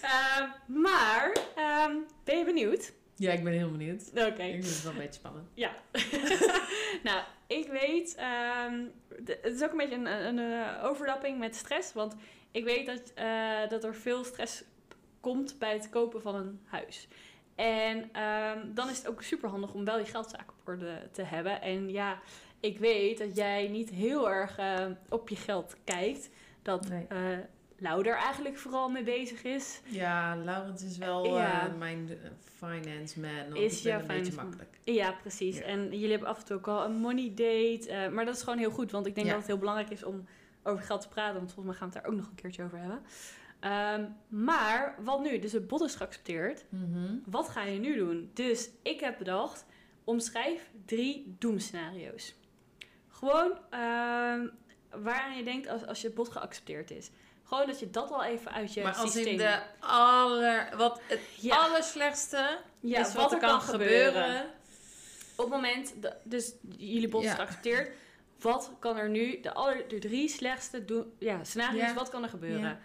Ehm, 0.00 0.48
maar, 0.66 1.36
ehm, 1.56 1.92
ben 2.24 2.38
je 2.38 2.44
benieuwd? 2.44 2.92
Ja, 3.20 3.32
ik 3.32 3.44
ben 3.44 3.52
heel 3.52 3.70
benieuwd. 3.70 4.10
Oké. 4.14 4.42
Ik 4.42 4.52
vind 4.52 4.64
het 4.74 4.82
wel 4.82 4.92
een 4.92 4.98
beetje 4.98 5.12
spannend. 5.20 5.48
Ja. 5.54 5.72
nou, 7.08 7.22
ik 7.46 7.66
weet, 7.68 8.14
ehm, 8.14 8.84
de- 9.24 9.38
het 9.42 9.54
is 9.54 9.62
ook 9.62 9.70
een 9.70 9.76
beetje 9.76 9.94
een, 9.94 10.06
een, 10.06 10.38
een, 10.38 10.64
eh, 10.78 10.84
overlapping 10.84 11.38
met 11.38 11.54
stress. 11.56 11.92
Want 11.92 12.14
ik 12.50 12.64
weet 12.64 12.86
dat, 12.86 13.12
eh, 13.14 13.68
dat 13.68 13.84
er 13.84 13.94
veel 13.94 14.24
stress 14.24 14.62
komt 15.20 15.58
bij 15.58 15.72
het 15.72 15.88
kopen 15.88 16.22
van 16.22 16.34
een 16.34 16.60
huis. 16.64 17.08
En 17.54 18.08
ehm, 18.12 18.58
dan 18.74 18.88
is 18.88 18.96
het 18.98 19.08
ook 19.08 19.22
super 19.22 19.48
handig 19.48 19.74
om 19.74 19.84
wel 19.84 19.98
je 19.98 20.04
geldzaken 20.04 20.48
op 20.60 20.68
orde 20.68 21.08
te 21.12 21.22
hebben. 21.22 21.62
En 21.62 21.90
ja, 21.90 22.18
ik 22.60 22.78
weet 22.78 23.18
dat 23.18 23.36
jij 23.36 23.68
niet 23.68 23.90
heel 23.90 24.30
erg 24.30 24.58
eh, 24.58 24.86
op 25.08 25.28
je 25.28 25.36
geld 25.36 25.76
kijkt. 25.84 26.30
Dat 26.62 26.88
Nee. 26.88 27.06
Lau 27.82 28.06
er 28.08 28.16
eigenlijk 28.16 28.58
vooral 28.58 28.88
mee 28.88 29.02
bezig 29.02 29.42
is. 29.44 29.80
Ja, 29.84 30.36
Laurens 30.36 30.82
is 30.82 30.96
wel 30.98 31.24
Ja. 31.26 31.66
eh, 31.68 31.74
mijn 31.78 32.08
eh, 32.08 32.30
finance 32.56 33.20
man. 33.20 33.56
Is 33.56 33.82
jouw 33.82 34.00
een 34.00 34.06
beetje 34.06 34.32
makkelijk. 34.32 34.78
Ja, 34.84 35.12
precies. 35.12 35.58
Ja. 35.58 35.62
En 35.64 35.82
jullie 35.90 36.10
hebben 36.10 36.28
af 36.28 36.38
en 36.38 36.44
toe 36.44 36.56
ook 36.56 36.68
al 36.68 36.84
een 36.84 36.96
money 36.96 37.28
date. 37.28 37.88
eh, 37.88 38.08
maar 38.08 38.24
dat 38.24 38.34
is 38.36 38.42
gewoon 38.42 38.58
heel 38.58 38.70
goed, 38.70 38.90
want 38.90 39.06
ik 39.06 39.14
denk 39.14 39.26
Ja. 39.26 39.32
dat 39.32 39.40
het 39.42 39.50
heel 39.50 39.58
belangrijk 39.60 39.90
is 39.90 40.04
om 40.04 40.24
over 40.62 40.84
geld 40.84 41.00
te 41.00 41.08
praten. 41.08 41.34
Want 41.36 41.52
volgens 41.52 41.66
mij 41.66 41.74
gaan 41.74 41.88
we 41.88 41.94
het 41.94 42.02
daar 42.04 42.12
ook 42.12 42.18
nog 42.18 42.28
een 42.28 42.34
keertje 42.34 42.62
over 42.64 42.78
hebben. 42.78 43.00
Ehm, 43.60 44.04
maar 44.28 44.94
wat 45.04 45.20
nu? 45.22 45.38
Dus 45.38 45.52
het 45.52 45.66
bod 45.66 45.80
is 45.80 45.94
geaccepteerd. 45.94 46.64
Mhm. 46.68 47.14
Wat 47.26 47.48
ga 47.48 47.62
je 47.62 47.78
nu 47.78 47.96
doen? 47.96 48.30
Dus 48.34 48.70
ik 48.82 49.00
heb 49.00 49.18
bedacht, 49.18 49.64
omschrijf 50.04 50.70
drie 50.84 51.34
doemscenario's. 51.38 52.34
Gewoon 53.08 53.52
ehm, 53.70 54.46
waaraan 54.90 55.36
je 55.36 55.42
denkt 55.44 55.68
als, 55.68 55.86
als 55.86 56.00
je 56.00 56.10
bod 56.10 56.28
geaccepteerd 56.28 56.90
is. 56.90 57.10
Gewoon 57.50 57.66
dat 57.66 57.80
je 57.80 57.90
dat 57.90 58.10
al 58.10 58.24
even 58.24 58.52
uit 58.52 58.74
je 58.74 58.82
Maar 58.82 58.94
als 58.96 59.12
systeem... 59.12 59.32
in 59.32 59.36
de 59.38 59.58
aller... 59.80 60.68
Wat 60.76 61.00
het 61.06 61.20
Ja. 61.40 61.56
allerslechtste 61.56 62.58
Ja, 62.80 63.00
is 63.00 63.14
wat, 63.14 63.32
er 63.32 63.38
kan 63.38 63.60
gebeuren. 63.60 64.40
Op 65.36 65.44
het 65.44 65.48
moment, 65.54 65.94
dat, 66.02 66.14
dus 66.22 66.52
jullie 66.76 67.16
is 67.18 67.24
Ja. 67.24 67.34
geaccepteerd. 67.34 67.90
Wat 68.40 68.72
kan 68.78 68.96
er 68.96 69.08
nu, 69.08 69.40
de, 69.40 69.52
aller, 69.54 69.88
de 69.88 69.98
drie 69.98 70.28
slechtste 70.28 70.84
doen, 70.84 71.12
ja, 71.18 71.44
scenario's, 71.44 71.94
wat 71.94 72.08
kan 72.10 72.22
er 72.22 72.28
gebeuren? 72.28 72.78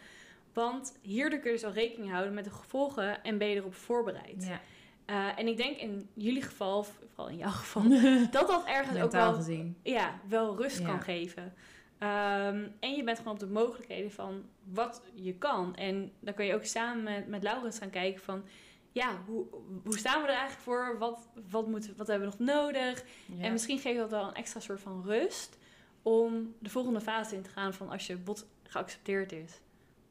Want 0.54 0.94
hierdoor 1.02 1.40
kun 1.40 1.50
je 1.52 1.56
dus 1.58 1.66
al 1.66 1.72
rekening 1.74 2.12
houden 2.12 2.34
met 2.34 2.44
de 2.44 2.50
gevolgen 2.50 3.24
en 3.24 3.38
ben 3.38 3.48
je 3.48 3.56
erop 3.56 3.76
voorbereid. 3.76 4.46
Ja. 4.48 4.62
Eh, 5.06 5.40
en 5.40 5.48
ik 5.48 5.58
denk 5.58 5.78
in 5.78 6.10
jullie 6.14 6.42
geval, 6.42 6.84
vooral 6.84 7.28
in 7.30 7.38
jouw 7.38 7.50
geval, 7.52 7.84
dat 8.32 8.48
dat 8.48 8.66
ergens 8.66 9.00
ook 9.02 9.12
wel, 9.12 9.34
gezien. 9.34 9.78
ja, 9.84 10.20
wel 10.28 10.58
rust 10.58 10.80
Ja. 10.80 10.86
kan 10.86 11.02
geven. 11.02 11.54
Ehm, 11.98 12.68
en 12.80 12.96
je 12.96 13.04
bent 13.04 13.18
gewoon 13.18 13.34
op 13.34 13.40
de 13.40 13.48
mogelijkheden 13.48 14.12
van 14.12 14.44
wat 14.64 15.02
je 15.14 15.34
kan. 15.34 15.76
En 15.76 16.12
dan 16.20 16.34
kan 16.34 16.46
je 16.46 16.54
ook 16.54 16.66
samen 16.66 17.04
met, 17.04 17.28
met 17.28 17.44
Laurens 17.44 17.78
gaan 17.78 17.90
kijken 17.90 18.22
van... 18.22 18.44
Ja, 18.92 19.22
hoe, 19.26 19.46
hoe 19.84 19.98
staan 19.98 20.22
we 20.22 20.28
er 20.28 20.34
eigenlijk 20.34 20.62
voor? 20.62 20.96
Wat, 21.00 21.28
wat, 21.50 21.68
moeten, 21.68 21.94
wat 21.98 22.08
hebben 22.08 22.30
we 22.30 22.36
nog 22.38 22.56
nodig? 22.56 23.04
Ja. 23.26 23.44
En 23.44 23.52
misschien 23.52 23.80
geeft 23.80 23.98
dat 24.00 24.12
wel 24.12 24.28
een 24.28 24.34
extra 24.34 24.60
soort 24.60 24.80
van 24.80 25.04
rust... 25.06 25.58
om 26.02 26.56
de 26.60 26.70
volgende 26.70 27.02
fase 27.02 27.36
in 27.36 27.42
te 27.42 27.50
gaan 27.50 27.74
van 27.74 27.90
als 27.90 28.08
je 28.08 28.18
bot 28.18 28.48
geaccepteerd 28.64 29.32
is. 29.32 29.52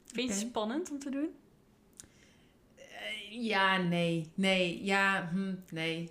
Vind 0.05 0.29
je 0.29 0.35
het 0.35 0.47
spannend 0.49 0.91
om 0.91 0.99
te 0.99 1.11
doen? 1.11 1.29
Eh, 2.75 3.43
Ja, 3.43 3.79
nee. 3.79 4.31
Nee, 4.35 4.85
ja, 4.85 5.29
hm, 5.33 5.55
nee. 5.71 6.11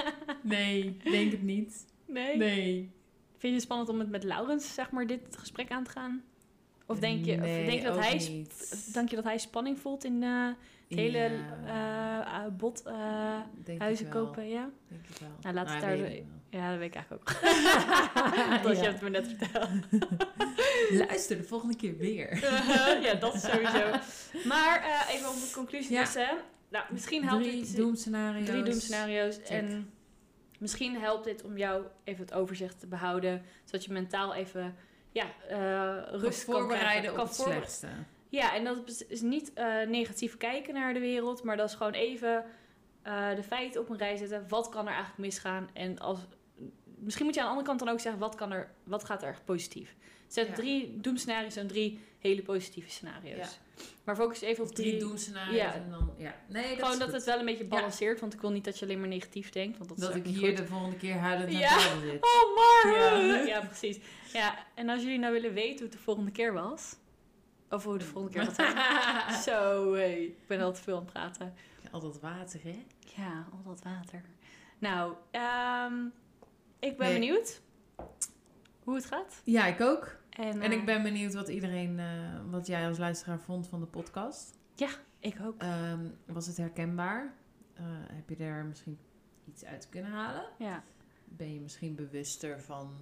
nee, 0.42 0.96
denk 1.02 1.32
het 1.32 1.42
niet. 1.42 1.86
Nee. 2.06 2.36
Nee. 2.36 2.90
Vind 3.44 3.56
je 3.56 3.62
het 3.62 3.70
spannend 3.70 3.90
om 3.90 3.98
het 3.98 4.10
met 4.10 4.24
Laurens, 4.24 4.74
zeg 4.74 4.90
maar, 4.90 5.06
dit 5.06 5.20
gesprek 5.36 5.70
aan 5.70 5.84
te 5.84 5.90
gaan? 5.90 6.22
Of 6.86 6.98
denk 6.98 7.24
je, 7.24 7.32
of 7.34 7.40
denk 7.40 7.70
je, 7.70 7.82
dat, 7.82 7.98
hij, 7.98 8.14
niet. 8.14 8.90
denk 8.92 9.08
je 9.08 9.16
dat 9.16 9.24
hij 9.24 9.38
spanning 9.38 9.78
voelt 9.78 10.04
in 10.04 10.22
eh, 10.22 10.46
het 10.88 10.98
hele 10.98 11.18
Ja, 11.18 12.36
eh, 12.36 12.44
eh, 12.44 12.52
bot 12.52 12.82
huizen 13.78 14.08
kopen? 14.08 14.48
Ja? 14.48 14.70
Denk 14.88 15.06
ik 15.08 15.16
wel. 15.16 15.28
Nou, 15.40 15.54
laat 15.54 15.70
het 15.70 15.80
Nou, 15.82 15.96
daar- 15.96 16.10
ik 16.10 16.24
wel. 16.50 16.60
ja, 16.60 16.70
dat 16.70 16.78
weet 16.78 16.88
ik 16.88 16.94
eigenlijk 16.94 17.30
ook. 17.30 17.40
dat 18.68 18.76
je 18.76 18.82
Ja. 18.82 18.92
het 18.92 19.00
me 19.00 19.08
net 19.10 19.28
verteld. 19.28 19.68
Luister 21.08 21.36
de 21.36 21.44
volgende 21.44 21.76
keer 21.76 21.96
weer. 21.96 22.38
ja, 23.02 23.14
dat 23.14 23.34
is 23.34 23.40
sowieso. 23.42 23.90
Maar 24.44 25.06
even 25.10 25.28
om 25.28 25.34
de 25.34 25.50
conclusie 25.54 25.92
Ja. 25.92 26.04
dus. 26.04 26.14
Nou, 26.68 26.84
misschien 26.90 27.24
helpt 27.24 27.44
Drie 27.44 27.72
doemscenario's. 27.74 28.46
Drie 28.48 28.62
doemscenario's. 28.62 29.42
En 29.42 29.90
misschien 30.58 30.96
helpt 31.00 31.24
dit 31.24 31.44
om 31.44 31.56
jou 31.56 31.84
even 32.04 32.24
het 32.24 32.34
overzicht 32.34 32.80
te 32.80 32.86
behouden. 32.86 33.42
Zodat 33.64 33.84
je 33.84 33.92
mentaal 33.92 34.34
even 34.34 34.76
ja, 35.12 35.24
eh, 35.48 36.10
Kan 36.10 36.20
rust 36.20 36.44
kan 36.44 36.54
voorbereiden 36.54 36.88
krijgen. 36.90 37.10
op 37.10 37.16
Kan 37.16 37.26
het 37.26 37.36
voorbe- 37.36 37.52
slechtste. 37.52 37.88
Ja, 38.28 38.54
en 38.54 38.64
dat 38.64 38.88
is- 38.88 39.06
is 39.06 39.20
niet 39.20 39.52
eh, 39.52 39.82
negatief 39.86 40.36
kijken 40.36 40.74
naar 40.74 40.94
de 40.94 41.00
wereld. 41.00 41.42
Maar 41.42 41.56
dat 41.56 41.68
is 41.68 41.74
gewoon 41.74 41.92
even 41.92 42.44
eh, 43.02 43.34
de 43.34 43.42
feiten 43.42 43.80
op 43.80 43.88
een 43.88 43.96
rij 43.96 44.16
zetten. 44.16 44.48
Wat 44.48 44.68
kan 44.68 44.82
er 44.86 44.92
eigenlijk 44.92 45.18
misgaan? 45.18 45.68
En 45.72 45.98
als... 45.98 46.18
Misschien 46.98 47.24
moet 47.26 47.34
je 47.34 47.40
aan 47.40 47.46
de 47.46 47.52
andere 47.52 47.68
kant 47.68 47.80
dan 47.84 47.88
ook 47.94 48.00
zeggen, 48.00 48.20
wat, 48.20 48.34
kan 48.34 48.52
er, 48.52 48.70
wat 48.84 49.04
gaat 49.04 49.22
er 49.22 49.28
echt 49.28 49.44
positief? 49.44 49.96
Zet 50.28 50.46
Ja. 50.48 50.52
drie 50.54 51.00
doemscenario's 51.00 51.56
en 51.56 51.66
drie 51.66 52.00
hele 52.18 52.42
positieve 52.42 52.90
scenario's. 52.90 53.36
Ja. 53.36 53.84
Maar 54.04 54.16
focus 54.16 54.40
even 54.40 54.64
op 54.64 54.74
Drie 54.74 54.88
drie, 54.88 55.00
doemscenario's 55.00 55.56
Ja. 55.56 55.74
en 55.74 55.90
dan... 55.90 56.12
Ja. 56.18 56.34
Nee, 56.48 56.62
dat 56.76 56.78
Gewoon 56.84 56.98
dat 56.98 57.08
goed. 57.08 57.16
het 57.16 57.24
wel 57.24 57.38
een 57.38 57.44
beetje 57.44 57.64
balanceert. 57.64 58.20
Want 58.20 58.34
ik 58.34 58.40
wil 58.40 58.50
niet 58.50 58.64
dat 58.64 58.78
je 58.78 58.84
alleen 58.84 58.98
maar 59.00 59.08
negatief 59.08 59.50
denkt. 59.50 59.76
Want 59.78 59.88
dat, 59.90 59.98
Dat 59.98 60.10
is 60.10 60.16
ik 60.16 60.26
hier 60.26 60.48
goed. 60.48 60.56
de 60.56 60.66
volgende 60.66 60.96
keer 60.96 61.14
huilend 61.14 61.50
naar 61.52 61.60
Ja. 61.60 61.78
zit. 62.00 62.22
Oh, 62.24 62.56
maar! 62.56 63.46
Ja. 63.46 63.60
Precies. 63.60 63.98
Ja, 64.32 64.66
en 64.74 64.88
als 64.88 65.02
jullie 65.02 65.18
nou 65.18 65.32
willen 65.32 65.52
weten 65.52 65.74
hoe 65.76 65.82
het 65.84 65.92
de 65.92 65.98
volgende 65.98 66.30
keer 66.30 66.52
was... 66.52 66.96
Of 67.70 67.84
hoe 67.84 67.98
de 67.98 68.04
volgende 68.04 68.36
keer 68.38 68.46
gaat 68.46 68.54
zijn... 68.54 69.42
Zo, 69.54 69.92
hey, 69.94 70.22
ik 70.24 70.46
ben 70.46 70.60
al 70.60 70.72
te 70.72 70.82
veel 70.82 70.96
aan 70.96 71.02
het 71.04 71.12
praten. 71.12 71.54
Al 71.90 72.00
dat 72.00 72.20
water, 72.20 72.60
hè? 72.62 72.84
Ja, 73.16 73.46
al 73.52 73.62
dat 73.64 73.82
water. 73.82 74.22
Nou, 74.78 75.14
ehm, 75.30 75.94
ik 76.78 76.96
ben 76.96 77.08
Nee. 77.10 77.18
benieuwd 77.18 77.60
hoe 78.84 78.94
het 78.94 79.04
gaat. 79.04 79.40
Ja, 79.44 79.66
ik 79.66 79.80
ook. 79.80 80.16
En, 80.30 80.62
En 80.62 80.70
eh, 80.70 80.78
ik 80.78 80.84
ben 80.84 81.02
benieuwd 81.02 81.34
wat 81.34 81.48
iedereen, 81.48 81.98
eh, 81.98 82.06
wat 82.50 82.66
jij 82.66 82.88
als 82.88 82.98
luisteraar 82.98 83.40
vond 83.40 83.68
van 83.68 83.80
de 83.80 83.86
podcast. 83.86 84.58
Ik 85.20 85.36
ook. 85.44 85.62
Ehm, 85.62 86.06
was 86.26 86.46
het 86.46 86.56
herkenbaar? 86.56 87.34
Eh, 87.74 87.84
heb 88.12 88.28
je 88.28 88.36
daar 88.36 88.64
misschien 88.64 88.98
iets 89.48 89.64
uit 89.64 89.88
kunnen 89.88 90.10
halen? 90.10 90.44
Ja. 90.58 90.84
Ben 91.24 91.54
je 91.54 91.60
misschien 91.60 91.94
bewuster 91.94 92.60
van 92.60 92.96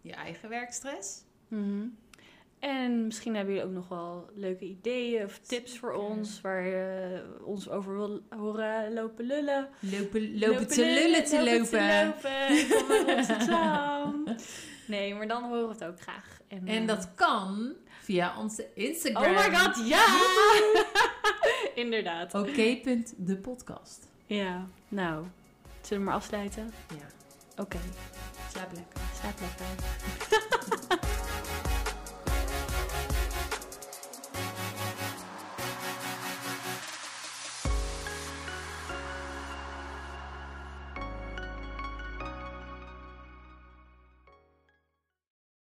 je 0.00 0.12
eigen 0.12 0.48
werkstress? 0.48 1.22
Mhm. 1.48 1.86
En 2.58 3.04
misschien 3.04 3.34
hebben 3.34 3.54
jullie 3.54 3.68
ook 3.68 3.74
nog 3.74 3.88
wel 3.88 4.30
leuke 4.34 4.64
ideeën 4.64 5.24
of 5.24 5.38
tips 5.38 5.78
voor 5.78 5.92
ons... 5.92 6.40
waar 6.40 6.66
je 6.66 7.22
ons 7.44 7.68
over 7.68 7.94
wil 7.94 8.22
horen 8.28 8.94
lopen 8.94 9.24
lullen. 9.24 9.68
Lopen, 9.80 10.38
lopen, 10.38 10.66
te 10.66 10.84
lullen 10.84 11.24
te 11.24 11.44
lopen. 11.44 12.04
lopen. 12.04 12.58
Ik 12.58 12.68
kom 12.68 12.88
maar 12.88 13.16
Rotterdam. 13.16 14.24
Nee, 14.86 15.14
maar 15.14 15.28
dan 15.28 15.42
horen 15.44 15.66
we 15.68 15.72
het 15.72 15.84
ook 15.84 16.00
graag. 16.00 16.38
En, 16.48 16.68
En 16.68 16.80
eh, 16.82 16.86
dat 16.86 17.08
kan 17.14 17.72
via 18.00 18.38
onze 18.38 18.66
Instagram. 18.74 19.22
Oh 19.36 19.46
my 19.46 19.56
god, 19.56 19.88
ja! 19.88 20.06
Inderdaad. 21.84 22.34
Oké.de-podcast. 22.34 24.08
Ja, 24.26 24.66
nou, 24.88 25.24
zullen 25.80 26.02
we 26.04 26.08
maar 26.08 26.18
afsluiten? 26.18 26.72
Ja, 26.88 27.06
Oké, 27.62 27.78
slaap 28.52 28.72
lekker. 28.72 29.00
slaap 29.20 29.40
lekker. 29.40 31.16